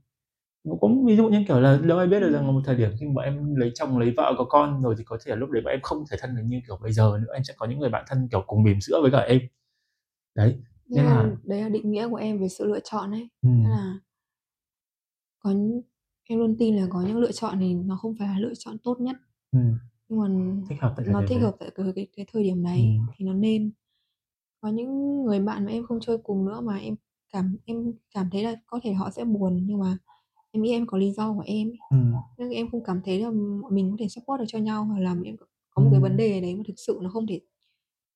Cũng 0.81 1.07
ví 1.07 1.17
dụ 1.17 1.29
như, 1.29 1.45
kiểu 1.49 1.61
là, 1.61 1.79
đâu 1.85 1.99
ai 1.99 2.07
biết 2.07 2.21
được 2.21 2.33
rằng 2.33 2.47
là 2.47 2.53
một 2.53 2.63
thời 2.65 2.77
điểm 2.77 2.91
khi 3.01 3.07
mà 3.07 3.13
bọn 3.15 3.25
em 3.25 3.57
lấy 3.57 3.73
chồng, 3.75 3.99
lấy 3.99 4.15
vợ, 4.17 4.35
có 4.39 4.45
con 4.49 4.83
rồi 4.83 4.95
thì 4.99 5.05
có 5.05 5.19
thể 5.27 5.31
là 5.31 5.37
lúc 5.37 5.51
đấy 5.51 5.63
bọn 5.65 5.71
em 5.73 5.81
không 5.83 6.05
thể 6.11 6.17
thân 6.21 6.37
được 6.37 6.43
như 6.47 6.61
kiểu 6.67 6.79
bây 6.83 6.93
giờ 6.93 7.19
nữa, 7.23 7.35
em 7.35 7.45
sẽ 7.45 7.55
có 7.59 7.67
những 7.67 7.79
người 7.81 7.91
bạn 7.91 8.05
thân, 8.09 8.29
kiểu, 8.33 8.45
cùng 8.47 8.65
bỉm 8.65 8.81
sữa 8.81 8.99
với 9.03 9.11
cả 9.11 9.19
em. 9.21 9.41
Đấy, 10.35 10.59
Nên 10.89 10.97
nên 10.97 11.07
là 11.07 11.23
là 11.23 11.37
đấy 11.45 11.63
là 11.63 11.69
định 11.69 11.91
nghĩa 11.91 12.09
của 12.09 12.17
em 12.17 12.39
về 12.41 12.49
sự 12.49 12.65
lựa 12.67 12.81
chọn 12.85 13.11
ấy. 13.11 13.29
Tức 13.45 13.49
Ừm. 13.49 13.65
là 13.71 13.99
có 15.41 15.55
em 16.29 16.39
luôn 16.39 16.57
tin 16.59 16.77
là 16.77 16.87
có 16.91 17.03
những 17.03 17.19
lựa 17.19 17.33
chọn 17.33 17.59
thì 17.61 17.75
nó 17.75 17.97
không 17.97 18.15
phải 18.19 18.29
là 18.29 18.39
lựa 18.39 18.55
chọn 18.59 18.79
tốt 18.79 19.01
nhất. 19.01 19.17
Ừm. 19.53 19.79
Nhưng 20.09 20.19
mà 20.21 20.29
Thích 20.69 20.79
hợp 20.81 20.95
tại 20.97 21.07
nó 21.09 21.23
thích 21.29 21.39
hợp 21.41 21.57
tại 21.61 21.71
cái 21.75 21.87
cái 21.97 22.09
cái 22.17 22.27
thời 22.33 22.43
điểm 22.45 22.63
đấy 22.65 22.81
Ừm. 22.99 23.07
thì 23.17 23.25
nó 23.25 23.35
nên. 23.35 23.71
Có 24.61 24.69
những 24.69 25.23
người 25.25 25.41
bạn 25.41 25.65
mà 25.67 25.73
em 25.73 25.85
không 25.87 26.01
chơi 26.01 26.19
cùng 26.19 26.47
nữa 26.47 26.61
mà 26.61 26.79
em 26.79 26.97
cảm 27.33 27.57
em 27.67 27.93
cảm 28.15 28.31
thấy 28.33 28.43
là 28.45 28.55
có 28.67 28.81
thể 28.83 28.93
họ 28.93 29.11
sẽ 29.11 29.25
buồn, 29.25 29.63
nhưng 29.67 29.79
mà 29.81 29.99
em 30.53 30.63
nghĩ 30.63 30.73
em 30.73 30.87
có 30.87 30.99
lý 30.99 31.13
do 31.13 31.33
của 31.35 31.45
em. 31.47 31.73
Ừm. 31.91 32.13
Nhưng 32.39 32.51
em 32.51 32.71
không 32.71 32.85
cảm 32.85 33.01
thấy 33.05 33.21
là 33.21 33.31
mình 33.71 33.91
có 33.91 33.97
thể 34.01 34.09
support 34.09 34.39
được 34.41 34.45
cho 34.49 34.59
nhau, 34.59 34.85
hoặc 34.85 35.01
là 35.01 35.17
em 35.25 35.37
có 35.71 35.83
một 35.83 35.89
cái 35.93 36.01
vấn 36.01 36.17
đề 36.17 36.41
đấy 36.41 36.57
mà 36.57 36.63
thực 36.69 36.75
sự 36.79 36.99
nó 37.03 37.11
không 37.11 37.27
thể 37.27 37.41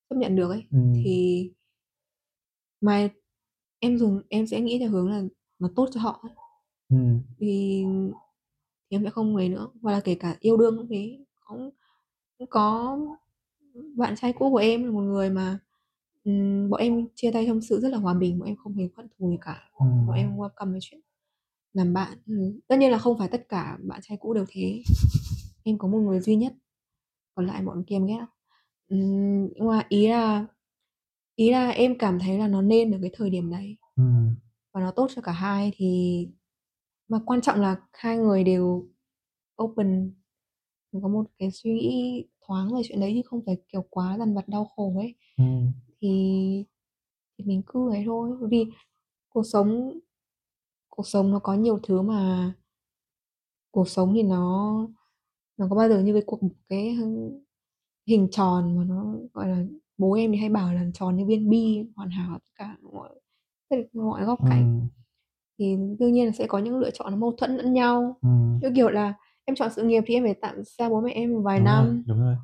chấp 0.09 0.15
nhận 0.17 0.35
được 0.35 0.49
ấy, 0.51 0.63
Ừm. 0.71 0.93
thì 1.05 1.51
mà 2.81 3.09
em 3.79 3.97
dùng 3.97 4.21
em 4.29 4.47
sẽ 4.47 4.61
nghĩ 4.61 4.79
theo 4.79 4.89
hướng 4.91 5.09
là 5.11 5.23
nó 5.59 5.69
tốt 5.75 5.89
cho 5.93 6.01
họ 6.01 6.19
ấy. 6.23 6.33
Ừm. 6.93 7.21
Thì 7.39 7.85
thì 8.91 8.97
em 8.97 9.03
sẽ 9.03 9.09
không 9.09 9.35
ấy 9.35 9.49
nữa, 9.49 9.69
hoặc 9.81 9.91
là 9.91 9.99
kể 9.99 10.15
cả 10.15 10.37
yêu 10.39 10.57
đương 10.57 10.77
cũng 10.77 10.87
thế, 10.89 11.19
cũng 11.45 11.69
cũng 12.39 12.47
có 12.51 12.97
bạn 13.97 14.15
trai 14.17 14.33
cũ 14.33 14.51
của 14.51 14.57
em 14.57 14.83
là 14.85 14.91
một 14.91 15.01
người 15.01 15.31
mà, 15.31 15.59
ừm, 16.25 16.69
bọn 16.69 16.81
em 16.81 17.07
chia 17.15 17.31
tay 17.31 17.45
trong 17.47 17.61
sự 17.61 17.81
rất 17.81 17.89
là 17.89 17.97
hòa 17.97 18.13
bình, 18.13 18.39
bọn 18.39 18.47
em 18.47 18.55
không 18.57 18.75
hề 18.75 18.89
hận 18.97 19.07
thù 19.19 19.29
gì 19.31 19.37
cả. 19.41 19.63
Ừm. 19.79 20.07
Bọn 20.07 20.17
em 20.17 20.37
welcome 20.37 20.71
cái 20.73 20.79
chuyện 20.83 21.01
làm 21.73 21.93
bạn, 21.93 22.17
ừm. 22.27 22.59
Tất 22.69 22.77
nhiên 22.79 22.91
là 22.91 22.97
không 22.99 23.19
phải 23.19 23.29
tất 23.29 23.49
cả 23.49 23.77
bạn 23.83 24.01
trai 24.03 24.17
cũ 24.21 24.33
đều 24.35 24.45
thế. 24.49 24.83
Em 25.63 25.79
có 25.79 25.89
một 25.89 25.99
người 25.99 26.19
duy 26.21 26.35
nhất, 26.37 26.53
còn 27.35 27.47
lại 27.47 27.63
bọn 27.63 27.83
kia 27.87 27.95
em 27.97 28.07
ghét 28.07 28.17
lắm. 28.19 28.27
Ừm, 28.89 29.49
nhưng 29.55 29.67
mà 29.67 29.83
ý 29.89 30.07
là 30.09 30.47
ý 31.37 31.51
là 31.51 31.69
em 31.71 31.97
cảm 31.99 32.19
thấy 32.19 32.39
là 32.39 32.47
nó 32.49 32.63
nên 32.63 32.91
ở 32.93 32.99
cái 33.01 33.11
thời 33.15 33.31
điểm 33.31 33.51
đấy. 33.51 33.77
Ừm. 33.97 34.35
Và 34.73 34.81
nó 34.81 34.91
tốt 34.91 35.07
cho 35.15 35.21
cả 35.23 35.31
hai 35.33 35.73
thì 35.77 36.27
mà 37.13 37.19
quan 37.27 37.41
trọng 37.41 37.61
là 37.61 37.77
hai 37.93 38.17
người 38.17 38.45
đều 38.45 38.87
open, 39.63 40.13
có 41.03 41.09
một 41.09 41.25
cái 41.39 41.51
suy 41.51 41.71
nghĩ 41.73 42.25
thoáng 42.47 42.75
về 42.75 42.81
chuyện 42.85 42.99
đấy, 43.01 43.13
chứ 43.15 43.21
không 43.29 43.41
phải, 43.47 43.57
kiểu, 43.73 43.85
quá 43.91 44.17
dằn 44.19 44.35
vặt 44.35 44.49
đau 44.49 44.65
khổ 44.65 44.93
ấy. 44.97 45.15
Ừm. 45.37 45.71
Thì 46.01 46.65
thì 47.39 47.45
mình 47.45 47.63
cứ 47.67 47.91
ấy 47.91 48.03
thôi, 48.07 48.37
bởi 48.41 48.49
vì 48.51 48.65
cuộc 49.29 49.43
sống 49.43 49.99
cuộc 50.89 51.07
sống 51.07 51.31
nó 51.31 51.39
có 51.39 51.53
nhiều 51.55 51.79
thứ 51.83 52.01
mà 52.03 52.53
cuộc 53.73 53.89
sống 53.89 54.13
thì 54.15 54.23
nó 54.23 54.73
nó 55.57 55.67
có 55.69 55.75
bao 55.75 55.89
giờ 55.89 55.99
như 56.03 56.13
cái 56.13 56.23
cuộc 56.27 56.39
cái 56.69 56.97
hình 58.07 58.27
tròn 58.31 58.77
mà 58.77 58.83
nó, 58.85 59.15
gọi 59.33 59.49
là, 59.49 59.63
bố 59.97 60.13
em 60.13 60.31
thì 60.31 60.37
hay 60.39 60.49
bảo 60.49 60.73
là 60.73 60.85
tròn 60.93 61.17
như 61.17 61.25
viên 61.27 61.49
bi, 61.49 61.85
hoàn 61.95 62.09
hảo 62.11 62.39
tất 62.39 62.45
cả 62.55 62.77
mọi 62.93 63.09
tất 63.69 63.77
mọi 63.93 64.25
góc 64.25 64.39
cạnh. 64.49 64.63
Ừm. 64.65 64.87
Thì 65.59 65.75
đương 65.99 66.11
nhiên 66.13 66.25
là 66.25 66.31
sẽ 66.31 66.47
có 66.47 66.59
những 66.59 66.79
lựa 66.79 66.89
chọn 66.91 67.11
nó 67.11 67.17
mâu 67.17 67.31
thuẫn 67.37 67.57
lẫn 67.57 67.73
nhau, 67.73 68.17
Ừm. 68.21 68.59
như 68.61 68.69
kiểu 68.75 68.89
là 68.89 69.13
em 69.45 69.55
chọn 69.55 69.71
sự 69.75 69.83
nghiệp 69.83 70.03
thì 70.07 70.13
em 70.13 70.23
phải 70.23 70.33
tạm 70.33 70.63
xa 70.63 70.89
bố 70.89 71.01
mẹ 71.01 71.11
em 71.11 71.33
một 71.33 71.41
vài 71.41 71.59
Đúng 71.59 71.65
rồi, 71.65 71.73
năm. 71.75 72.03
đúng 72.07 72.19
rồi. 72.21 72.35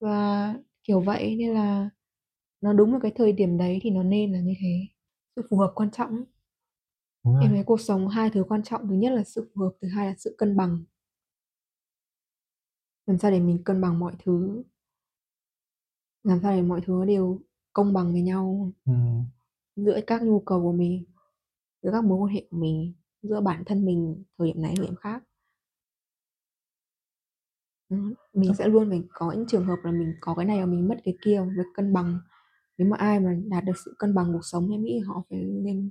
Và 0.00 0.54
kiểu 0.84 1.00
vậy, 1.00 1.36
nên 1.38 1.54
là 1.54 1.90
nó 2.60 2.72
đúng 2.72 2.90
vào 2.90 3.00
cái 3.00 3.12
thời 3.16 3.32
điểm 3.32 3.58
đấy 3.58 3.78
thì 3.82 3.90
nó 3.90 4.02
nên 4.02 4.32
là 4.32 4.40
như 4.40 4.54
thế. 4.60 4.80
Sự 5.36 5.42
phù 5.50 5.56
hợp 5.56 5.72
quan 5.74 5.90
trọng 5.90 6.10
lắm. 6.10 6.24
Đúng 7.24 7.34
rồi. 7.34 7.42
Em 7.44 7.50
thấy 7.52 7.62
cuộc 7.64 7.80
sống 7.80 8.08
hai 8.08 8.30
thứ 8.30 8.44
quan 8.48 8.62
trọng, 8.62 8.88
thứ 8.88 8.94
nhất 8.94 9.12
là 9.12 9.24
sự 9.24 9.50
phù 9.54 9.62
hợp, 9.62 9.70
thứ 9.82 9.88
hai 9.88 10.06
là 10.06 10.14
sự 10.18 10.34
cân 10.38 10.56
bằng. 10.56 10.84
Làm 13.06 13.18
sao 13.18 13.30
để 13.30 13.40
mình 13.40 13.62
cân 13.64 13.80
bằng 13.80 13.98
mọi 13.98 14.12
thứ. 14.24 14.62
Làm 16.24 16.40
sao 16.42 16.52
để 16.52 16.62
mọi 16.62 16.80
thứ 16.80 16.92
nó 16.92 17.04
đều 17.04 17.40
công 17.72 17.92
bằng 17.92 18.12
với 18.12 18.22
nhau. 18.22 18.72
Ừm. 18.84 19.24
Giữa 19.76 20.00
các 20.06 20.22
nhu 20.22 20.40
cầu 20.40 20.62
của 20.62 20.72
mình, 20.72 21.04
giữa 21.86 21.92
các 21.92 22.04
mối 22.04 22.18
quan 22.18 22.34
hệ 22.34 22.46
của 22.50 22.56
mình, 22.56 22.94
giữa 23.22 23.40
bản 23.40 23.62
thân 23.66 23.84
mình 23.84 24.24
thời 24.38 24.48
điểm 24.48 24.62
này, 24.62 24.74
thời 24.76 24.86
điểm 24.86 24.96
khác. 24.96 25.22
Mình 28.32 28.54
sẽ 28.58 28.68
luôn 28.68 28.90
phải 28.90 29.02
có 29.12 29.32
những 29.32 29.46
trường 29.48 29.64
hợp 29.64 29.76
là 29.84 29.90
mình 29.90 30.14
có 30.20 30.34
cái 30.34 30.44
này 30.44 30.60
và 30.60 30.66
mình 30.66 30.88
mất 30.88 30.96
cái 31.04 31.14
kia, 31.24 31.42
việc 31.56 31.66
cân 31.74 31.92
bằng. 31.92 32.20
Nếu 32.78 32.88
mà 32.88 32.96
ai 32.96 33.20
mà 33.20 33.36
đạt 33.46 33.64
được 33.64 33.72
sự 33.84 33.94
cân 33.98 34.14
bằng 34.14 34.32
cuộc 34.32 34.40
sống 34.42 34.70
em 34.70 34.84
nghĩ 34.84 34.98
họ 34.98 35.22
phải 35.30 35.38
lên 35.38 35.90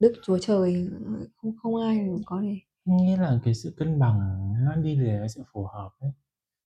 Đức 0.00 0.12
Chúa 0.22 0.38
Trời, 0.38 0.88
không 1.36 1.56
không 1.62 1.76
ai 1.82 2.08
có 2.26 2.40
thể 2.42 2.58
Em 2.84 2.96
nghĩ 2.96 3.16
là 3.16 3.40
cái 3.44 3.54
sự 3.54 3.74
cân 3.76 3.98
bằng 3.98 4.20
nó 4.64 4.74
đi 4.76 4.96
liền 4.96 5.18
với 5.18 5.28
sự 5.28 5.42
phù 5.52 5.66
hợp 5.66 5.90
ấy. 5.98 6.10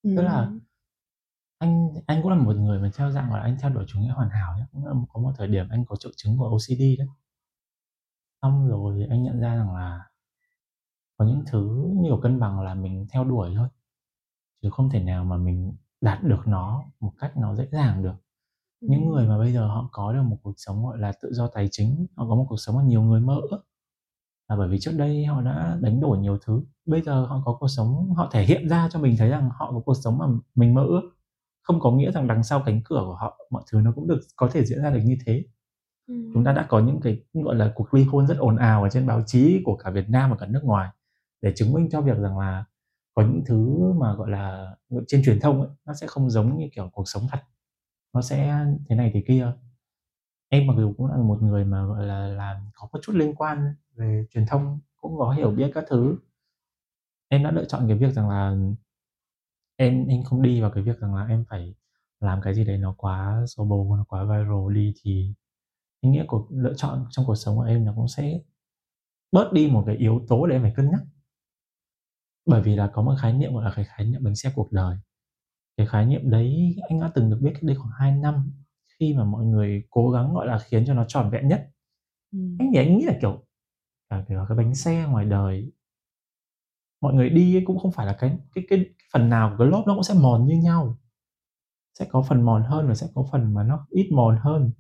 Tức 0.03 0.23
là 0.23 0.53
anh 1.59 1.89
anh 2.07 2.23
cũng 2.23 2.31
là 2.31 2.37
một 2.37 2.57
người 2.57 2.79
mà 2.79 2.91
theo 2.95 3.11
dạng 3.11 3.33
là 3.33 3.41
anh 3.41 3.57
theo 3.61 3.71
đuổi 3.71 3.85
chủ 3.89 4.01
nghĩa 4.01 4.13
hoàn 4.13 4.31
hảo 4.31 4.59
nhá, 4.59 4.67
cũng 4.73 4.87
là 4.87 4.93
có 5.09 5.21
một 5.21 5.33
thời 5.37 5.49
điểm 5.49 5.69
anh 5.71 5.85
có 5.89 5.97
triệu 5.97 6.13
chứng 6.17 6.37
của 6.39 6.49
OCD 6.49 6.81
đấy. 6.99 7.09
Xong 8.45 8.69
rồi 8.69 9.07
anh 9.11 9.23
nhận 9.23 9.41
ra 9.41 9.57
rằng 9.57 9.75
là 9.75 10.01
có 11.17 11.25
những 11.25 11.43
thứ 11.47 11.91
như 11.95 12.09
kiểu 12.09 12.21
cân 12.23 12.41
bằng 12.41 12.61
là 12.61 12.75
mình 12.75 13.07
theo 13.13 13.25
đuổi 13.25 13.55
thôi, 13.57 13.69
chứ 14.63 14.71
không 14.71 14.91
thể 14.91 15.01
nào 15.05 15.25
mà 15.25 15.37
mình 15.37 15.73
đạt 16.01 16.25
được 16.25 16.43
nó 16.47 16.85
một 17.01 17.13
cách 17.19 17.37
nó 17.37 17.55
dễ 17.55 17.67
dàng 17.73 18.03
được. 18.03 18.15
Những 18.81 19.09
người 19.09 19.29
mà 19.29 19.39
bây 19.39 19.53
giờ 19.53 19.69
họ 19.69 19.89
có 19.93 20.13
được 20.13 20.23
một 20.23 20.37
cuộc 20.43 20.55
sống, 20.57 20.87
gọi 20.87 20.99
là, 20.99 21.13
tự 21.23 21.33
do 21.33 21.49
tài 21.49 21.69
chính, 21.71 22.07
họ 22.17 22.29
có 22.29 22.35
một 22.35 22.47
cuộc 22.49 22.57
sống 22.57 22.77
mà 22.77 22.83
nhiều 22.83 23.03
người 23.03 23.21
mơ 23.21 23.37
ước 23.51 23.61
là 24.49 24.57
bởi 24.57 24.69
vì 24.69 24.79
trước 24.81 24.93
đây 24.99 25.25
họ 25.25 25.43
đã 25.43 25.79
đánh 25.81 26.01
đổi 26.01 26.19
nhiều 26.19 26.39
thứ. 26.47 26.63
Bây 26.87 27.03
giờ 27.03 27.27
họ 27.27 27.43
có 27.45 27.57
cuộc 27.61 27.69
sống 27.69 28.15
họ 28.15 28.31
thể 28.33 28.45
hiện 28.45 28.69
ra 28.69 28.89
cho 28.93 29.01
mình 29.01 29.17
thấy 29.19 29.31
rằng 29.31 29.51
họ 29.55 29.73
có 29.73 29.81
cuộc 29.87 29.95
sống 30.05 30.19
mà 30.19 30.27
mình 30.55 30.75
mơ 30.75 30.85
ước, 30.85 31.03
không 31.63 31.81
có 31.81 31.93
nghĩa 31.93 32.13
rằng 32.13 32.29
đằng 32.29 32.45
sau 32.45 32.63
cánh 32.67 32.81
cửa 32.85 33.03
của 33.07 33.17
họ 33.17 33.41
mọi 33.51 33.63
thứ 33.73 33.81
nó 33.81 33.93
cũng 33.97 34.09
được 34.09 34.21
có 34.37 34.51
thể 34.53 34.65
diễn 34.65 34.83
ra 34.83 34.91
được 34.91 35.03
như 35.05 35.19
thế. 35.27 35.45
Chúng 36.07 36.45
ta 36.45 36.53
đã 36.53 36.67
có 36.69 36.81
những 36.81 37.01
cái, 37.01 37.23
gọi 37.35 37.55
là, 37.57 37.73
cuộc 37.75 37.95
ly 37.95 38.05
hôn 38.05 38.27
rất 38.27 38.39
ồn 38.39 38.57
ào 38.57 38.83
ở 38.83 38.89
trên 38.91 39.07
báo 39.07 39.23
chí 39.27 39.63
của 39.65 39.77
cả 39.77 39.91
Việt 39.91 40.09
Nam 40.11 40.31
và 40.31 40.37
cả 40.37 40.47
nước 40.47 40.65
ngoài 40.65 40.89
để 41.43 41.53
chứng 41.57 41.73
minh 41.73 41.89
cho 41.91 42.01
việc 42.01 42.19
rằng 42.19 42.39
là 42.39 42.65
có 43.15 43.23
những 43.23 43.43
thứ 43.47 43.93
mà, 43.93 44.15
gọi 44.15 44.31
là, 44.31 44.77
trên 45.09 45.23
truyền 45.25 45.41
thông 45.41 45.61
ấy, 45.61 45.71
nó 45.87 45.95
sẽ 45.95 46.07
không 46.07 46.31
giống 46.31 46.59
như 46.59 46.69
kiểu 46.75 46.91
cuộc 46.93 47.09
sống 47.09 47.23
thật, 47.31 47.41
nó 48.15 48.23
sẽ 48.23 48.67
thế 48.89 48.97
này 48.97 49.11
thế 49.15 49.25
kia. 49.29 49.53
Em 50.49 50.67
mặc 50.67 50.75
dù 50.79 50.95
cũng 50.99 51.07
là 51.07 51.17
một 51.17 51.43
người 51.43 51.65
mà, 51.65 51.85
gọi 51.87 52.07
là, 52.07 52.27
làm 52.29 52.57
có 52.75 52.89
một 52.93 52.99
chút 53.03 53.13
liên 53.17 53.35
quan 53.35 53.75
về 53.97 54.27
truyền 54.35 54.47
thông, 54.47 54.81
cũng 55.01 55.19
có 55.19 55.33
hiểu 55.33 55.51
biết 55.51 55.71
các 55.75 55.85
thứ. 55.91 56.17
Em 57.29 57.45
đã 57.45 57.51
lựa 57.51 57.65
chọn 57.65 57.89
cái 57.89 57.99
việc 57.99 58.13
rằng 58.15 58.29
là 58.31 58.57
em 59.77 60.07
em 60.07 60.23
không 60.25 60.43
đi 60.43 60.61
vào 60.61 60.71
cái 60.71 60.83
việc 60.83 60.99
rằng 61.01 61.15
là 61.15 61.27
em 61.27 61.45
phải 61.51 61.75
làm 62.21 62.41
cái 62.43 62.55
gì 62.55 62.65
đấy 62.65 62.79
nó 62.79 62.95
quá 62.99 63.45
xô 63.47 63.65
bồ, 63.65 63.97
nó 63.97 64.05
quá 64.09 64.25
viral 64.25 64.75
đi 64.75 64.95
thì 65.03 65.35
ý 66.05 66.11
nghĩa 66.11 66.25
cuộc 66.29 66.47
lựa 66.51 66.75
chọn 66.77 67.07
trong 67.11 67.27
cuộc 67.27 67.35
sống 67.35 67.57
của 67.57 67.63
em 67.63 67.85
nó 67.85 67.93
cũng 67.97 68.09
sẽ 68.09 68.41
bớt 69.33 69.53
đi 69.53 69.71
một 69.71 69.85
cái 69.87 69.97
yếu 69.97 70.27
tố 70.29 70.47
để 70.47 70.57
em 70.57 70.63
phải 70.63 70.73
cân 70.77 70.91
nhắc. 70.91 71.01
Bởi 72.47 72.63
vì 72.63 72.77
là 72.77 72.91
có 72.93 73.03
một 73.03 73.15
khái 73.21 73.33
niệm, 73.33 73.55
gọi 73.55 73.65
là, 73.65 73.73
cái 73.77 73.85
khái 73.85 74.07
niệm 74.07 74.21
bánh 74.25 74.35
xe 74.37 74.51
cuộc 74.55 74.73
đời. 74.73 74.97
Cái 75.77 75.87
khái 75.87 76.07
niệm 76.07 76.31
đấy 76.31 76.77
anh 76.91 77.01
đã 77.01 77.11
từng 77.15 77.31
được 77.31 77.39
biết 77.43 77.51
cách 77.55 77.63
đây 77.65 77.77
khoảng 77.77 77.93
2 77.99 78.13
năm 78.13 78.53
khi 79.01 79.15
mà 79.15 79.25
mọi 79.25 79.45
người 79.45 79.85
cố 79.91 80.11
gắng, 80.11 80.35
gọi 80.35 80.47
là, 80.47 80.59
khiến 80.59 80.85
cho 80.87 80.95
nó 80.95 81.05
trọn 81.09 81.31
vẹn 81.31 81.49
nhất. 81.49 81.69
Ừm. 82.33 82.57
Anh 82.61 82.71
thì 82.75 82.79
anh 82.81 82.99
nghĩ 82.99 83.05
là, 83.07 83.15
kiểu, 83.23 83.45
à, 84.09 84.25
kiểu, 84.29 84.47
cái 84.49 84.59
bánh 84.59 84.75
xe 84.75 85.07
ngoài 85.11 85.25
đời 85.27 85.73
mọi 87.01 87.15
người 87.15 87.31
đi 87.31 87.57
ấy 87.57 87.63
cũng 87.67 87.79
không 87.79 87.93
phải 87.93 88.07
là 88.07 88.13
cái 88.21 88.39
cái 88.55 88.65
cái 88.69 88.85
phần 89.13 89.29
nào 89.29 89.51
của 89.51 89.57
cái 89.65 89.69
lốp 89.69 89.87
nó 89.87 89.95
cũng 89.95 90.03
sẽ 90.03 90.15
mòn 90.15 90.47
như 90.47 90.55
nhau. 90.57 90.99
Sẽ 91.99 92.07
có 92.11 92.23
phần 92.23 92.43
mòn 92.43 92.63
hơn 92.63 92.89
và 92.89 92.95
sẽ 92.95 93.07
có 93.15 93.27
phần 93.33 93.55
mà 93.55 93.63
nó 93.65 93.87
ít 93.91 94.11
mòn 94.13 94.39
hơn. 94.41 94.73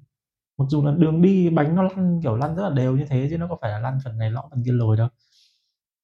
Mặc 0.58 0.64
dù 0.68 0.84
là 0.84 0.92
đường 0.98 1.22
đi 1.22 1.50
bánh 1.50 1.76
nó 1.76 1.82
lăn, 1.82 2.20
kiểu, 2.22 2.36
lăn 2.36 2.56
rất 2.56 2.62
là 2.68 2.70
đều 2.74 2.96
như 2.96 3.04
thế 3.08 3.26
chứ 3.30 3.38
nó 3.38 3.46
có 3.48 3.58
phải 3.60 3.70
là 3.70 3.78
lăn 3.78 3.98
phần 4.04 4.18
này 4.18 4.30
lõm 4.30 4.44
phần 4.50 4.62
kia 4.64 4.72
lồi 4.72 4.96
đâu. 4.96 5.08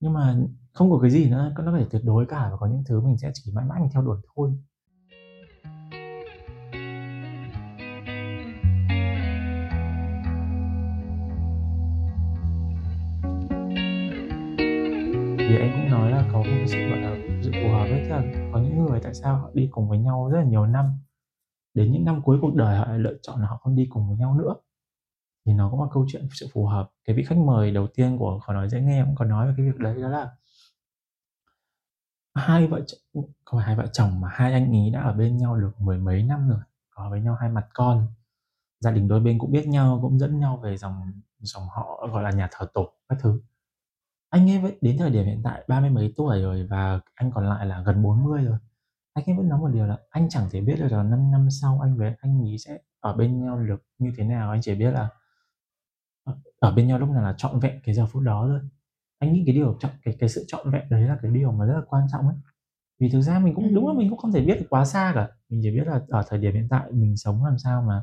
Nhưng 0.00 0.12
mà 0.12 0.36
không 0.72 0.90
có 0.90 0.98
cái 0.98 1.10
gì 1.10 1.30
nó 1.30 1.48
nó 1.48 1.72
có 1.72 1.78
thể 1.78 1.86
tuyệt 1.90 2.02
đối 2.04 2.26
cả 2.26 2.48
và 2.50 2.56
có 2.56 2.66
những 2.66 2.84
thứ 2.88 3.00
mình 3.00 3.18
sẽ 3.18 3.30
chỉ 3.34 3.52
mãi 3.54 3.64
mãi 3.68 3.80
mình 3.80 3.90
theo 3.94 4.02
đuổi 4.02 4.16
thôi. 4.36 4.50
Thì 15.38 15.56
anh 15.58 15.72
cũng 15.72 15.90
nói 15.90 16.10
là 16.10 16.28
có 16.32 16.38
một 16.38 16.44
cái 16.44 16.68
sự, 16.68 16.88
gọi 16.88 16.98
là, 16.98 17.16
sự 17.42 17.50
phù 17.52 17.72
hợp 17.72 17.84
ấy, 17.84 18.00
tức 18.04 18.08
là 18.08 18.22
có 18.52 18.60
những 18.60 18.84
người 18.84 19.00
tại 19.00 19.14
sao 19.14 19.36
họ 19.38 19.50
đi 19.54 19.68
cùng 19.70 19.88
với 19.88 19.98
nhau 19.98 20.28
rất 20.32 20.38
là 20.38 20.44
nhiều 20.44 20.66
năm, 20.66 20.86
đến 21.74 21.92
những 21.92 22.04
năm 22.04 22.22
cuối 22.22 22.38
cuộc 22.42 22.54
đời 22.54 22.76
họ 22.78 22.86
lại 22.86 22.98
lựa 22.98 23.14
chọn 23.22 23.40
là 23.40 23.46
họ 23.46 23.56
không 23.56 23.76
đi 23.76 23.86
cùng 23.90 24.08
với 24.08 24.16
nhau 24.16 24.34
nữa. 24.34 24.54
Thì 25.46 25.52
nó 25.52 25.70
cũng 25.70 25.82
là 25.82 25.88
câu 25.92 26.06
chuyện 26.08 26.28
sự 26.32 26.46
phù 26.52 26.66
hợp. 26.66 26.90
Cái 27.04 27.16
vị 27.16 27.24
khách 27.24 27.38
mời 27.38 27.70
đầu 27.70 27.86
tiên 27.86 28.18
của 28.18 28.38
Khó 28.38 28.52
nói 28.52 28.68
dễ 28.68 28.80
nghe 28.80 29.04
cũng 29.04 29.14
có 29.14 29.24
nói 29.24 29.46
về 29.46 29.54
cái 29.56 29.66
việc 29.66 29.78
đấy 29.78 30.02
đó 30.02 30.08
là 30.08 30.30
hai 32.34 32.66
vợ 32.66 32.80
chồng 32.86 33.24
không 33.44 33.58
phải 33.60 33.66
hai 33.66 33.76
vợ 33.76 33.86
chồng 33.92 34.20
mà 34.20 34.28
hai 34.32 34.52
anh 34.52 34.72
ý 34.72 34.90
đã 34.90 35.00
ở 35.00 35.12
bên 35.12 35.36
nhau 35.36 35.56
được 35.56 35.80
mười 35.80 35.98
mấy 35.98 36.22
năm 36.22 36.48
rồi, 36.48 36.60
có 36.90 37.10
với 37.10 37.20
nhau 37.20 37.34
hai 37.40 37.50
mặt 37.50 37.66
con. 37.74 38.06
Gia 38.80 38.90
đình 38.90 39.08
đôi 39.08 39.20
bên 39.20 39.38
cũng 39.38 39.52
biết 39.52 39.66
nhau, 39.68 39.98
cũng 40.02 40.18
dẫn 40.18 40.38
nhau 40.38 40.56
về 40.56 40.76
dòng 40.76 41.12
dòng 41.38 41.68
họ, 41.68 42.08
gọi 42.12 42.22
là, 42.22 42.30
nhà 42.30 42.48
thờ 42.52 42.66
tổ 42.74 42.92
các 43.08 43.18
thứ. 43.20 43.40
Anh 44.30 44.50
ấy 44.50 44.78
đến 44.80 44.98
thời 44.98 45.10
điểm 45.10 45.24
hiện 45.26 45.40
tại 45.44 45.64
ba 45.68 45.80
mươi 45.80 45.90
mấy 45.90 46.14
tuổi 46.16 46.42
rồi 46.42 46.66
và 46.70 47.00
anh 47.14 47.30
còn 47.34 47.48
lại 47.48 47.66
là 47.66 47.82
gần 47.86 48.02
40 48.02 48.44
rồi. 48.44 48.58
Anh 49.20 49.34
ấy 49.34 49.36
vẫn 49.36 49.48
nói 49.48 49.60
một 49.60 49.68
điều 49.68 49.86
là 49.86 49.98
anh 50.10 50.28
chẳng 50.28 50.48
thể 50.50 50.60
biết 50.60 50.76
được 50.78 50.88
là 50.92 51.02
5 51.02 51.30
năm 51.32 51.48
sau 51.50 51.80
anh 51.80 51.96
với 51.96 52.14
anh 52.20 52.40
ấy 52.42 52.58
sẽ 52.58 52.78
ở 53.00 53.12
bên 53.16 53.44
nhau 53.44 53.58
được 53.58 53.82
như 53.98 54.12
thế 54.16 54.24
nào, 54.24 54.50
anh 54.50 54.60
chỉ 54.62 54.74
biết 54.74 54.90
là 54.90 55.08
ờ, 56.24 56.36
ở 56.58 56.72
bên 56.74 56.86
nhau 56.88 56.98
lúc 56.98 57.08
nào 57.10 57.22
là 57.22 57.34
trọn 57.36 57.60
vẹn 57.60 57.80
cái 57.84 57.94
giờ 57.94 58.06
phút 58.06 58.22
đó 58.22 58.44
thôi. 58.48 58.60
Anh 59.18 59.32
nghĩ 59.32 59.42
cái 59.46 59.54
điều 59.54 59.76
trọn 59.80 59.90
cái 60.02 60.16
cái 60.20 60.28
sự 60.28 60.44
trọn 60.48 60.70
vẹn 60.70 60.82
đấy 60.90 61.02
là 61.02 61.18
cái 61.22 61.30
điều 61.32 61.52
mà 61.52 61.66
rất 61.66 61.74
là 61.74 61.82
quan 61.88 62.06
trọng 62.12 62.26
ấy. 62.28 62.36
Vì 63.00 63.10
thực 63.10 63.20
ra 63.22 63.38
mình 63.38 63.54
cũng 63.54 63.74
đúng 63.74 63.88
là 63.88 63.94
mình 63.94 64.10
cũng 64.10 64.18
không 64.18 64.32
thể 64.32 64.40
biết 64.42 64.54
được 64.60 64.66
quá 64.70 64.84
xa 64.84 65.12
cả, 65.14 65.28
mình 65.48 65.60
chỉ 65.64 65.70
biết 65.70 65.86
là 65.86 66.00
ở 66.08 66.22
thời 66.28 66.38
điểm 66.38 66.54
hiện 66.54 66.68
tại 66.70 66.92
mình 66.92 67.16
sống 67.16 67.44
làm 67.44 67.58
sao 67.58 67.82
mà 67.82 68.02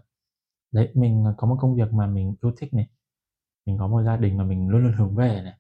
đấy, 0.74 0.92
mình, 0.96 1.26
có 1.38 1.48
một 1.48 1.58
công 1.60 1.76
việc 1.76 1.94
mà 1.94 2.08
mình 2.08 2.36
yêu 2.44 2.52
thích 2.58 2.74
này, 2.74 2.88
mình 3.66 3.78
có 3.80 3.88
một 3.88 4.04
gia 4.04 4.18
đình 4.18 4.38
mà 4.38 4.44
mình 4.44 4.70
luôn 4.70 4.84
luôn 4.84 4.94
hướng 4.98 5.16
về 5.16 5.42
này, 5.44 5.54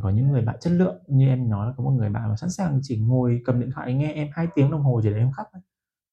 có 0.00 0.10
những 0.10 0.32
người 0.32 0.42
bạn 0.42 0.56
chất 0.60 0.70
lượng. 0.70 1.02
Như 1.06 1.28
em 1.28 1.48
nói 1.48 1.66
là 1.66 1.74
có 1.76 1.84
một 1.84 1.90
người 1.90 2.08
bạn 2.08 2.28
mà 2.28 2.36
sẵn 2.36 2.50
sàng 2.50 2.80
chỉ 2.82 3.00
ngồi 3.00 3.42
cầm 3.44 3.60
điện 3.60 3.70
thoại 3.74 3.94
nghe 3.94 4.12
em 4.12 4.28
hai 4.32 4.46
tiếng 4.54 4.70
đồng 4.70 4.82
hồ 4.82 5.00
chỉ 5.02 5.10
để 5.10 5.16
em 5.16 5.32
khóc 5.32 5.46
thôi, 5.52 5.62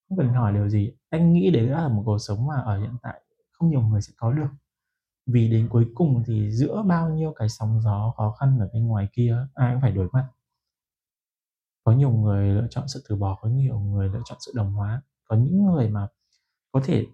không 0.09 0.17
cần 0.17 0.29
hỏi 0.29 0.53
điều 0.53 0.69
gì. 0.69 0.93
Anh 1.09 1.33
nghĩ 1.33 1.51
đấy 1.51 1.67
là 1.67 1.87
một 1.87 2.03
cuộc 2.05 2.17
sống 2.17 2.47
mà 2.47 2.55
ở 2.61 2.79
hiện 2.79 2.95
tại 3.01 3.21
không 3.51 3.69
nhiều 3.69 3.81
người 3.81 4.01
sẽ 4.01 4.13
có 4.17 4.33
được. 4.33 4.47
Vì 5.25 5.49
đến 5.51 5.69
cuối 5.69 5.87
cùng 5.95 6.23
thì 6.27 6.51
giữa 6.51 6.83
bao 6.87 7.09
nhiêu 7.09 7.33
cái 7.35 7.49
sóng 7.49 7.81
gió 7.81 8.13
khó 8.17 8.31
khăn 8.31 8.59
ở 8.59 8.69
bên 8.73 8.87
ngoài 8.87 9.07
kia 9.13 9.47
ai 9.53 9.73
cũng 9.73 9.81
phải 9.81 9.91
đối 9.91 10.09
mặt. 10.13 10.27
Có 11.83 11.91
nhiều 11.91 12.11
người 12.11 12.49
lựa 12.49 12.67
chọn 12.69 12.87
sự 12.87 13.03
từ 13.09 13.15
bỏ, 13.15 13.39
có 13.41 13.49
nhiều 13.49 13.79
người 13.79 14.09
lựa 14.09 14.21
chọn 14.25 14.37
sự 14.41 14.51
đồng 14.55 14.73
hóa. 14.73 15.01
Có 15.25 15.35
những 15.35 15.65
người 15.65 15.89
mà 15.89 16.07
có 16.71 16.81
thể 16.85 17.05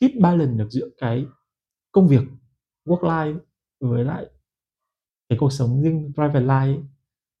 keep 0.00 0.10
balance 0.20 0.54
được 0.54 0.68
giữa 0.70 0.88
cái 0.98 1.26
công 1.92 2.08
việc, 2.08 2.22
work 2.84 3.00
life 3.00 3.38
với 3.80 4.04
lại 4.04 4.26
cái 5.32 5.38
cuộc 5.40 5.52
sống 5.52 5.82
riêng 5.82 6.12
private 6.14 6.40
life 6.46 6.74
ấy. 6.76 6.80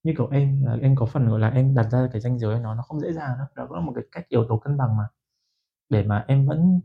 Như 0.04 0.14
kiểu 0.18 0.28
em 0.30 0.64
là 0.64 0.76
em 0.82 0.96
có 0.96 1.06
phần, 1.06 1.28
gọi 1.28 1.40
là, 1.40 1.50
em 1.50 1.74
đặt 1.74 1.88
ra 1.92 2.08
cái 2.12 2.20
ranh 2.22 2.38
giới 2.40 2.60
nó 2.60 2.74
nó 2.74 2.82
không 2.82 3.00
dễ 3.00 3.12
dàng 3.12 3.38
đâu. 3.38 3.46
Đó 3.56 3.66
cũng 3.68 3.76
là 3.78 3.82
một 3.84 3.92
cái 3.96 4.04
cách 4.12 4.26
yếu 4.28 4.46
tố 4.48 4.56
cân 4.58 4.76
bằng 4.78 4.96
mà, 4.96 5.04
để 5.90 6.04
mà 6.04 6.24
em 6.28 6.46
vẫn 6.46 6.80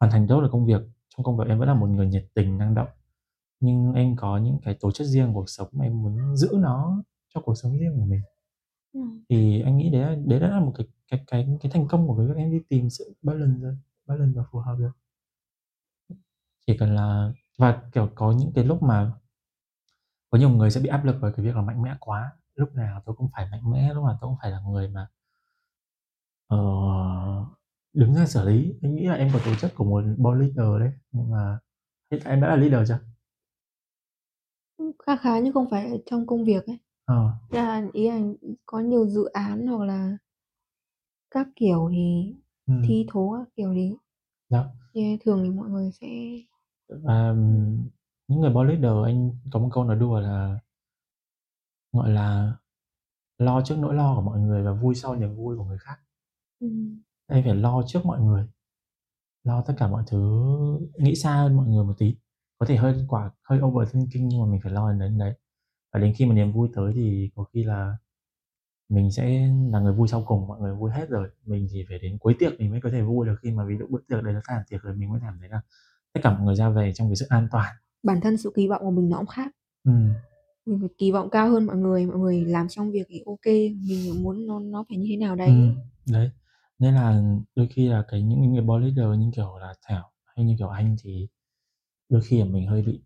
hoàn 0.00 0.12
thành 0.12 0.26
tốt 0.28 0.40
được 0.42 0.48
công 0.52 0.66
việc. 0.66 0.82
Trong 1.16 1.24
công 1.24 1.38
việc 1.38 1.44
em 1.48 1.58
vẫn 1.58 1.68
là 1.68 1.74
một 1.74 1.86
người 1.88 2.06
nhiệt 2.08 2.26
tình, 2.34 2.58
năng 2.58 2.74
động, 2.76 2.88
nhưng 3.60 3.92
em 3.94 4.16
có 4.16 4.38
những 4.38 4.58
cái 4.64 4.76
tố 4.80 4.92
chất 4.92 5.04
riêng 5.06 5.34
của 5.34 5.40
cuộc 5.40 5.50
sống 5.50 5.68
mà 5.72 5.84
em 5.86 6.02
muốn 6.02 6.36
giữ 6.36 6.50
nó 6.60 7.02
cho 7.34 7.40
cuộc 7.40 7.54
sống 7.56 7.78
riêng 7.78 7.96
của 8.00 8.06
mình. 8.06 8.22
Ừm. 8.94 9.22
Thì 9.30 9.62
anh 9.62 9.78
nghĩ 9.78 9.90
đấy 9.90 10.16
đấy 10.26 10.40
đã 10.40 10.48
là 10.50 10.60
một 10.60 10.72
cái 10.78 10.88
cái 11.10 11.20
cái 11.28 11.48
cái 11.62 11.72
thành 11.72 11.88
công 11.88 12.08
của 12.08 12.14
việc 12.14 12.36
em 12.38 12.52
đi 12.52 12.60
tìm 12.70 12.90
sự 12.90 13.14
balance 13.22 13.60
rồi, 13.62 13.76
balance 14.06 14.32
và 14.36 14.44
phù 14.52 14.58
hợp 14.60 14.76
rồi. 14.80 14.90
Chỉ 16.66 16.76
cần 16.78 16.94
là 16.94 17.32
và, 17.58 17.82
kiểu, 17.92 18.08
có 18.14 18.32
những 18.32 18.52
cái 18.54 18.64
lúc 18.64 18.82
mà 18.82 19.12
có 20.32 20.38
nhiều 20.38 20.50
người 20.50 20.70
sẽ 20.72 20.80
bị 20.80 20.88
áp 20.88 21.04
lực 21.04 21.16
bởi 21.22 21.32
cái 21.36 21.46
việc 21.46 21.56
là 21.56 21.62
mạnh 21.62 21.82
mẽ 21.82 21.96
quá, 22.00 22.32
lúc 22.56 22.68
nào 22.74 23.02
tôi 23.06 23.16
cũng 23.16 23.30
phải 23.36 23.48
mạnh 23.52 23.70
mẽ, 23.72 23.94
lúc 23.94 24.04
nào 24.04 24.18
tôi 24.20 24.28
cũng 24.30 24.38
phải 24.42 24.50
là 24.50 24.60
người 24.68 24.88
mà 24.88 25.08
ờ, 26.48 26.58
đứng 27.92 28.14
ra 28.14 28.26
xử 28.26 28.48
lý. 28.48 28.74
Anh 28.82 28.94
nghĩ 28.94 29.06
là 29.06 29.14
em 29.14 29.30
có 29.32 29.38
tố 29.44 29.54
chất 29.60 29.72
của 29.74 29.84
một 29.84 30.04
boss 30.18 30.38
leader 30.40 30.80
đấy, 30.80 30.92
nhưng 31.12 31.30
mà 31.30 31.58
hiện 32.12 32.20
tại 32.24 32.32
em 32.34 32.40
đã 32.40 32.48
là 32.48 32.56
leader 32.56 32.88
chưa? 32.88 32.98
Kha 35.06 35.16
khá 35.16 35.38
nhưng 35.38 35.52
không 35.52 35.70
phải 35.70 36.02
trong 36.06 36.26
công 36.26 36.44
việc 36.44 36.66
ấy. 36.66 36.78
Ờ. 37.04 37.32
Là 37.50 37.82
ý 37.92 38.08
là, 38.08 38.20
có 38.66 38.80
nhiều 38.80 39.06
dự 39.06 39.24
án 39.24 39.66
hoặc 39.66 39.84
là 39.84 40.16
các 41.30 41.48
kiểu 41.56 41.88
thì 41.92 42.34
Ừm. 42.66 42.82
thi 42.88 43.06
thố 43.08 43.34
các 43.38 43.48
kiểu 43.56 43.74
Đó. 44.50 44.64
thì 44.94 45.16
thường 45.20 45.40
thì 45.44 45.50
mọi 45.50 45.68
người 45.70 45.90
sẽ 46.00 46.06
ừm, 46.88 47.88
những 48.32 48.40
người 48.40 48.50
boss 48.50 48.68
leader 48.68 49.04
anh 49.06 49.30
có 49.52 49.60
một 49.60 49.68
câu 49.72 49.84
nói 49.84 49.96
đùa 49.96 50.20
là 50.20 50.58
gọi 51.92 52.10
là, 52.10 52.52
lo 53.38 53.62
trước 53.64 53.76
nỗi 53.78 53.94
lo 53.94 54.14
của 54.16 54.22
mọi 54.22 54.40
người 54.40 54.62
và 54.62 54.72
vui 54.72 54.94
sau 54.94 55.16
niềm 55.16 55.36
vui 55.36 55.56
của 55.56 55.64
người 55.64 55.78
khác. 55.78 55.96
Ừm. 56.60 57.02
Em 57.28 57.44
phải 57.44 57.54
lo 57.54 57.82
trước 57.86 58.06
mọi 58.06 58.20
người, 58.20 58.48
lo 59.44 59.62
tất 59.62 59.74
cả 59.78 59.88
mọi 59.88 60.04
thứ, 60.06 60.18
nghĩ 60.98 61.14
xa 61.16 61.36
hơn 61.36 61.56
mọi 61.56 61.66
người 61.68 61.84
một 61.84 61.94
tí, 61.98 62.16
có 62.58 62.66
thể 62.66 62.76
hơi 62.76 63.06
quả 63.08 63.30
hơi 63.42 63.60
overthinking 63.62 64.28
nhưng 64.28 64.40
mà 64.40 64.46
mình 64.52 64.60
phải 64.64 64.72
lo 64.72 64.90
đến 64.92 64.98
đến 65.00 65.18
đấy. 65.18 65.34
Và 65.94 66.00
đến 66.00 66.14
khi 66.18 66.26
mà 66.26 66.34
niềm 66.34 66.52
vui 66.52 66.68
tới 66.74 66.92
thì 66.96 67.30
có 67.36 67.44
khi 67.44 67.64
là 67.64 67.96
mình 68.88 69.12
sẽ 69.12 69.48
là 69.72 69.80
người 69.80 69.92
vui 69.94 70.08
sau 70.08 70.24
cùng, 70.26 70.48
mọi 70.48 70.60
người 70.60 70.74
vui 70.74 70.90
hết 70.92 71.08
rồi, 71.10 71.30
mình 71.46 71.68
chỉ 71.72 71.86
phải 71.88 71.98
đến 71.98 72.18
cuối 72.20 72.36
tiệc 72.38 72.60
mình 72.60 72.70
mới 72.70 72.80
có 72.80 72.90
thể 72.92 73.02
vui 73.02 73.26
được, 73.26 73.36
khi 73.42 73.50
mà 73.52 73.64
ví 73.66 73.78
dụ 73.78 73.86
bữa 73.90 74.00
tiệc 74.08 74.24
đấy 74.24 74.34
nó 74.34 74.40
tàn 74.48 74.62
tiệc 74.70 74.82
rồi 74.82 74.94
mình 74.96 75.10
mới 75.10 75.20
cảm 75.22 75.38
thấy 75.40 75.48
là 75.48 75.60
tất 76.14 76.20
cả 76.24 76.32
mọi 76.34 76.42
người 76.42 76.56
ra 76.56 76.68
về 76.70 76.92
trong 76.94 77.08
cái 77.08 77.16
sự 77.16 77.26
an 77.30 77.48
toàn. 77.52 77.74
Bản 78.02 78.20
thân 78.20 78.36
sự 78.36 78.52
kỳ 78.56 78.68
vọng 78.68 78.82
của 78.84 78.90
mình 78.90 79.08
nó 79.08 79.16
cũng 79.16 79.26
khác. 79.26 79.52
Ừm. 79.84 80.08
Mình 80.66 80.80
phải 80.80 80.88
kỳ 80.98 81.12
vọng 81.12 81.30
cao 81.30 81.50
hơn 81.50 81.66
mọi 81.66 81.76
người, 81.76 82.06
mọi 82.06 82.18
người 82.18 82.44
làm 82.44 82.68
xong 82.68 82.90
việc 82.92 83.06
thì 83.08 83.24
kê, 83.42 83.74
mình 83.88 84.22
muốn 84.22 84.46
nó 84.46 84.60
nó 84.60 84.84
phải 84.88 84.98
như 84.98 85.06
thế 85.10 85.16
nào 85.16 85.36
đấy. 85.36 85.48
Ừm, 85.48 85.76
đấy, 86.10 86.30
nên 86.78 86.94
là 86.94 87.22
đôi 87.56 87.68
khi 87.68 87.88
là 87.88 88.04
cái 88.08 88.22
những 88.22 88.52
người 88.52 88.62
boss 88.62 88.82
leader 88.82 89.18
như 89.20 89.30
kiểu 89.36 89.58
là 89.60 89.74
Thảo 89.82 90.10
hay 90.24 90.44
như 90.46 90.54
kiểu 90.58 90.68
anh 90.68 90.96
thì 91.02 91.28
đôi 92.08 92.22
khi 92.22 92.38
là 92.38 92.44
mình 92.44 92.66
hơi 92.66 92.82
bị, 92.82 93.02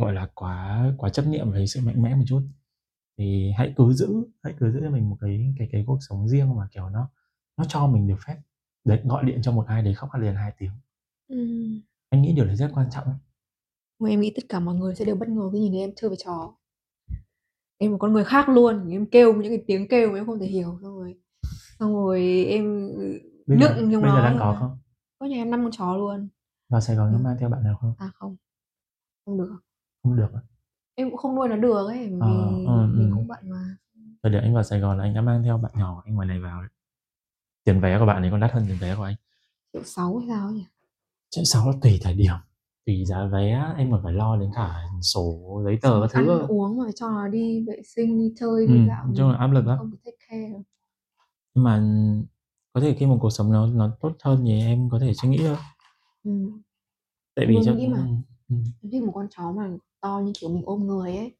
gọi 0.00 0.12
là, 0.14 0.28
quá 0.34 0.84
quá 0.98 1.10
chấp 1.10 1.26
niệm 1.26 1.50
về 1.50 1.66
sự 1.66 1.80
mạnh 1.86 2.02
mẽ 2.02 2.14
một 2.14 2.24
chút. 2.26 2.42
Thì 3.18 3.52
hãy 3.58 3.74
cứ 3.76 3.92
giữ 3.92 4.08
hãy 4.42 4.54
cứ 4.60 4.72
giữ 4.72 4.80
cho 4.84 4.90
mình 4.90 5.10
một 5.10 5.16
cái 5.20 5.54
cái 5.58 5.68
cái 5.72 5.84
cuộc 5.86 5.98
sống 6.08 6.28
riêng 6.28 6.56
mà, 6.56 6.68
kiểu, 6.72 6.88
nó 6.90 7.10
nó 7.56 7.64
cho 7.68 7.86
mình 7.86 8.08
được 8.08 8.18
phép 8.26 8.36
đấy, 8.84 9.00
gọi 9.04 9.24
điện 9.24 9.40
cho 9.42 9.52
một 9.52 9.66
ai 9.66 9.82
đấy 9.82 9.94
khóc 9.94 10.10
liền 10.20 10.34
2 10.34 10.52
tiếng. 10.58 10.72
Ừm. 11.28 11.80
Anh 12.10 12.22
nghĩ 12.22 12.32
điều 12.32 12.44
đấy 12.46 12.56
rất 12.56 12.70
quan 12.74 12.88
trọng 12.90 13.06
Mà 14.04 14.10
em 14.10 14.20
nghĩ 14.20 14.32
tất 14.36 14.42
cả 14.48 14.60
mọi 14.60 14.74
người 14.74 14.94
sẽ 14.94 15.04
đều 15.04 15.16
bất 15.16 15.28
ngờ 15.28 15.50
khi 15.52 15.58
nhìn 15.58 15.72
thấy 15.72 15.80
em 15.80 15.90
chơi 15.96 16.08
với 16.08 16.18
chó. 16.24 16.54
Em 17.78 17.90
một 17.92 17.98
con 18.00 18.12
người 18.12 18.24
khác 18.24 18.48
luôn, 18.48 18.90
em 18.90 19.06
kêu 19.06 19.32
những 19.34 19.52
cái 19.52 19.64
tiếng 19.66 19.88
kêu 19.88 20.10
mà 20.12 20.18
em 20.18 20.26
không 20.26 20.38
thể 20.38 20.46
hiểu, 20.46 20.78
xong 20.82 20.96
rồi 20.98 21.16
xong 21.78 21.94
rồi 21.94 22.44
em, 22.48 22.88
ừ, 22.96 23.18
Bây 23.46 23.58
giờ 23.58 23.74
nựng 23.76 23.92
chúng 23.92 24.02
bây 24.02 24.10
giờ 24.10 24.16
nó 24.16 24.22
đang 24.22 24.32
nên 24.32 24.40
có 24.40 24.56
không? 24.60 24.78
có 25.18 25.26
nhà 25.26 25.36
em 25.36 25.50
5 25.50 25.62
con 25.62 25.70
chó 25.72 25.96
luôn. 25.96 26.28
Vào 26.68 26.80
Sài 26.80 26.96
Gòn 26.96 27.12
Ừm. 27.12 27.22
mang 27.22 27.36
theo 27.40 27.48
bạn 27.48 27.62
nào 27.64 27.76
không? 27.80 27.94
À, 27.98 28.10
không, 28.14 28.36
không 29.24 29.38
được. 29.38 29.56
Không 30.02 30.16
được 30.16 30.28
à? 30.34 30.40
Em 30.94 31.10
cũng 31.10 31.18
không 31.18 31.34
nuôi 31.34 31.48
nó 31.48 31.56
được 31.56 31.86
ấy, 31.86 31.98
Ờ, 31.98 32.08
vì 32.08 32.66
ừm, 32.66 32.96
mình 32.98 33.08
ừm. 33.08 33.16
cũng 33.16 33.26
bận 33.28 33.38
mà. 33.50 33.76
Thời 34.22 34.32
điểm 34.32 34.42
anh 34.42 34.54
vào 34.54 34.62
Sài 34.62 34.80
Gòn 34.80 34.98
là 34.98 35.04
anh 35.04 35.14
đã 35.14 35.20
mang 35.20 35.42
theo 35.42 35.58
bạn 35.58 35.72
nhỏ 35.76 36.02
anh 36.04 36.14
ngoài 36.14 36.28
này 36.28 36.40
vào 36.40 36.60
đấy. 36.62 36.70
Tiền 37.64 37.80
vé 37.80 37.98
của 37.98 38.06
bạn 38.06 38.22
ấy 38.22 38.30
còn 38.30 38.40
đắt 38.40 38.52
hơn 38.52 38.64
tiền 38.68 38.76
vé 38.80 38.96
của 38.96 39.02
anh. 39.02 39.14
1.600.000 39.72 40.18
hay 40.18 40.28
sao 40.28 40.46
ấy 40.46 40.54
nhỉ? 40.54 40.64
1.600.000 41.30 41.66
là 41.72 41.78
tùy 41.82 41.98
thời 42.02 42.14
điểm, 42.14 42.34
tùy 42.86 43.04
giá 43.04 43.26
vé, 43.32 43.74
em 43.78 43.90
còn 43.90 44.00
phải 44.02 44.12
lo 44.12 44.36
đến 44.36 44.50
cả 44.54 44.82
sổ 45.02 45.62
giấy 45.64 45.78
tờ 45.82 46.00
các 46.00 46.10
thứ 46.12 46.38
Ăn 46.38 46.46
uống 46.48 46.78
mà 46.78 46.84
cho 46.94 47.10
nó 47.10 47.28
đi 47.28 47.64
vệ 47.66 47.82
sinh, 47.84 48.18
đi 48.18 48.34
chơi, 48.36 48.66
đi 48.66 48.72
Ừm, 48.72 48.86
dạo 48.86 49.06
chung 49.16 49.30
là 49.30 49.36
áp 49.36 49.46
lực 49.46 49.66
lắm. 49.66 49.78
không 49.78 49.90
thể 49.90 49.96
take 50.04 50.16
care 50.28 50.48
được. 50.48 50.62
Nhưng 51.54 51.64
mà 51.64 51.82
có 52.72 52.80
thể 52.80 52.94
khi 52.98 53.06
mà 53.06 53.14
cuộc 53.20 53.30
sống 53.30 53.52
nó 53.52 53.66
nó 53.66 53.96
tốt 54.00 54.16
hơn 54.22 54.42
thì 54.46 54.60
em 54.60 54.88
có 54.90 54.98
thể 54.98 55.14
suy 55.14 55.28
nghĩ 55.28 55.38
thôi. 55.38 55.56
Ừm. 56.24 56.62
Tại 57.34 57.46
vì 57.46 57.58
cho 57.64 57.74
nghĩ 57.74 57.88
mà 57.88 57.98
ừm. 58.48 58.64
em 58.82 58.90
thích 58.90 59.02
một 59.02 59.12
con 59.14 59.26
chó 59.30 59.52
mà 59.52 59.70
to 60.00 60.20
như 60.24 60.32
kiểu 60.40 60.50
mình 60.50 60.62
ôm 60.66 60.86
người 60.86 61.16
ấy, 61.16 61.36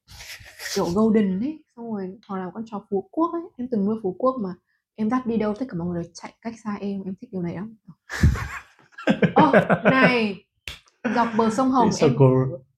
kiểu 0.75 0.85
golden 0.95 1.41
ấy, 1.41 1.65
xong 1.77 1.93
rồi 1.93 2.19
hoặc 2.29 2.39
là 2.39 2.51
con 2.55 2.65
chó 2.67 2.87
Phú 2.91 3.09
Quốc 3.11 3.33
ấy, 3.33 3.43
em 3.57 3.69
từng 3.71 3.85
nuôi 3.85 3.97
Phú 4.03 4.17
Quốc 4.19 4.37
mà 4.41 4.55
em 4.95 5.11
dắt 5.11 5.27
đi 5.27 5.37
đâu 5.37 5.55
tất 5.59 5.67
cả 5.69 5.79
mọi 5.79 5.89
người 5.89 6.03
đều 6.03 6.13
chạy 6.15 6.35
cách 6.43 6.55
xa 6.65 6.75
em, 6.81 7.03
em 7.05 7.15
thích 7.21 7.33
điều 7.33 7.43
này 7.43 7.55
lắm. 7.55 7.77
Ơ, 9.35 9.53
này, 9.85 10.45
dọc 11.13 11.29
bờ 11.39 11.51
sông 11.51 11.71
Hồng 11.71 11.91
em 12.01 12.17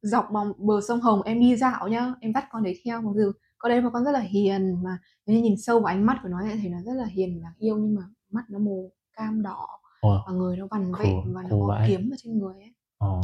dọc 0.03 0.31
bòng 0.33 0.53
bờ 0.59 0.81
sông 0.81 1.01
Hồng 1.01 1.23
em 1.23 1.41
đi 1.41 1.57
dạo 1.57 1.89
nhá, 1.89 2.15
em 2.21 2.33
dắt 2.35 2.45
con 2.51 2.63
đấy 2.63 2.81
theo, 2.85 3.03
mặc 3.03 3.11
dù 3.17 3.33
con 3.59 3.71
đấy 3.71 3.79
là 3.79 3.85
một 3.85 3.91
con 3.93 4.05
rất 4.05 4.13
là 4.13 4.21
hiền 4.21 4.83
mà 4.83 4.99
nếu 5.27 5.37
như 5.37 5.43
nhìn 5.43 5.57
sâu 5.59 5.79
vào 5.81 5.87
ánh 5.87 6.07
mắt 6.07 6.19
của 6.23 6.29
nó 6.29 6.39
sẽ 6.49 6.57
thấy 6.57 6.69
nó 6.71 6.79
rất 6.83 6.93
là 6.95 7.05
hiền, 7.05 7.43
đáng 7.43 7.55
yêu 7.59 7.77
nhưng 7.79 7.95
mà 7.95 8.03
mắt 8.31 8.45
nó 8.51 8.59
màu 8.59 8.91
cam 9.17 9.43
đỏ 9.43 9.67
Wow, 10.03 10.21
và 10.27 10.33
người 10.33 10.57
nó 10.57 10.67
vằn 10.71 10.93
cool, 10.93 11.05
vện 11.07 11.35
và 11.35 11.43
nó 11.43 11.49
cool 11.51 11.61
có 11.61 11.67
vãi. 11.67 11.89
kiếm 11.89 12.11
ở 12.13 12.17
trên 12.19 12.39
người 12.39 12.55
ấy. 12.55 12.75
Ờ. 12.99 13.21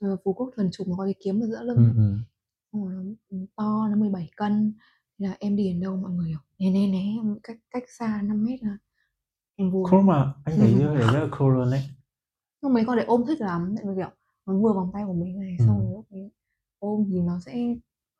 Ờ, 0.00 0.16
Phú 0.24 0.32
Quốc 0.32 0.50
thuần 0.56 0.70
chủng 0.72 0.88
nó 0.90 0.94
có 0.96 1.04
cái 1.04 1.14
kiếm 1.24 1.40
ở 1.40 1.46
giữa 1.46 1.62
lưng. 1.62 1.76
Xong 2.72 2.84
rồi 2.84 2.94
nó, 2.94 3.00
ừm, 3.30 3.46
to, 3.56 3.88
nó 3.88 3.96
17 3.96 4.30
cân, 4.36 4.74
thế 5.18 5.26
là 5.26 5.36
em 5.40 5.56
đi 5.56 5.64
đến 5.64 5.80
đâu 5.80 5.96
mọi 5.96 6.10
người 6.10 6.28
kiểu 6.28 6.38
né, 6.58 6.70
né, 6.70 6.86
né, 6.86 7.04
cách 7.42 7.56
cách 7.70 7.82
xa 7.98 8.22
5 8.22 8.44
mét 8.44 8.60
à. 8.62 8.78
Em 9.56 9.70
vui 9.70 9.84
Cool 9.90 10.02
mà, 10.04 10.32
anh 10.44 10.56
thấy 10.58 10.74
điều 10.78 10.94
đấy 10.94 11.06
rất 11.12 11.20
là 11.20 11.28
cool 11.38 11.54
luôn 11.54 11.70
ấy. 11.70 11.82
Xong 12.62 12.74
mấy 12.74 12.84
con 12.86 12.96
đấy 12.96 13.04
ôm 13.06 13.24
thích 13.26 13.40
lắm, 13.40 13.74
tại 13.76 13.84
vì, 13.88 13.94
kiểu, 13.96 14.10
nó 14.46 14.54
vừa 14.58 14.72
vòng 14.72 14.90
tay 14.92 15.04
của 15.06 15.12
mình 15.12 15.40
này, 15.40 15.56
xong 15.58 15.68
Ừm. 15.68 15.78
rồi 15.86 15.92
lúc 15.94 16.06
ấy 16.10 16.30
ôm 16.78 17.04
thì 17.10 17.20
nó 17.20 17.40
sẽ 17.40 17.74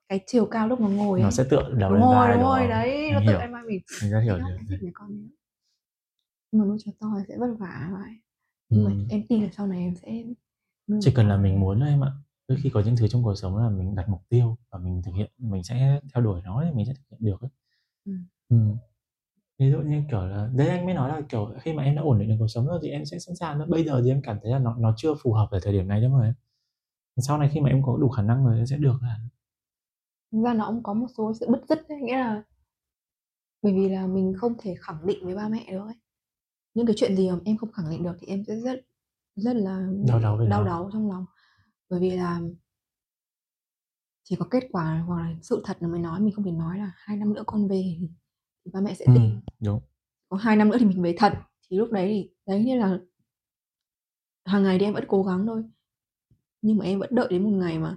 cái 0.08 0.20
chiều 0.26 0.46
cao 0.46 0.68
lúc 0.68 0.80
nó 0.80 0.88
ngồi 0.88 1.20
Nó 1.20 1.26
ấy 1.26 1.32
sẽ 1.32 1.44
tựa 1.50 1.74
đầu 1.78 1.92
lên 1.94 2.02
vai, 2.02 2.32
đúng 2.32 2.42
rồi, 2.42 2.68
đấy, 2.68 3.10
nó 3.12 3.20
tựa 3.26 3.38
lên 3.40 3.52
vai 3.52 3.62
mình, 3.68 3.80
anh 4.02 4.10
rất 4.10 4.20
hiểu 4.20 4.34
em 4.36 4.66
thích 4.70 4.78
mấy 4.82 4.90
con 4.94 5.08
lắm. 5.10 5.30
Nhưng 6.52 6.60
mà 6.62 6.66
nuôi 6.68 6.78
chó 6.84 6.92
to 7.00 7.06
thì 7.18 7.24
sẽ 7.28 7.38
vất 7.38 7.54
vả 7.58 7.88
vậy. 7.92 8.10
Nhưng 8.70 8.84
mà 8.84 8.90
Ừm. 8.90 9.08
em 9.10 9.22
tin 9.28 9.42
là 9.42 9.48
sau 9.52 9.66
này 9.66 9.78
em 9.80 9.94
sẽ 9.96 10.24
nuôi 10.88 11.00
Chỉ 11.02 11.12
cần 11.14 11.28
là 11.28 11.36
mình 11.36 11.60
muốn 11.60 11.80
thôi 11.80 11.88
em 11.88 12.04
ạ. 12.04 12.12
Đôi 12.48 12.58
khi 12.62 12.70
có 12.70 12.80
những 12.86 12.96
thứ 12.96 13.08
trong 13.08 13.22
cuộc 13.22 13.34
sống 13.34 13.56
là 13.56 13.68
mình 13.70 13.94
đặt 13.94 14.08
mục 14.08 14.20
tiêu 14.28 14.56
và 14.70 14.78
mình 14.78 15.02
thực 15.02 15.12
hiện, 15.14 15.30
mình 15.38 15.62
sẽ 15.64 16.00
theo 16.14 16.24
đuổi 16.24 16.40
nó 16.44 16.62
thì 16.64 16.70
mình 16.76 16.86
sẽ 16.86 16.94
thực 16.94 17.02
hiện 17.10 17.20
được 17.22 17.40
ấy. 17.40 17.50
Ừm. 18.04 18.24
Ừm. 18.48 18.76
Ví 19.58 19.70
dụ 19.70 19.78
như, 19.78 20.02
kiểu 20.10 20.26
là 20.26 20.50
đấy 20.54 20.68
anh 20.68 20.84
mới 20.84 20.94
nói 20.94 21.08
là, 21.08 21.20
kiểu, 21.28 21.54
khi 21.60 21.72
mà 21.72 21.82
em 21.82 21.94
đã 21.96 22.02
ổn 22.02 22.18
định 22.18 22.28
được 22.28 22.36
cuộc 22.38 22.48
sống 22.48 22.66
rồi 22.66 22.78
thì 22.82 22.88
em 22.90 23.04
sẽ 23.04 23.18
sẵn 23.18 23.36
sàng 23.36 23.58
thôi. 23.58 23.66
Bây 23.70 23.84
giờ 23.84 24.00
thì 24.04 24.10
em 24.10 24.22
cảm 24.22 24.38
thấy 24.42 24.52
là 24.52 24.58
nó 24.58 24.76
nó 24.78 24.94
chưa 24.96 25.14
phù 25.22 25.32
hợp 25.32 25.48
ở 25.50 25.60
thời 25.62 25.72
điểm 25.72 25.88
này 25.88 26.00
đâu 26.00 26.10
mà 26.10 26.24
em. 26.24 26.34
Sau 27.16 27.38
này 27.38 27.50
khi 27.54 27.60
mà 27.60 27.70
em 27.70 27.82
có 27.82 27.96
đủ 27.96 28.08
khả 28.08 28.22
năng 28.22 28.46
rồi 28.46 28.56
em 28.56 28.66
sẽ 28.66 28.76
được 28.76 28.98
à. 29.02 29.16
Thực 30.32 30.42
ra 30.44 30.54
nó 30.54 30.66
cũng 30.66 30.82
có 30.82 30.94
một 30.94 31.06
số 31.18 31.32
sự 31.40 31.46
bứt 31.50 31.60
rứt 31.68 31.88
ấy, 31.88 32.00
nghĩa 32.00 32.18
là 32.18 32.42
bởi 33.62 33.72
vì 33.74 33.88
là 33.88 34.06
mình 34.06 34.34
không 34.36 34.54
thể 34.58 34.74
khẳng 34.80 35.06
định 35.06 35.24
với 35.24 35.34
ba 35.34 35.48
mẹ 35.48 35.66
được 35.72 35.84
ấy. 35.86 35.94
Những 36.74 36.86
cái 36.86 36.96
chuyện 36.98 37.16
gì 37.16 37.30
mà 37.30 37.38
em 37.44 37.56
không 37.56 37.72
khẳng 37.72 37.90
định 37.90 38.02
được 38.02 38.16
thì 38.20 38.26
em 38.26 38.44
sẽ 38.46 38.56
rất 38.56 38.80
rất 39.36 39.56
là 39.56 39.88
Đau 40.22 40.36
về 40.36 40.46
đau 40.48 40.64
đáu 40.64 40.90
trong 40.92 41.10
lòng. 41.10 41.26
Bởi 41.90 42.00
vì 42.00 42.10
là 42.10 42.40
chỉ 44.24 44.36
có 44.36 44.46
kết 44.50 44.64
quả 44.72 45.04
hoặc 45.06 45.20
là 45.20 45.34
sự 45.42 45.62
thật 45.64 45.76
là 45.80 45.88
mới 45.88 46.00
nói, 46.00 46.20
mình 46.20 46.34
không 46.34 46.44
thể 46.44 46.52
nói 46.52 46.78
là 46.78 46.92
2 46.96 47.16
năm 47.16 47.34
nữa 47.34 47.42
con 47.46 47.68
về 47.68 47.98
ba 48.72 48.80
mẹ 48.80 48.94
sẽ. 48.94 49.06
Ừm, 49.06 49.40
đúng. 49.60 49.80
Còn 50.28 50.40
2 50.40 50.56
năm 50.56 50.68
nữa 50.70 50.76
thì 50.80 50.86
mình 50.86 51.02
về 51.02 51.14
thật, 51.18 51.32
thì 51.70 51.76
lúc 51.76 51.92
đấy 51.92 52.08
thì 52.08 52.30
đấy, 52.46 52.64
nên 52.66 52.78
là 52.78 52.98
hàng 54.44 54.62
ngày 54.62 54.78
thì 54.78 54.84
em 54.84 54.94
vẫn 54.94 55.04
cố 55.08 55.22
gắng 55.22 55.46
thôi. 55.46 55.62
Nhưng 56.62 56.78
mà 56.78 56.84
em 56.84 56.98
vẫn 57.00 57.10
đợi 57.14 57.28
đến 57.30 57.44
một 57.44 57.50
ngày 57.50 57.78
mà 57.78 57.96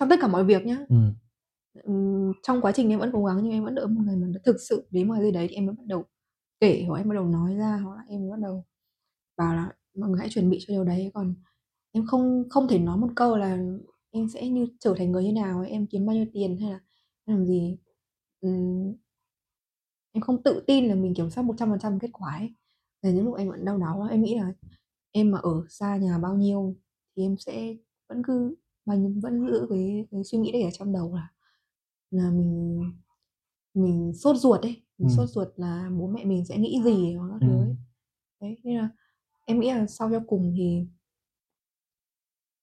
trong 0.00 0.08
tất 0.08 0.16
cả 0.22 0.28
mọi 0.28 0.44
việc 0.44 0.66
nhá, 0.66 0.78
ừm, 1.84 2.32
trong 2.42 2.60
quá 2.62 2.72
trình 2.74 2.90
em 2.90 2.98
vẫn 3.00 3.10
cố 3.12 3.24
gắng 3.24 3.40
nhưng 3.42 3.52
em 3.52 3.64
vẫn 3.64 3.74
đợi 3.74 3.86
một 3.86 4.00
ngày 4.06 4.16
mà 4.16 4.26
nó 4.28 4.40
thực 4.44 4.56
sự 4.68 4.88
đến 4.90 5.08
một 5.08 5.14
cái 5.14 5.22
gì 5.24 5.30
đấy 5.32 5.46
thì 5.50 5.54
em 5.54 5.66
mới 5.66 5.74
bắt 5.78 5.84
đầu 5.86 6.04
kể 6.60 6.84
hoặc 6.88 6.98
em 6.98 7.08
bắt 7.08 7.14
đầu 7.14 7.26
nói 7.26 7.56
ra, 7.56 7.76
hoặc 7.84 7.96
là 7.96 8.02
em 8.08 8.20
mới 8.20 8.30
bắt 8.30 8.40
đầu 8.42 8.64
bảo 9.38 9.56
là 9.56 9.72
mọi 9.98 10.10
người 10.10 10.20
hãy 10.20 10.28
chuẩn 10.30 10.50
bị 10.50 10.58
cho 10.62 10.72
điều 10.74 10.84
đấy. 10.84 11.10
Còn 11.14 11.34
em 11.92 12.06
không 12.06 12.44
không 12.50 12.68
thể 12.68 12.80
nói 12.80 12.98
một 12.98 13.08
câu 13.16 13.36
là 13.38 13.58
em 14.12 14.28
sẽ 14.28 14.48
như 14.50 14.66
trở 14.80 14.94
thành 14.98 15.12
người 15.12 15.24
như 15.24 15.32
nào, 15.32 15.62
em 15.68 15.86
kiếm 15.86 16.06
bao 16.06 16.16
nhiêu 16.16 16.26
tiền 16.34 16.58
hay 16.60 16.70
là 16.72 16.80
làm 17.26 17.46
gì. 17.46 17.78
Em 20.12 20.20
không 20.22 20.42
tự 20.42 20.64
tin 20.66 20.84
là 20.88 20.94
mình 20.94 21.14
kiểm 21.14 21.30
soát 21.30 21.44
100% 21.44 21.98
kết 21.98 22.08
quả 22.12 22.32
ấy. 22.38 22.54
Là 23.02 23.10
những 23.10 23.24
lúc 23.24 23.36
em 23.36 23.48
vẫn 23.50 23.64
đau 23.64 23.78
đáu 23.78 24.02
em 24.10 24.22
nghĩ 24.22 24.34
là 24.34 24.52
em 25.12 25.30
mà 25.30 25.38
ở 25.38 25.64
xa 25.68 25.96
nhà 25.96 26.18
bao 26.18 26.34
nhiêu 26.36 26.76
thì 27.16 27.22
em 27.22 27.36
sẽ 27.38 27.76
vẫn 28.08 28.22
cứ 28.26 28.54
mình 28.86 29.20
vẫn 29.20 29.46
giữ 29.50 29.66
cái 29.70 30.06
cái 30.10 30.24
suy 30.24 30.38
nghĩ 30.38 30.52
đấy 30.52 30.62
ở 30.62 30.70
trong 30.72 30.92
đầu 30.92 31.14
là 31.14 31.28
là 32.10 32.30
mình 32.30 32.82
mình 33.74 34.12
sốt 34.14 34.36
ruột 34.36 34.62
ấy, 34.62 34.82
mình 34.98 35.08
Ừm. 35.08 35.16
sốt 35.16 35.28
ruột 35.30 35.48
là 35.56 35.90
bố 35.98 36.06
mẹ 36.06 36.24
mình 36.24 36.44
sẽ 36.46 36.58
nghĩ 36.58 36.82
gì 36.84 37.14
hoặc 37.14 37.28
các 37.32 37.38
thứ 37.46 37.52
ấy. 37.52 37.68
Ừm. 37.68 37.76
Đấy, 38.40 38.56
nên 38.64 38.78
là 38.78 38.88
em 39.46 39.60
nghĩ 39.60 39.72
là 39.72 39.86
sau 39.86 40.10
cho 40.10 40.20
cùng 40.26 40.54
thì 40.56 40.86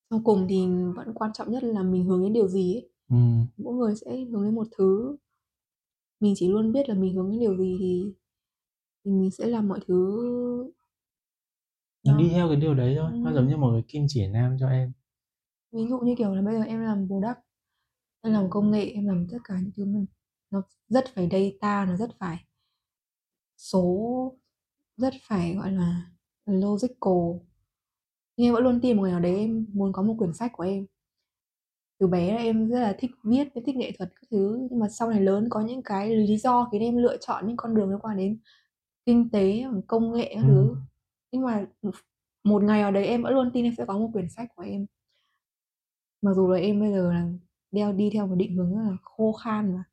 sau 0.09 0.21
cùng 0.23 0.45
thì 0.49 0.65
vẫn 0.95 1.13
quan 1.13 1.33
trọng 1.33 1.51
nhất 1.51 1.63
là 1.63 1.83
mình 1.83 2.05
hướng 2.05 2.23
đến 2.23 2.33
điều 2.33 2.47
gì 2.47 2.75
ấy. 2.75 2.89
Ừm. 3.09 3.45
Mỗi 3.57 3.73
người 3.75 3.95
sẽ 3.95 4.25
hướng 4.25 4.43
đến 4.45 4.55
một 4.55 4.67
thứ. 4.77 5.17
Mình 6.25 6.33
chỉ 6.37 6.47
luôn 6.49 6.71
biết 6.71 6.89
là 6.89 6.95
mình 6.95 7.15
hướng 7.15 7.31
đến 7.31 7.39
điều 7.39 7.57
gì 7.57 7.77
thì 7.79 8.13
thì 9.05 9.11
mình 9.11 9.31
sẽ 9.31 9.47
làm 9.47 9.67
mọi 9.67 9.79
thứ 9.87 10.21
Mình 12.03 12.13
nó 12.13 12.19
đi 12.19 12.29
theo 12.29 12.47
cái 12.47 12.55
điều 12.55 12.75
đấy 12.75 12.95
thôi, 12.99 13.11
nó 13.23 13.33
giống 13.33 13.47
như 13.47 13.57
một 13.57 13.71
cái 13.73 13.83
kim 13.87 14.05
chỉ 14.09 14.27
nam 14.27 14.57
cho 14.59 14.67
em. 14.69 14.91
Ví 15.71 15.87
dụ 15.89 15.99
như, 15.99 16.15
kiểu 16.17 16.35
là, 16.35 16.41
bây 16.41 16.55
giờ 16.55 16.61
em 16.63 16.79
làm 16.81 17.07
product, 17.07 17.39
em 18.21 18.33
làm 18.33 18.49
công 18.49 18.71
nghệ, 18.71 18.85
em 18.85 19.07
làm 19.07 19.27
tất 19.31 19.37
cả 19.43 19.55
những 19.61 19.71
thứ 19.77 19.85
mà 19.85 19.99
nó 20.51 20.61
rất 20.87 21.05
phải 21.15 21.29
data, 21.31 21.85
nó 21.85 21.97
rất 21.97 22.09
phải 22.19 22.45
số, 23.57 24.33
rất 24.97 25.13
phải, 25.29 25.55
gọi 25.55 25.71
là, 25.71 26.11
logical. 26.45 27.47
Nhưng 28.37 28.47
em 28.47 28.53
vẫn 28.53 28.63
luôn 28.63 28.79
tin 28.81 28.97
một 28.97 29.03
ngày 29.03 29.11
nào 29.11 29.19
đấy 29.21 29.35
em 29.39 29.65
muốn 29.73 29.93
có 29.93 30.01
một 30.01 30.15
quyển 30.17 30.33
sách 30.33 30.51
của 30.53 30.63
em. 30.63 30.85
Từ 31.99 32.07
bé 32.07 32.31
là 32.35 32.37
em 32.41 32.69
rất 32.69 32.79
là 32.79 32.95
thích 32.99 33.11
viết, 33.23 33.47
em 33.53 33.63
thích 33.65 33.75
nghệ 33.75 33.91
thuật 33.97 34.09
các 34.15 34.27
thứ, 34.31 34.67
nhưng 34.71 34.79
mà 34.79 34.89
sau 34.89 35.09
này 35.09 35.21
lớn 35.21 35.47
có 35.49 35.61
những 35.61 35.81
cái 35.83 36.15
lý 36.15 36.37
do 36.37 36.69
khiến 36.71 36.81
em 36.81 36.97
lựa 36.97 37.17
chọn 37.17 37.47
những 37.47 37.57
con 37.57 37.75
đường 37.75 37.89
liên 37.89 37.99
quan 37.99 38.17
đến 38.17 38.37
kinh 39.05 39.29
tế, 39.29 39.61
hoặc 39.61 39.81
công 39.87 40.13
nghệ 40.13 40.31
các 40.35 40.41
thứ. 40.47 40.67
Ừm. 40.69 40.75
Nhưng 41.31 41.43
mà 41.43 41.65
một 41.81 41.91
một 42.43 42.63
ngày 42.63 42.81
nào 42.81 42.91
đấy 42.91 43.05
em 43.07 43.23
vẫn 43.23 43.33
luôn 43.33 43.51
tin 43.53 43.65
em 43.65 43.73
sẽ 43.77 43.85
có 43.85 43.97
một 43.99 44.09
quyển 44.13 44.29
sách 44.29 44.49
của 44.55 44.63
em. 44.63 44.85
Mặc 46.21 46.33
dù 46.35 46.47
là 46.47 46.57
em 46.59 46.79
bây 46.79 46.91
giờ 46.91 47.13
là 47.13 47.27
đeo 47.71 47.93
đi 47.93 48.09
theo 48.13 48.27
một 48.27 48.35
định 48.35 48.55
hướng 48.55 48.75
rất 48.75 48.81
là 48.83 48.97
khô 49.03 49.31
khan 49.33 49.73
và 49.75 49.83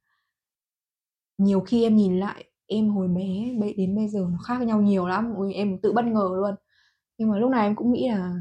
nhiều 1.39 1.61
khi 1.61 1.83
em 1.83 1.97
nhìn 1.97 2.21
lại 2.21 2.45
em 2.67 2.89
hồi 2.89 3.09
bé 3.09 3.23
bây 3.61 3.73
đến 3.75 3.97
bây 3.97 4.09
giờ 4.09 4.27
nó 4.33 4.39
khác 4.39 4.63
nhau 4.63 4.81
nhiều 4.83 5.07
lắm, 5.07 5.35
ôi, 5.37 5.55
em 5.55 5.79
tự 5.79 5.93
bất 5.93 6.05
ngờ 6.05 6.31
luôn. 6.37 6.55
Nhưng 7.19 7.31
mà 7.31 7.39
lúc 7.39 7.51
nào 7.51 7.63
em 7.63 7.77
cũng 7.77 7.93
nghĩ 7.93 8.09
là 8.11 8.35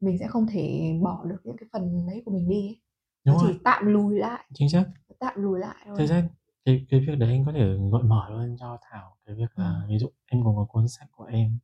mình 0.00 0.18
sẽ 0.18 0.26
không 0.28 0.46
thể 0.46 0.92
bỏ 1.02 1.24
được 1.24 1.36
những 1.44 1.56
cái 1.56 1.68
phần 1.72 2.06
đấy 2.06 2.22
của 2.24 2.32
mình 2.32 2.48
đi 2.48 2.56
ấy. 2.68 2.80
Nó 3.24 3.32
Đúng 3.32 3.40
chỉ 3.40 3.46
rồi. 3.46 3.58
tạm 3.64 3.86
lùi 3.86 4.18
lại, 4.18 4.44
Chính 4.54 4.70
xác. 4.70 4.84
nó 5.08 5.14
tạm 5.20 5.34
lùi 5.42 5.58
lại 5.58 5.76
Thực 5.86 5.94
thôi. 5.98 6.06
ra 6.06 6.28
cái 6.64 6.86
cái 6.88 7.00
việc 7.00 7.18
đấy 7.18 7.30
anh 7.30 7.44
có 7.44 7.52
thể 7.52 7.60
gợi 7.92 8.02
mở 8.02 8.28
luôn 8.30 8.56
cho 8.60 8.78
Thảo 8.90 9.16
cái 9.26 9.34
việc 9.36 9.58
là 9.58 9.80
Ừm. 9.80 9.88
ví 9.88 9.98
dụ 9.98 10.08
em 10.26 10.44
có 10.44 10.52
một 10.52 10.66
cuốn 10.68 10.88
sách 10.88 11.08
của 11.12 11.24
em 11.24 11.58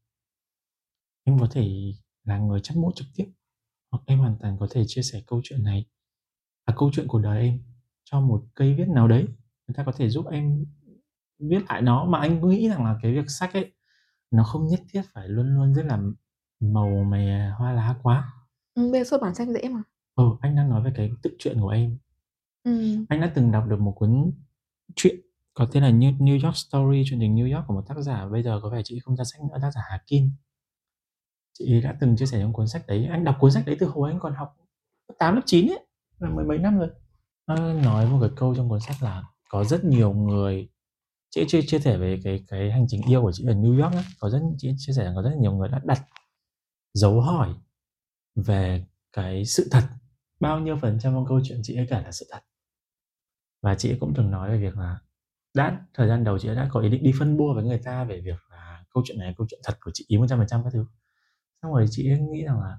em 1.25 1.39
có 1.39 1.47
thể 1.51 1.93
là 2.25 2.39
người 2.39 2.61
chắt 2.63 2.77
bút 2.77 2.93
trực 2.95 3.07
tiếp, 3.15 3.25
hoặc 3.91 4.03
em 4.07 4.19
hoàn 4.19 4.37
toàn 4.41 4.57
có 4.61 4.67
thể 4.71 4.85
chia 4.87 5.03
sẻ 5.03 5.23
câu 5.27 5.41
chuyện 5.45 5.65
này, 5.65 5.87
và 6.67 6.75
câu 6.77 6.91
chuyện 6.93 7.09
cuộc 7.09 7.19
đời 7.19 7.43
em 7.43 7.59
cho 8.05 8.21
một 8.21 8.45
cây 8.55 8.75
viết 8.75 8.89
nào 8.89 9.09
đấy, 9.09 9.27
người 9.69 9.75
ta 9.75 9.85
có 9.85 9.93
thể 9.93 10.09
giúp 10.09 10.27
em 10.31 10.65
viết 11.39 11.61
lại 11.69 11.83
nó. 11.83 12.05
Mà 12.05 12.19
anh 12.21 12.49
nghĩ 12.49 12.69
rằng 12.69 12.85
là 12.85 12.99
cái 13.03 13.13
việc 13.15 13.25
sách 13.29 13.53
ấy, 13.53 13.73
nó 14.31 14.45
không 14.45 14.67
nhất 14.69 14.81
thiết 14.93 15.03
phải 15.15 15.29
luôn 15.29 15.55
luôn 15.55 15.75
rất 15.75 15.83
là 15.87 16.01
màu 16.61 17.05
mè, 17.05 17.51
hoa 17.59 17.73
lá 17.73 17.97
quá. 18.03 18.33
Ừm, 18.75 18.93
bây 18.93 19.01
giờ 19.01 19.09
xuất 19.11 19.23
bản 19.23 19.35
sách 19.35 19.49
dễ 19.49 19.69
mà. 19.69 19.83
Ừ, 20.17 20.25
anh 20.41 20.57
đang 20.57 20.71
nói 20.71 20.83
về 20.83 20.93
cái 20.95 21.11
tự 21.23 21.31
truyện 21.39 21.61
của 21.61 21.69
em. 21.69 21.99
Ừm. 22.65 23.07
Anh 23.09 23.21
đã 23.21 23.33
từng 23.35 23.53
đọc 23.53 23.67
được 23.69 23.81
một 23.81 23.93
cuốn 23.93 24.33
truyện 24.97 25.17
có 25.55 25.67
tên 25.73 25.83
là 25.83 25.91
New 25.91 26.19
New 26.19 26.45
York 26.45 26.57
Story, 26.57 27.03
truyện 27.07 27.21
tình 27.21 27.35
New 27.35 27.55
York 27.57 27.67
của 27.67 27.75
một 27.75 27.85
tác 27.89 27.99
giả 27.99 28.27
bây 28.27 28.43
giờ 28.43 28.61
có 28.63 28.69
vẻ 28.71 28.81
chị 28.85 28.95
ấy 28.97 29.01
không 29.01 29.17
ra 29.17 29.25
sách 29.25 29.43
nữa, 29.43 29.59
tác 29.63 29.71
giả 29.75 29.81
Hà 29.91 30.01
Kim. 30.07 30.31
Chị 31.59 31.75
ấy 31.75 31.81
đã 31.83 31.97
từng 32.01 32.17
chia 32.17 32.27
sẻ 32.27 32.41
trong 32.41 32.53
cuốn 32.53 32.69
sách 32.69 32.87
đấy, 32.87 33.07
anh 33.11 33.25
đọc 33.25 33.37
cuốn 33.41 33.51
sách 33.51 33.67
đấy 33.67 33.77
từ 33.81 33.87
hồi 33.87 34.11
anh 34.11 34.21
còn 34.21 34.35
học 34.35 34.57
lớp 35.09 35.15
8, 35.19 35.35
lớp 35.35 35.43
9 35.47 35.69
ấy, 35.69 35.87
là 36.19 36.31
mười 36.31 36.45
mấy 36.45 36.59
năm 36.59 36.79
rồi. 36.79 36.89
Nó 37.47 37.73
nói 37.73 38.07
một 38.07 38.19
cái 38.21 38.31
câu 38.37 38.55
trong 38.55 38.69
cuốn 38.69 38.81
sách 38.81 38.97
là 39.01 39.25
có 39.49 39.65
rất 39.65 39.85
nhiều 39.85 40.13
người 40.13 40.69
chị 41.31 41.41
ấy 41.41 41.47
chia 41.49 41.63
chia 41.63 41.79
sẻ 41.79 41.97
về 41.97 42.21
cái 42.25 42.45
cái 42.49 42.71
hành 42.71 42.87
trình 42.89 43.03
yêu 43.09 43.23
của 43.23 43.33
chị 43.33 43.45
ở 43.47 43.55
New 43.55 43.83
York 43.83 43.95
á, 43.95 44.05
có 44.21 44.31
rất 44.31 44.41
chị 44.59 44.69
ấy 44.69 44.75
chia 44.79 44.93
sẻ 44.93 45.05
rằng 45.05 45.15
có 45.17 45.23
rất 45.23 45.33
nhiều 45.39 45.53
người 45.53 45.69
đã 45.69 45.81
đặt 45.85 46.03
dấu 46.97 47.21
hỏi 47.21 47.55
về 48.35 48.87
cái 49.13 49.45
sự 49.45 49.69
thật, 49.71 49.83
bao 50.41 50.61
nhiêu 50.61 50.79
phần 50.83 50.99
trăm 51.01 51.13
trong 51.15 51.27
câu 51.27 51.41
chuyện 51.45 51.61
chị 51.63 51.77
ấy 51.77 51.87
kể 51.91 52.03
là 52.03 52.13
sự 52.13 52.27
thật. 52.31 52.41
Và 53.63 53.75
chị 53.75 53.91
ấy 53.91 53.97
cũng 54.01 54.13
từng 54.17 54.31
nói 54.31 54.51
về 54.51 54.59
việc 54.59 54.77
là 54.77 54.99
đã 55.55 55.81
thời 55.95 56.09
gian 56.09 56.25
đầu 56.25 56.39
chị 56.39 56.49
ấy 56.49 56.57
đã 56.57 56.69
có 56.73 56.81
ý 56.81 56.89
định 56.89 57.03
đi 57.03 57.13
phân 57.19 57.37
bua 57.37 57.55
với 57.55 57.65
người 57.65 57.81
ta 57.85 58.05
về 58.05 58.21
việc 58.21 58.39
là 58.51 58.85
câu 58.95 59.03
chuyện 59.07 59.19
này 59.19 59.29
là 59.29 59.35
câu 59.37 59.47
chuyện 59.51 59.61
thật 59.65 59.79
của 59.81 59.91
chị 59.95 60.05
ý 60.09 60.17
100% 60.17 60.65
các 60.65 60.71
thứ. 60.73 60.87
Xong 61.63 61.73
rồi 61.73 61.87
chị 61.91 62.11
ấy 62.11 62.21
nghĩ 62.21 62.45
rằng 62.45 62.61
là 62.61 62.79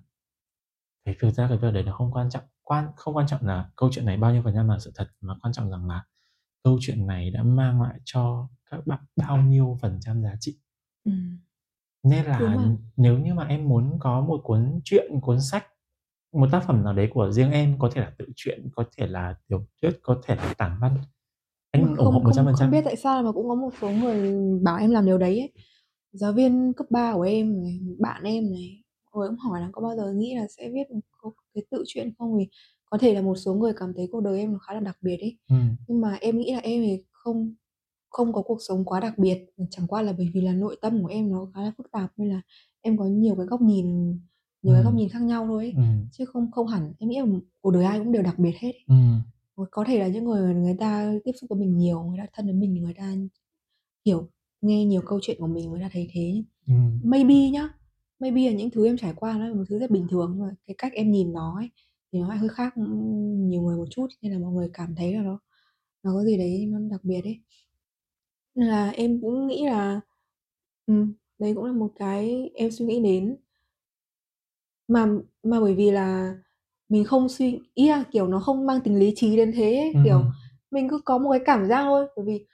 cái 1.05 1.15
thực 1.19 1.31
ra 1.31 1.47
cái 1.47 1.57
việc 1.57 1.71
đấy 1.73 1.83
nó 1.83 1.93
không 1.93 2.11
quan 2.11 2.29
trọng, 2.29 2.43
quan 2.63 2.91
không 2.95 3.17
quan 3.17 3.27
trọng 3.27 3.45
là 3.45 3.69
câu 3.75 3.89
chuyện 3.93 4.05
này 4.05 4.17
bao 4.17 4.33
nhiêu 4.33 4.41
phần 4.43 4.53
trăm 4.55 4.69
là 4.69 4.79
sự 4.79 4.91
thật, 4.95 5.07
mà 5.21 5.35
quan 5.41 5.53
trọng 5.53 5.69
rằng 5.69 5.87
là 5.87 6.05
câu 6.63 6.77
chuyện 6.81 7.07
này 7.07 7.31
đã 7.31 7.43
mang 7.43 7.81
lại 7.81 7.99
cho 8.05 8.49
các 8.71 8.87
bạn 8.87 8.99
bao 9.15 9.37
nhiêu 9.37 9.77
phần 9.81 9.99
trăm 10.01 10.23
giá 10.23 10.35
trị. 10.39 10.57
ừ. 11.05 11.11
Nên 12.03 12.23
Đúng 12.25 12.31
là 12.31 12.55
rồi. 12.57 12.75
nếu 12.97 13.17
như 13.19 13.33
mà 13.33 13.43
em 13.47 13.69
muốn 13.69 13.97
có 13.99 14.21
một 14.21 14.41
cuốn 14.43 14.79
truyện, 14.83 15.19
cuốn 15.21 15.41
sách, 15.41 15.65
một 16.33 16.47
tác 16.51 16.63
phẩm 16.67 16.83
nào 16.83 16.93
đấy 16.93 17.09
của 17.13 17.31
riêng 17.31 17.51
em, 17.51 17.75
có 17.79 17.89
thể 17.93 18.01
là 18.01 18.13
tự 18.17 18.25
truyện, 18.35 18.69
có 18.75 18.83
thể 18.97 19.07
là 19.07 19.35
tiểu 19.47 19.65
thuyết, 19.81 19.91
có 20.01 20.21
thể 20.25 20.35
là 20.35 20.53
tản 20.57 20.71
văn, 20.81 20.91
mà 20.95 21.01
anh 21.71 21.81
ủng 21.87 21.97
hộ 21.97 22.03
không 22.05 22.13
không 22.13 22.23
100%. 22.23 22.55
không 22.57 22.71
biết 22.71 22.81
tại 22.85 22.95
sao 22.95 23.23
mà 23.23 23.31
cũng 23.31 23.49
có 23.49 23.55
một 23.55 23.69
số 23.81 23.91
người 23.91 24.35
bảo 24.63 24.77
em 24.77 24.91
làm 24.91 25.05
điều 25.05 25.17
đấy 25.17 25.39
ấy. 25.39 25.51
Giáo 26.11 26.33
viên 26.33 26.73
cấp 26.73 26.87
3 26.91 27.13
của 27.13 27.21
em 27.21 27.63
này, 27.63 27.79
bạn 27.99 28.23
em 28.23 28.51
này, 28.51 28.83
mọi 29.13 29.19
người 29.21 29.29
cũng 29.29 29.37
hỏi 29.51 29.61
là 29.61 29.69
có 29.73 29.81
bao 29.81 29.95
giờ 29.97 30.13
nghĩ 30.13 30.35
là 30.35 30.47
sẽ 30.57 30.69
viết 30.73 30.91
một 30.91 30.99
câu 31.21 31.33
cái 31.55 31.63
tự 31.71 31.83
truyện 31.87 32.13
không? 32.19 32.37
Vì 32.37 32.47
có 32.85 32.97
thể 32.97 33.13
là 33.13 33.21
một 33.21 33.35
số 33.35 33.53
người 33.53 33.73
cảm 33.77 33.93
thấy 33.97 34.09
cuộc 34.11 34.21
đời 34.21 34.39
em 34.39 34.53
nó 34.53 34.59
khá 34.59 34.73
là 34.73 34.79
đặc 34.79 34.97
biệt 35.01 35.17
ấy. 35.21 35.37
Ừm. 35.49 35.75
Nhưng 35.87 36.01
mà 36.01 36.17
em 36.21 36.37
nghĩ 36.37 36.53
là 36.53 36.59
em 36.59 36.81
thì 36.83 37.03
không 37.11 37.55
không 38.17 38.33
có 38.33 38.41
cuộc 38.41 38.57
sống 38.67 38.85
quá 38.85 38.99
đặc 38.99 39.17
biệt, 39.17 39.45
chẳng 39.69 39.87
qua 39.87 40.01
là 40.01 40.13
bởi 40.17 40.29
vì 40.33 40.41
là 40.41 40.53
nội 40.53 40.77
tâm 40.81 41.01
của 41.03 41.07
em 41.09 41.31
nó 41.31 41.47
khá 41.53 41.61
là 41.61 41.71
phức 41.77 41.91
tạp 41.91 42.11
nên 42.17 42.29
là 42.29 42.41
em 42.81 42.97
có 42.97 43.05
nhiều 43.05 43.35
cái 43.35 43.45
góc 43.45 43.61
nhìn 43.61 43.85
nhiều 44.63 44.73
cái 44.75 44.83
góc 44.83 44.93
Ừm. 44.93 44.97
nhìn 44.97 45.09
khác 45.09 45.21
nhau 45.21 45.45
thôi 45.47 45.63
ấy, 45.63 45.73
Ừm. 45.77 46.07
chứ 46.11 46.25
không 46.25 46.51
không 46.51 46.67
hẳn 46.67 46.93
em 46.99 47.09
nghĩ 47.09 47.19
là 47.19 47.25
cuộc 47.61 47.71
đời 47.71 47.83
ai 47.85 47.99
cũng 47.99 48.11
đều 48.11 48.23
đặc 48.23 48.39
biệt 48.39 48.53
hết 48.59 48.71
ấy. 48.71 48.83
Ừm. 48.87 49.21
Có 49.71 49.83
thể 49.87 49.99
là 49.99 50.07
những 50.07 50.25
người 50.25 50.53
người 50.55 50.75
ta 50.79 51.13
tiếp 51.23 51.31
xúc 51.41 51.49
với 51.49 51.59
mình 51.59 51.77
nhiều, 51.77 52.03
người 52.03 52.17
ta 52.19 52.25
thân 52.33 52.45
với 52.45 52.55
mình 52.55 52.73
người 52.83 52.93
ta 52.93 53.15
hiểu, 54.05 54.29
nghe 54.61 54.85
nhiều 54.85 55.01
câu 55.05 55.19
chuyện 55.21 55.37
của 55.39 55.47
mình 55.47 55.69
người 55.71 55.81
ta 55.81 55.89
thấy 55.93 56.09
thế. 56.13 56.43
Ừm. 56.67 56.99
Maybe 57.03 57.49
nhá, 57.49 57.69
maybe 58.19 58.41
là 58.51 58.51
những 58.57 58.69
thứ 58.69 58.85
em 58.87 58.97
trải 58.97 59.13
qua 59.15 59.33
nó 59.37 59.47
là 59.47 59.53
một 59.55 59.63
thứ 59.69 59.79
rất 59.79 59.91
bình 59.91 60.07
thường, 60.09 60.31
nhưng 60.35 60.47
mà 60.47 60.55
cái 60.67 60.75
cách 60.77 60.93
em 60.93 61.11
nhìn 61.11 61.33
nó 61.33 61.55
ấy, 61.57 61.69
thì 62.13 62.19
nó 62.19 62.29
lại 62.29 62.37
hơi 62.37 62.49
khác, 62.49 62.73
ừm, 62.75 63.49
nhiều 63.49 63.61
người 63.61 63.77
một 63.77 63.87
chút, 63.91 64.07
nên 64.21 64.31
là 64.33 64.39
mọi 64.39 64.51
người 64.53 64.69
cảm 64.73 64.95
thấy 64.95 65.13
là 65.13 65.21
nó 65.23 65.39
nó 66.03 66.13
có 66.13 66.23
gì 66.23 66.37
đấy 66.37 66.65
nó 66.69 66.79
đặc 66.91 67.01
biệt 67.03 67.21
ấy. 67.23 67.39
Nên 68.57 68.67
là 68.69 68.89
em 68.91 69.21
cũng 69.21 69.47
nghĩ 69.47 69.65
là, 69.67 70.01
ừm, 70.87 71.13
đấy 71.39 71.53
cũng 71.55 71.65
là 71.65 71.73
một 71.73 71.91
cái 71.95 72.51
em 72.55 72.71
suy 72.71 72.85
nghĩ 72.85 73.01
đến. 73.03 73.37
Mà 74.87 75.07
mà 75.43 75.59
bởi 75.61 75.75
vì 75.75 75.91
là 75.91 76.35
mình 76.89 77.03
không 77.05 77.29
suy 77.29 77.59
ý 77.75 77.89
là, 77.89 78.03
kiểu, 78.11 78.27
nó 78.27 78.39
không 78.39 78.65
mang 78.67 78.81
tính 78.81 78.99
lý 78.99 79.13
trí 79.15 79.37
đến 79.37 79.51
thế 79.55 79.75
ấy, 79.77 79.93
kiểu, 80.03 80.17
Ừm. 80.17 80.31
mình 80.71 80.89
cứ 80.89 80.99
có 81.05 81.17
một 81.17 81.29
cái 81.31 81.41
cảm 81.45 81.67
giác 81.67 81.83
thôi, 81.83 82.07
bởi 82.17 82.25
vì 82.25 82.45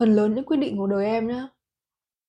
phần 0.00 0.16
lớn 0.16 0.34
những 0.36 0.46
quyết 0.46 0.58
định 0.58 0.78
cuộc 0.78 0.88
đời 0.88 1.06
em 1.06 1.28
nhá, 1.28 1.48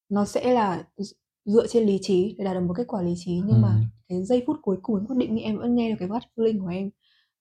nó 0.10 0.26
sẽ 0.26 0.54
là 0.54 0.86
d 0.98 1.04
dựa 1.46 1.68
trên 1.68 1.86
lý 1.88 2.00
trí 2.04 2.36
để 2.40 2.46
đạt 2.46 2.56
được 2.56 2.62
một 2.68 2.76
kết 2.78 2.86
quả 2.88 3.04
lý 3.04 3.14
trí, 3.18 3.42
nhưng 3.48 3.62
mà 3.62 3.70
Ừm. 3.70 3.86
cái 4.10 4.26
giây 4.26 4.44
phút 4.48 4.58
cuối 4.64 4.78
cùng 4.84 5.08
quyết 5.08 5.18
định 5.20 5.32
ấy 5.32 5.42
em 5.42 5.60
vẫn 5.60 5.76
nghe 5.76 5.92
được 5.92 5.98
cái 6.00 6.10
gut 6.10 6.24
feeling 6.38 6.62
của 6.62 6.68
em 6.70 6.92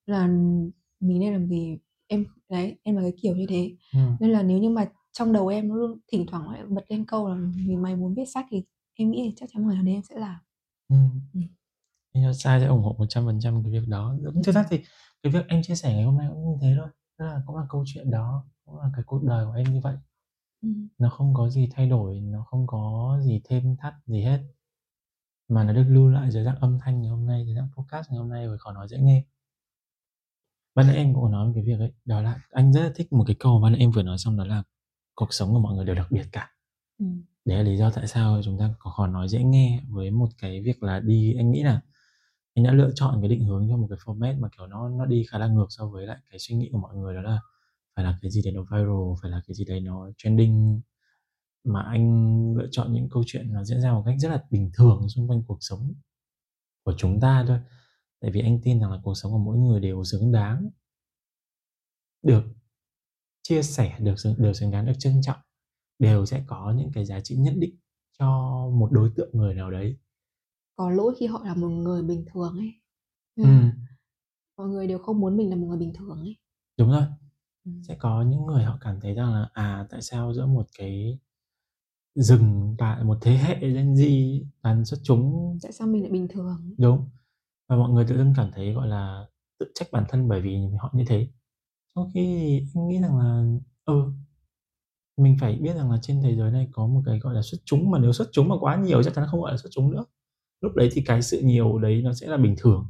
là 0.06 0.26
mình 1.00 1.20
nên 1.20 1.34
làm 1.34 1.48
gì. 1.48 1.78
Em 2.08 2.26
đấy, 2.50 2.76
em 2.84 2.96
là 2.96 3.02
cái 3.02 3.12
kiểu 3.22 3.36
như 3.36 3.46
thế. 3.50 3.72
Ừm. 3.94 4.16
Nên 4.20 4.30
là 4.32 4.42
nếu 4.44 4.58
như 4.58 4.70
mà 4.70 4.92
trong 5.12 5.32
đầu 5.32 5.48
em 5.48 5.68
nó 5.68 5.74
luôn 5.74 5.98
thỉnh 6.12 6.26
thoảng 6.28 6.50
lại 6.50 6.62
bật 6.68 6.84
lên 6.88 7.06
câu 7.06 7.28
là 7.28 7.36
"Vì 7.56 7.76
mày 7.76 7.96
muốn 7.96 8.14
viết 8.14 8.24
sách" 8.34 8.46
thì 8.50 8.64
em 8.94 9.10
nghĩ 9.10 9.32
chắc 9.36 9.48
chắn 9.52 9.66
ngày 9.66 9.74
nào 9.74 9.84
đấy 9.84 9.94
em 9.94 10.02
sẽ 10.02 10.14
làm. 10.18 10.38
Anh 12.12 12.22
hiểu 12.22 12.32
sai 12.32 12.60
sẽ 12.60 12.66
ủng 12.66 12.82
hộ 12.82 12.96
100% 12.98 13.62
cái 13.62 13.72
việc 13.72 13.88
đó. 13.88 14.16
Đúng, 14.22 14.42
thực 14.42 14.52
ra 14.54 14.64
thì 14.70 14.82
cái 15.22 15.32
việc 15.32 15.48
anh 15.48 15.62
chia 15.62 15.74
sẻ 15.74 15.94
ngày 15.94 16.04
hôm 16.04 16.16
nay 16.18 16.26
cũng 16.30 16.44
như 16.50 16.56
thế 16.60 16.74
thôi, 16.78 16.88
tức 17.18 17.24
là 17.24 17.42
cũng 17.46 17.56
là 17.56 17.66
câu 17.68 17.84
chuyện 17.86 18.10
đó, 18.10 18.44
cũng 18.64 18.78
là 18.78 18.90
cái 18.96 19.02
cuộc 19.06 19.22
đời 19.24 19.46
của 19.46 19.52
em 19.52 19.72
như 19.74 19.80
vậy. 19.80 19.96
Ừm. 20.62 20.88
Nó 20.98 21.08
không 21.10 21.34
có 21.34 21.48
gì 21.50 21.68
thay 21.72 21.88
đổi, 21.88 22.20
nó 22.20 22.44
không 22.44 22.66
có 22.66 23.18
gì 23.24 23.40
thêm 23.44 23.76
thắt 23.76 23.94
gì 24.06 24.22
hết. 24.22 24.40
Mà 25.48 25.64
nó 25.64 25.72
được 25.72 25.84
lưu 25.88 26.08
lại 26.08 26.30
dưới 26.30 26.44
dạng 26.44 26.56
âm 26.60 26.78
thanh 26.82 27.00
ngày 27.02 27.10
hôm 27.10 27.26
nay, 27.26 27.44
dưới 27.46 27.54
dạng 27.54 27.68
podcast 27.76 28.10
ngày 28.10 28.18
hôm 28.18 28.28
nay 28.28 28.46
rồi 28.46 28.58
khỏi 28.58 28.74
nói 28.74 28.88
dễ 28.88 28.98
nghe. 28.98 29.24
Ban 30.74 30.86
nãy 30.86 30.96
em 30.96 31.14
cũng 31.14 31.30
nói 31.30 31.46
về 31.46 31.52
cái 31.54 31.64
việc 31.64 31.78
ấy, 31.78 31.92
đó 32.04 32.22
là 32.22 32.40
anh 32.50 32.72
rất 32.72 32.82
là 32.82 32.92
thích 32.94 33.12
một 33.12 33.24
cái 33.26 33.36
câu 33.38 33.58
mà 33.58 33.62
ban 33.66 33.72
nãy 33.72 33.80
em 33.80 33.90
vừa 33.90 34.02
nói 34.02 34.18
xong 34.18 34.36
đó 34.36 34.44
là 34.44 34.62
"Cuộc 35.14 35.34
sống 35.34 35.52
của 35.52 35.60
mọi 35.60 35.74
người 35.76 35.84
đều 35.84 35.94
đặc 35.96 36.06
biệt 36.10 36.26
cả." 36.32 36.50
Ừm. 36.98 37.22
Đấy 37.44 37.58
là 37.58 37.62
lý 37.64 37.76
do 37.76 37.90
tại 37.90 38.06
sao 38.08 38.40
chúng 38.44 38.58
ta 38.58 38.74
khó 38.78 39.06
nói 39.06 39.28
dễ 39.28 39.42
nghe 39.44 39.80
với 39.88 40.10
một 40.10 40.28
cái 40.38 40.62
việc 40.62 40.82
là 40.82 41.00
đi 41.00 41.34
anh 41.38 41.50
nghĩ 41.52 41.62
là 41.62 41.80
anh 42.54 42.64
đã 42.64 42.72
lựa 42.72 42.90
chọn 42.94 43.18
cái 43.22 43.28
định 43.30 43.44
hướng 43.44 43.68
cho 43.70 43.76
một 43.76 43.86
cái 43.90 43.98
format 44.06 44.40
mà, 44.40 44.48
kiểu, 44.58 44.66
nó 44.66 44.88
nó 44.88 45.06
đi 45.06 45.24
khá 45.30 45.38
là 45.38 45.46
ngược 45.48 45.66
so 45.70 45.86
với 45.88 46.06
lại 46.06 46.18
cái 46.30 46.38
suy 46.38 46.56
nghĩ 46.56 46.68
của 46.72 46.78
mọi 46.78 46.96
người, 46.96 47.14
đó 47.14 47.22
là 47.22 47.40
phải 47.96 48.04
là 48.04 48.18
cái 48.22 48.30
gì 48.30 48.42
đấy 48.44 48.52
nó 48.54 48.62
viral, 48.62 49.22
phải 49.22 49.30
là 49.30 49.42
cái 49.48 49.54
gì 49.54 49.64
đấy 49.64 49.80
nó 49.80 50.10
trending. 50.18 50.80
Mà 51.64 51.82
anh 51.82 52.56
lựa 52.56 52.68
chọn 52.72 52.92
những 52.94 53.08
câu 53.10 53.22
chuyện 53.26 53.52
nó 53.54 53.64
diễn 53.64 53.80
ra 53.82 53.92
một 53.92 54.02
cách 54.06 54.16
rất 54.20 54.28
là 54.30 54.44
bình 54.50 54.70
thường 54.74 55.08
xung 55.08 55.28
quanh 55.28 55.42
cuộc 55.48 55.58
sống 55.60 55.94
của 56.84 56.94
chúng 56.98 57.20
ta 57.20 57.44
thôi. 57.48 57.58
Tại 58.20 58.30
vì 58.30 58.40
anh 58.40 58.60
tin 58.62 58.80
rằng 58.80 58.92
là 58.92 58.98
cuộc 59.04 59.14
sống 59.14 59.32
của 59.32 59.38
mỗi 59.38 59.58
người 59.58 59.80
đều 59.80 60.04
xứng 60.04 60.32
đáng 60.32 60.70
được 62.22 62.42
chia 63.42 63.62
sẻ, 63.62 63.96
được 64.00 64.14
đều 64.38 64.52
xứng 64.54 64.70
đáng 64.70 64.86
được 64.86 64.92
trân 64.98 65.22
trọng, 65.22 65.38
đều 65.98 66.26
sẽ 66.26 66.44
có 66.46 66.74
những 66.76 66.90
cái 66.94 67.04
giá 67.06 67.20
trị 67.20 67.36
nhất 67.36 67.54
định 67.58 67.76
cho 68.18 68.26
một 68.74 68.88
đối 68.92 69.10
tượng 69.16 69.30
người 69.32 69.54
nào 69.54 69.70
đấy. 69.70 69.96
Có 70.76 70.90
lỗi 70.90 71.14
khi 71.18 71.26
họ 71.26 71.42
là 71.44 71.54
một 71.54 71.68
người 71.68 72.02
bình 72.02 72.24
thường 72.32 72.58
ấy. 72.58 72.72
Ừm. 73.36 73.46
mà 73.46 73.72
mọi 74.56 74.68
người 74.68 74.86
đều 74.86 74.98
không 74.98 75.20
muốn 75.20 75.36
mình 75.36 75.50
là 75.50 75.56
một 75.56 75.66
người 75.66 75.78
bình 75.78 75.92
thường 75.94 76.20
ấy. 76.20 76.36
Đúng 76.78 76.90
rồi. 76.90 77.02
Ừm. 77.64 77.82
sẽ 77.88 77.96
có 78.00 78.22
những 78.22 78.46
người 78.46 78.64
họ 78.64 78.78
cảm 78.80 79.00
thấy 79.00 79.14
rằng 79.14 79.32
là 79.34 79.48
à 79.52 79.86
tại 79.90 80.02
sao 80.02 80.34
giữa 80.34 80.46
một 80.46 80.66
cái 80.78 81.18
rừng 82.14 82.74
tại 82.78 83.04
một 83.04 83.18
thế 83.20 83.32
hệ 83.36 83.54
Gen 83.60 83.94
Z 83.94 84.42
toàn 84.62 84.84
xuất 84.84 85.00
chúng 85.02 85.58
Tại 85.62 85.72
sao 85.72 85.88
mình 85.88 86.02
lại 86.02 86.10
bình 86.12 86.28
thường? 86.28 86.74
đúng 86.78 87.08
và 87.68 87.76
mọi 87.76 87.90
người 87.90 88.06
tự 88.08 88.16
dưng 88.16 88.34
cảm 88.36 88.50
thấy 88.54 88.72
gọi 88.72 88.88
là 88.88 89.26
tự 89.58 89.66
trách 89.74 89.88
bản 89.92 90.04
thân 90.08 90.28
bởi 90.28 90.40
vì 90.40 90.58
họ 90.80 90.90
như 90.94 91.04
thế 91.08 91.28
trong 91.94 92.10
khi 92.14 92.20
thì 92.46 92.66
anh 92.74 92.88
nghĩ 92.88 93.00
rằng 93.00 93.18
là 93.18 93.44
ừ 93.84 94.12
mình 95.16 95.36
phải 95.40 95.56
biết 95.56 95.74
rằng 95.76 95.90
là 95.90 95.98
trên 96.02 96.22
thế 96.22 96.36
giới 96.36 96.50
này 96.50 96.68
có 96.72 96.86
một 96.86 97.02
cái 97.06 97.18
gọi 97.18 97.34
là 97.34 97.42
xuất 97.42 97.58
chúng 97.64 97.90
mà 97.90 97.98
nếu 97.98 98.12
xuất 98.12 98.28
chúng 98.32 98.48
mà 98.48 98.54
quá 98.60 98.76
nhiều 98.76 99.02
chắc 99.02 99.14
chắn 99.14 99.24
không 99.30 99.40
gọi 99.40 99.52
là 99.52 99.56
xuất 99.56 99.70
chúng 99.72 99.90
nữa 99.90 100.04
lúc 100.60 100.72
đấy 100.74 100.88
thì 100.92 101.02
cái 101.06 101.22
sự 101.22 101.40
nhiều 101.40 101.78
đấy 101.78 102.02
nó 102.02 102.12
sẽ 102.12 102.26
là 102.26 102.36
bình 102.36 102.54
thường 102.58 102.88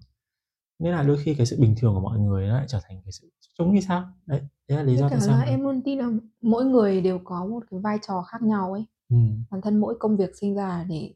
nên 0.78 0.92
là 0.92 1.02
đôi 1.02 1.18
khi 1.18 1.34
cái 1.34 1.46
sự 1.46 1.56
bình 1.60 1.74
thường 1.78 1.94
của 1.94 2.00
mọi 2.00 2.18
người 2.18 2.46
nó 2.46 2.56
lại 2.56 2.66
trở 2.68 2.80
thành 2.82 3.00
cái 3.04 3.12
sự 3.12 3.30
xuất 3.40 3.50
chúng 3.58 3.74
như 3.74 3.80
sao 3.80 4.04
đấy 4.26 4.40
đấy 4.68 4.78
là 4.78 4.84
lý 4.84 4.92
Với 4.92 5.00
do 5.00 5.08
cả 5.08 5.16
tại 5.16 5.20
sao 5.20 5.38
là 5.38 5.44
mà 5.44 5.50
em 5.50 5.60
luôn 5.60 5.82
tin 5.82 5.98
là 5.98 6.10
mỗi 6.42 6.64
người 6.64 7.00
đều 7.00 7.20
có 7.24 7.46
một 7.46 7.64
cái 7.70 7.80
vai 7.80 7.98
trò 8.06 8.22
khác 8.22 8.42
nhau 8.42 8.72
ấy. 8.72 8.84
Ừm. 9.08 9.44
Bản 9.50 9.60
thân 9.60 9.80
mỗi 9.80 9.96
công 10.00 10.16
việc 10.16 10.36
sinh 10.36 10.54
ra 10.54 10.86
để 10.88 11.14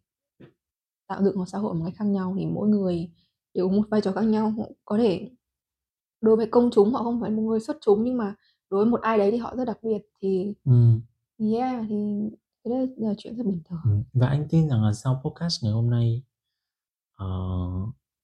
tạo 1.08 1.24
dựng 1.24 1.38
một 1.38 1.44
xã 1.46 1.58
hội 1.58 1.74
một 1.74 1.84
cách 1.84 1.94
khác 1.96 2.04
nhau 2.04 2.34
thì 2.38 2.46
mỗi 2.46 2.68
người 2.68 3.10
đều 3.54 3.68
có 3.68 3.76
một 3.76 3.82
vai 3.90 4.00
trò 4.00 4.12
khác 4.12 4.22
nhau. 4.24 4.52
Có 4.84 4.98
thể 4.98 5.30
đối 6.20 6.36
với 6.36 6.46
công 6.50 6.70
chúng 6.72 6.92
họ 6.92 7.02
không 7.02 7.20
phải 7.20 7.30
một 7.30 7.42
người 7.42 7.60
xuất 7.60 7.76
chúng 7.80 8.04
nhưng 8.04 8.16
mà 8.16 8.34
đối 8.70 8.84
với 8.84 8.90
một 8.90 9.00
ai 9.00 9.18
đấy 9.18 9.30
thì 9.30 9.36
họ 9.36 9.56
rất 9.56 9.64
đặc 9.64 9.78
biệt 9.82 9.98
thì 10.20 10.54
Ừm. 10.64 11.00
yeah, 11.38 11.84
thì 11.88 11.96
cái 12.64 12.74
đấy 12.74 12.88
là 12.96 13.14
chuyện 13.18 13.36
rất 13.36 13.46
bình 13.46 13.60
thường. 13.68 14.04
Và 14.12 14.26
anh 14.26 14.46
tin 14.50 14.68
rằng 14.68 14.84
là 14.84 14.92
sau 14.92 15.20
podcast 15.24 15.64
ngày 15.64 15.72
hôm 15.72 15.90
nay, 15.90 16.22
ờ, 17.16 17.26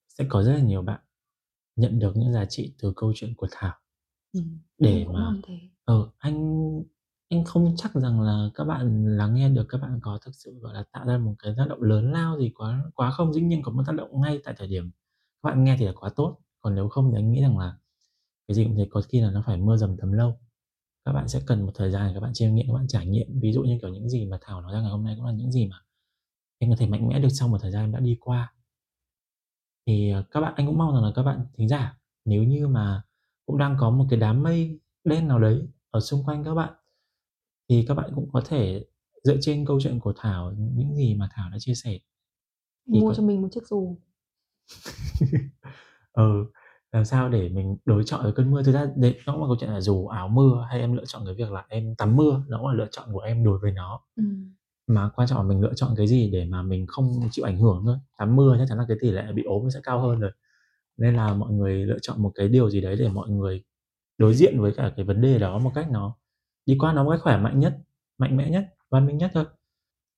sẽ 0.09 0.24
có 0.28 0.43
rất 0.43 0.53
là 0.53 0.61
nhiều 0.61 0.82
bạn 0.82 1.01
nhận 1.76 1.99
được 1.99 2.12
những 2.16 2.32
giá 2.32 2.45
trị 2.45 2.74
từ 2.78 2.93
câu 2.97 3.12
chuyện 3.16 3.34
của 3.36 3.47
Thảo. 3.51 3.74
Ừm, 4.32 4.59
Để 4.78 5.07
mà 5.12 5.34
ờ, 5.84 6.11
anh 6.18 6.62
anh 7.28 7.45
không 7.45 7.74
chắc 7.76 7.95
rằng 7.95 8.20
là 8.20 8.49
các 8.55 8.64
bạn 8.64 9.16
lắng 9.16 9.34
nghe 9.34 9.49
được, 9.49 9.66
các 9.68 9.78
bạn 9.78 9.99
có 10.03 10.18
thực 10.24 10.34
sự, 10.34 10.59
gọi 10.61 10.74
là, 10.74 10.84
tạo 10.93 11.07
ra 11.07 11.18
một 11.18 11.34
cái 11.38 11.55
tác 11.57 11.66
động 11.68 11.82
lớn 11.82 12.12
lao 12.12 12.38
gì 12.38 12.51
quá 12.55 12.84
quá 12.95 13.11
không. 13.11 13.32
Dĩ 13.32 13.40
nhiên 13.40 13.62
có 13.62 13.72
một 13.72 13.82
tác 13.86 13.93
động 13.97 14.20
ngay 14.20 14.40
tại 14.45 14.55
thời 14.59 14.68
điểm 14.68 14.90
các 15.43 15.51
bạn 15.51 15.64
nghe 15.64 15.76
thì 15.78 15.86
là 15.86 15.93
quá 15.97 16.11
tốt, 16.16 16.38
còn 16.61 16.74
nếu 16.74 16.88
không 16.88 17.11
thì 17.12 17.18
anh 17.18 17.32
nghĩ 17.32 17.40
rằng 17.43 17.59
là 17.59 17.76
cái 18.49 18.55
gì 18.55 18.64
cũng 18.64 18.76
thế, 18.76 18.86
có 18.90 19.03
khi 19.09 19.20
là 19.20 19.30
nó 19.30 19.43
phải 19.47 19.57
mưa 19.57 19.76
dầm 19.76 19.97
thấm 19.97 20.12
lâu. 20.12 20.38
Các 21.05 21.12
bạn 21.12 21.28
sẽ 21.28 21.40
cần 21.47 21.66
một 21.66 21.72
thời 21.74 21.90
gian 21.90 22.09
để 22.09 22.14
các 22.14 22.20
bạn 22.20 22.30
chiêm 22.34 22.55
nghiệm, 22.55 22.66
các 22.66 22.72
bạn 22.74 22.86
trải 22.88 23.07
nghiệm. 23.07 23.40
Ví 23.40 23.53
dụ 23.53 23.62
như, 23.62 23.78
kiểu, 23.82 23.90
những 23.90 24.09
gì 24.09 24.26
mà 24.26 24.38
Thảo 24.40 24.61
nói 24.61 24.72
ra 24.72 24.80
ngày 24.80 24.90
hôm 24.90 25.05
nay 25.05 25.14
cũng 25.16 25.24
là 25.24 25.32
những 25.32 25.53
gì 25.53 25.66
mà 25.66 25.76
em 26.59 26.70
có 26.70 26.76
thể 26.78 26.86
mạnh 26.86 27.09
mẽ 27.09 27.18
được 27.20 27.28
sau 27.28 27.49
một 27.49 27.59
thời 27.62 27.70
gian 27.70 27.84
em 27.84 27.93
đã 27.93 28.01
đi 28.01 28.16
qua. 28.20 28.55
Thì, 29.86 30.11
ờ, 30.11 30.24
các 30.30 30.40
bạn 30.40 30.55
anh 30.57 30.66
cũng 30.66 30.78
mong 30.78 30.95
rằng 30.95 31.05
là 31.05 31.12
các 31.14 31.22
bạn 31.22 31.47
thính 31.57 31.68
giả 31.68 31.99
nếu 32.24 32.43
như 32.43 32.68
mà 32.68 33.03
cũng 33.47 33.59
đang 33.59 33.76
có 33.80 33.90
một 33.90 34.07
cái 34.11 34.20
đám 34.20 34.43
mây 34.43 34.80
đen 35.05 35.28
nào 35.28 35.38
đấy 35.38 35.68
ở 35.90 36.01
xung 36.01 36.24
quanh 36.24 36.45
các 36.45 36.55
bạn, 36.55 36.74
thì 37.68 37.84
các 37.88 37.95
bạn 37.95 38.11
cũng 38.14 38.28
có 38.32 38.43
thể 38.47 38.84
dựa 39.24 39.36
trên 39.40 39.66
câu 39.66 39.80
chuyện 39.80 40.01
của 40.01 40.12
Thảo, 40.16 40.53
những 40.59 40.95
gì 40.95 41.14
mà 41.14 41.28
Thảo 41.32 41.51
đã 41.51 41.57
chia 41.61 41.74
sẻ 41.74 41.99
Mua 42.86 43.09
có 43.09 43.14
cho 43.14 43.22
mình 43.22 43.43
một 43.43 43.49
chiếc 43.53 43.66
dù. 43.66 43.99
Ừ, 46.12 46.47
làm 46.93 47.05
sao 47.05 47.28
để 47.28 47.49
mình 47.49 47.76
đối 47.84 48.05
chọi 48.05 48.22
với 48.22 48.32
cơn 48.32 48.51
mưa. 48.51 48.62
Thực 48.62 48.72
ra 48.72 48.86
đấy 48.97 49.16
nó 49.26 49.32
cũng 49.32 49.43
là 49.43 49.49
câu 49.49 49.57
chuyện 49.61 49.70
là 49.70 49.80
dù 49.80 50.07
áo 50.07 50.28
mưa 50.28 50.66
hay 50.70 50.80
em 50.80 50.93
lựa 50.97 51.05
chọn 51.07 51.22
cái 51.26 51.34
việc 51.34 51.53
là 51.53 51.64
em 51.68 51.95
tắm 51.97 52.16
mưa, 52.16 52.45
nó 52.49 52.59
cũng 52.59 52.68
là 52.68 52.74
lựa 52.74 52.88
chọn 52.90 53.09
của 53.12 53.20
em 53.20 53.45
đối 53.45 53.59
với 53.59 53.72
nó. 53.72 54.01
Ừm. 54.16 54.55
Mà 54.86 55.11
quan 55.16 55.28
trọng 55.28 55.38
là 55.38 55.45
mình 55.45 55.61
lựa 55.61 55.74
chọn 55.76 55.95
cái 55.97 56.07
gì 56.07 56.30
để 56.32 56.45
mà 56.45 56.62
mình 56.62 56.86
không 56.88 57.28
chịu 57.30 57.45
ảnh 57.45 57.59
hưởng 57.59 57.82
thôi. 57.86 57.97
Tắm 58.18 58.36
mưa 58.36 58.57
chắc 58.59 58.64
chắn 58.68 58.78
là 58.78 58.84
cái 58.88 58.97
tỷ 59.01 59.11
lệ 59.11 59.32
bị 59.34 59.43
ốm 59.45 59.64
nó 59.64 59.70
sẽ 59.70 59.80
cao 59.82 60.01
hơn 60.01 60.20
rồi. 60.20 60.32
Nên 60.99 61.14
là 61.16 61.34
mọi 61.34 61.53
người 61.53 61.86
lựa 61.86 61.99
chọn 62.03 62.22
một 62.22 62.32
cái 62.34 62.49
điều 62.49 62.70
gì 62.70 62.80
đấy 62.80 62.97
để 63.01 63.09
mọi 63.09 63.30
người 63.30 63.62
đối 64.18 64.34
diện 64.34 64.61
với 64.61 64.72
cả 64.76 64.93
cái 64.97 65.05
vấn 65.07 65.20
đề 65.22 65.38
đó 65.38 65.59
một 65.59 65.72
cách 65.74 65.86
nó 65.90 66.16
đi 66.66 66.76
qua 66.80 66.93
nó 66.95 67.05
một 67.05 67.11
cách 67.12 67.20
khỏe 67.22 67.38
mạnh 67.38 67.61
nhất, 67.61 67.78
mạnh 68.18 68.36
mẽ 68.36 68.51
nhất, 68.51 68.64
văn 68.90 69.07
minh 69.07 69.18
nhất 69.18 69.30
thôi. 69.34 69.45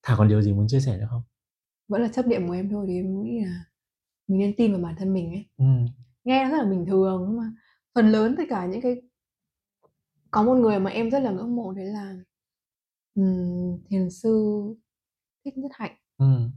Thảo 0.03 0.17
còn 0.17 0.27
điều 0.29 0.41
gì 0.41 0.53
muốn 0.53 0.67
chia 0.69 0.79
sẻ 0.79 0.97
nữa 0.99 1.07
không? 1.11 1.21
Vẫn 1.87 2.01
là 2.01 2.07
chấp 2.13 2.27
niệm 2.27 2.47
của 2.47 2.53
em 2.53 2.69
thôi, 2.69 2.85
thì 2.89 2.95
em 2.95 3.23
nghĩ 3.23 3.41
là 3.45 3.65
mình 4.27 4.39
nên 4.39 4.53
tin 4.57 4.71
vào 4.73 4.81
bản 4.81 4.95
thân 4.99 5.13
mình 5.13 5.31
ấy. 5.33 5.45
Ừm. 5.57 5.85
Nghe 6.25 6.43
nó 6.43 6.49
rất 6.51 6.57
là 6.57 6.69
bình 6.69 6.85
thường 6.87 7.25
nhưng 7.27 7.37
mà 7.37 7.51
phần 7.95 8.11
lớn 8.11 8.35
tất 8.37 8.43
cả 8.49 8.65
những 8.65 8.81
cái 8.81 9.01
có 10.31 10.43
một 10.43 10.55
người 10.55 10.79
mà 10.79 10.91
em 10.91 11.09
rất 11.11 11.19
là 11.19 11.31
ngưỡng 11.31 11.55
mộ 11.55 11.71
đấy 11.73 11.85
là, 11.85 12.15
ừm, 13.15 13.77
thiền 13.89 14.09
sư 14.09 14.61
Thích 15.45 15.57
Nhất 15.57 15.71
Hạnh. 15.75 15.95
Ừm. 16.17 16.51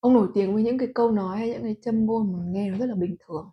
Ông 0.00 0.14
nổi 0.14 0.28
tiếng 0.34 0.54
với 0.54 0.62
những 0.62 0.78
cái 0.78 0.88
câu 0.94 1.10
nói 1.10 1.38
hay 1.38 1.48
những 1.50 1.62
cái 1.62 1.76
châm 1.82 2.06
ngôn 2.06 2.32
mà 2.32 2.38
nghe 2.46 2.70
nó 2.70 2.78
rất 2.78 2.86
là 2.86 2.94
bình 2.94 3.16
thường. 3.26 3.50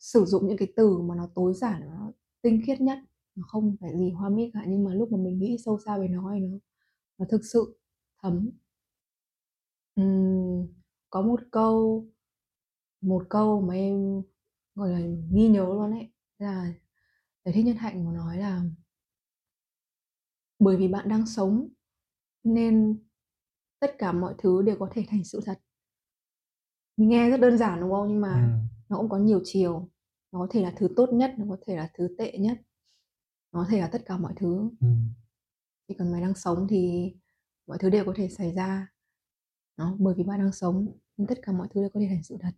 Sử 0.00 0.24
dụng 0.24 0.48
những 0.48 0.58
cái 0.58 0.68
từ 0.76 0.98
mà 0.98 1.14
nó 1.16 1.28
tối 1.34 1.54
giản, 1.54 1.82
nó 1.90 2.12
tinh 2.42 2.62
khiết 2.66 2.80
nhất, 2.80 2.98
nó 3.36 3.44
không 3.48 3.76
phải 3.80 3.98
gì 3.98 4.10
hoa 4.10 4.28
mỹ 4.30 4.50
cả, 4.54 4.60
nhưng 4.68 4.84
mà 4.84 4.94
lúc 4.94 5.12
mà 5.12 5.18
mình 5.18 5.38
nghĩ 5.38 5.56
sâu 5.66 5.78
xa 5.86 5.98
về 5.98 6.08
nó 6.08 6.32
thì 6.34 6.40
nó 6.40 6.58
nó 7.18 7.26
thực 7.30 7.42
sự 7.52 7.78
thấm. 8.22 8.50
Ừm, 9.96 10.66
có 11.10 11.22
một 11.22 11.40
câu 11.50 12.06
một 13.00 13.26
câu 13.30 13.60
mà 13.60 13.74
em, 13.74 14.22
gọi 14.74 14.90
là, 14.90 15.00
ghi 15.32 15.48
nhớ 15.48 15.64
luôn 15.64 15.90
ấy, 15.90 16.12
là 16.38 16.72
thầy 17.44 17.54
Thích 17.54 17.64
Nhất 17.66 17.76
Hạnh 17.78 18.04
có 18.06 18.12
nói 18.12 18.36
là 18.38 18.62
"Bởi 20.58 20.76
vì 20.76 20.88
bạn 20.88 21.08
đang 21.08 21.26
sống 21.26 21.68
nên 22.44 22.98
tất 23.80 23.94
cả 23.98 24.12
mọi 24.12 24.34
thứ 24.38 24.62
đều 24.62 24.76
có 24.78 24.88
thể 24.92 25.04
thành 25.08 25.24
sự 25.24 25.40
thật." 25.46 25.60
Mình 26.96 27.08
nghe 27.08 27.30
rất 27.30 27.40
đơn 27.40 27.58
giản, 27.58 27.80
đúng 27.80 27.90
không? 27.90 28.08
Nhưng 28.08 28.20
mà 28.20 28.32
Ừm. 28.34 28.68
nó 28.88 28.96
cũng 28.96 29.08
có 29.08 29.16
nhiều 29.18 29.40
chiều. 29.44 29.88
Nó 30.32 30.38
có 30.38 30.46
thể 30.50 30.62
là 30.62 30.72
thứ 30.76 30.88
tốt 30.96 31.08
nhất, 31.12 31.34
nó 31.38 31.44
có 31.48 31.56
thể 31.66 31.76
là 31.76 31.90
thứ 31.94 32.14
tệ 32.18 32.38
nhất. 32.38 32.58
Nó 33.52 33.60
có 33.64 33.66
thể 33.70 33.80
là 33.80 33.88
tất 33.92 34.02
cả 34.06 34.16
mọi 34.18 34.32
thứ. 34.36 34.70
Ừm. 34.80 35.10
Chỉ 35.88 35.94
cần 35.98 36.12
mày 36.12 36.20
đang 36.20 36.34
sống 36.34 36.66
thì 36.70 37.12
mọi 37.66 37.78
thứ 37.80 37.90
đều 37.90 38.04
có 38.04 38.12
thể 38.16 38.28
xảy 38.28 38.52
ra. 38.54 38.88
Đó, 39.76 39.96
bởi 39.98 40.14
vì 40.14 40.24
bạn 40.24 40.38
đang 40.40 40.52
sống 40.52 40.86
nên 41.16 41.26
tất 41.26 41.38
cả 41.42 41.52
mọi 41.52 41.68
thứ 41.74 41.80
đều 41.80 41.90
có 41.94 42.00
thể 42.00 42.06
thành 42.08 42.22
sự 42.22 42.36
thật. 42.40 42.50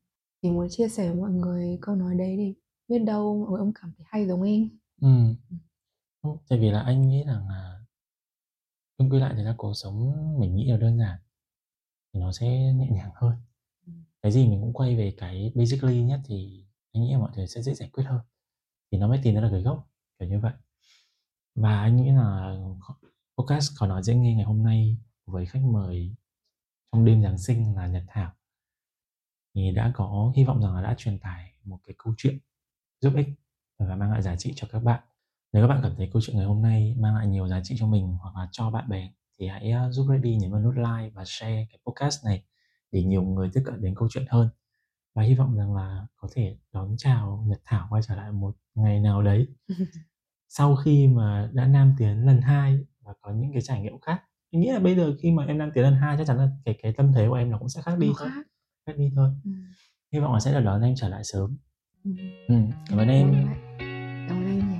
Thì 0.43 0.51
muốn 0.51 0.67
chia 0.71 0.89
sẻ 0.89 1.09
với 1.09 1.21
mọi 1.21 1.31
người 1.31 1.79
câu 1.83 1.95
nói 1.97 2.15
đấy 2.15 2.35
thì 2.39 2.55
biết 2.89 2.99
đâu 2.99 3.39
mọi 3.41 3.51
người 3.51 3.61
cũng 3.61 3.73
cảm 3.81 3.93
thấy 3.99 4.07
hay 4.11 4.27
giống 4.27 4.43
em. 4.43 4.69
Ừm. 5.01 5.37
Ừm, 6.23 6.37
tại 6.49 6.59
vì 6.59 6.71
là 6.71 6.81
anh 6.81 7.09
nghĩ 7.09 7.25
rằng 7.25 7.49
là 7.49 7.81
chung 8.99 9.11
quy 9.11 9.19
lại 9.19 9.35
thì 9.37 9.45
ra 9.45 9.55
cuộc 9.59 9.75
sống 9.75 10.15
mình 10.41 10.57
nghĩ 10.57 10.71
là 10.71 10.77
đơn 10.77 10.99
giản 10.99 11.19
thì 12.13 12.21
nó 12.21 12.33
sẽ 12.33 12.73
nhẹ 12.73 12.89
nhàng 12.91 13.11
hơn. 13.15 13.33
Ừm. 13.87 14.05
Cái 14.23 14.33
gì 14.33 14.49
mình 14.49 14.61
cũng 14.61 14.73
quay 14.73 14.97
về 14.97 15.15
cái 15.19 15.53
basically 15.55 16.03
nhất 16.03 16.21
thì 16.25 16.65
anh 16.93 17.03
nghĩ 17.03 17.13
là 17.13 17.19
mọi 17.19 17.31
thứ 17.35 17.47
sẽ 17.47 17.63
dễ 17.63 17.75
giải 17.75 17.91
quyết 17.93 18.05
hơn, 18.05 18.21
thì 18.93 18.99
nó 18.99 19.09
mới 19.09 19.21
tìm 19.23 19.35
ra 19.35 19.41
được 19.41 19.49
cái 19.51 19.63
gốc, 19.63 19.91
kiểu 20.19 20.29
như 20.29 20.41
vậy. 20.41 20.53
Và 21.55 21.81
anh 21.81 21.97
nghĩ 21.97 22.11
là 22.11 22.57
podcast 23.39 23.73
Khó 23.77 23.87
Nói 23.87 24.03
Dễ 24.03 24.15
Nghe 24.15 24.35
ngày 24.35 24.45
hôm 24.45 24.63
nay 24.63 24.97
với 25.27 25.47
khách 25.47 25.63
mời 25.63 26.15
trong 26.93 27.05
đêm 27.05 27.23
Giáng 27.23 27.39
sinh 27.39 27.75
là 27.77 27.87
Nhật 27.87 28.03
Thảo 28.09 28.33
thì 29.55 29.71
đã 29.71 29.93
có 29.95 30.33
hy 30.37 30.45
vọng 30.45 30.63
rằng 30.63 30.75
là 30.75 30.83
đã 30.83 30.95
truyền 30.99 31.19
tải 31.19 31.53
một 31.65 31.79
cái 31.87 31.95
câu 31.99 32.15
chuyện 32.17 32.39
giúp 33.01 33.13
ích 33.17 33.29
và 33.79 33.97
mang 33.97 34.13
lại 34.13 34.23
giá 34.23 34.37
trị 34.37 34.53
cho 34.57 34.69
các 34.73 34.83
bạn. 34.83 35.01
Nếu 35.53 35.63
các 35.63 35.69
bạn 35.69 35.81
cảm 35.83 35.93
thấy 35.97 36.11
câu 36.13 36.23
chuyện 36.23 36.37
ngày 36.37 36.47
hôm 36.47 36.63
nay 36.63 36.95
mang 36.99 37.15
lại 37.15 37.27
nhiều 37.27 37.49
giá 37.49 37.61
trị 37.65 37.77
cho 37.79 37.87
mình 37.87 38.17
hoặc 38.21 38.37
là 38.37 38.49
cho 38.53 38.71
bạn 38.71 38.89
bè 38.89 39.11
thì 39.39 39.47
hãy, 39.49 39.71
a, 39.71 39.91
giúp 39.91 40.07
Reddy 40.11 40.37
nhấn 40.37 40.53
vào 40.53 40.61
nút 40.61 40.75
like 40.77 41.11
và 41.15 41.25
share 41.27 41.67
cái 41.71 41.79
podcast 41.87 42.25
này 42.25 42.45
để 42.93 43.03
nhiều 43.03 43.23
người 43.23 43.51
tiếp 43.55 43.63
cận 43.65 43.83
đến 43.83 43.95
câu 43.95 44.09
chuyện 44.11 44.25
hơn. 44.29 44.49
Và 45.15 45.23
hy 45.23 45.35
vọng 45.35 45.57
rằng 45.57 45.75
là 45.75 46.07
có 46.17 46.29
thể 46.33 46.57
đón 46.73 46.95
chào 46.99 47.45
Nhật 47.47 47.61
Thảo 47.65 47.87
quay 47.91 48.03
trở 48.09 48.17
lại 48.17 48.33
một 48.33 48.57
ngày 48.75 49.01
nào 49.01 49.23
đấy 49.23 49.49
sau 50.49 50.77
khi 50.77 51.09
mà 51.09 51.51
đã 51.53 51.67
nam 51.67 51.95
tiến 51.99 52.27
lần 52.27 52.41
2 52.41 52.79
và 53.01 53.15
có 53.21 53.33
những 53.33 53.53
cái 53.53 53.63
trải 53.63 53.81
nghiệm 53.81 54.01
khác. 54.01 54.23
Mình 54.53 54.61
nghĩ 54.61 54.71
là 54.73 54.79
bây 54.79 54.97
giờ 54.97 55.17
khi 55.23 55.31
mà 55.31 55.45
em 55.45 55.59
nam 55.59 55.71
tiến 55.75 55.85
lần 55.85 55.95
2 55.95 56.17
chắc 56.19 56.27
chắn 56.27 56.37
là 56.37 56.49
cái 56.65 56.79
cái 56.83 56.93
tâm 56.93 57.13
thế 57.13 57.29
của 57.29 57.35
em 57.35 57.51
nó 57.51 57.59
cũng 57.59 57.69
sẽ 57.69 57.83
khác 57.83 57.99
đi 57.99 58.13
thôi, 58.19 58.29
khác 58.91 58.99
đi 58.99 59.11
thôi. 59.17 59.31
Ừm. 59.45 59.65
Hy 60.13 60.19
vọng 60.21 60.33
là 60.33 60.41
sẽ 60.41 60.53
được 60.53 60.61
đón 60.61 60.83
anh 60.83 60.95
trở 60.97 61.09
lại 61.09 61.25
sớm. 61.25 61.57
Ừm. 62.05 62.17
Ừm, 62.49 62.71
cảm 62.89 62.99
ơn 62.99 63.09
em. 63.09 63.33
Cảm 64.29 64.37
ơn 64.37 64.47
anh 64.47 64.71
nhiều. 64.73 64.80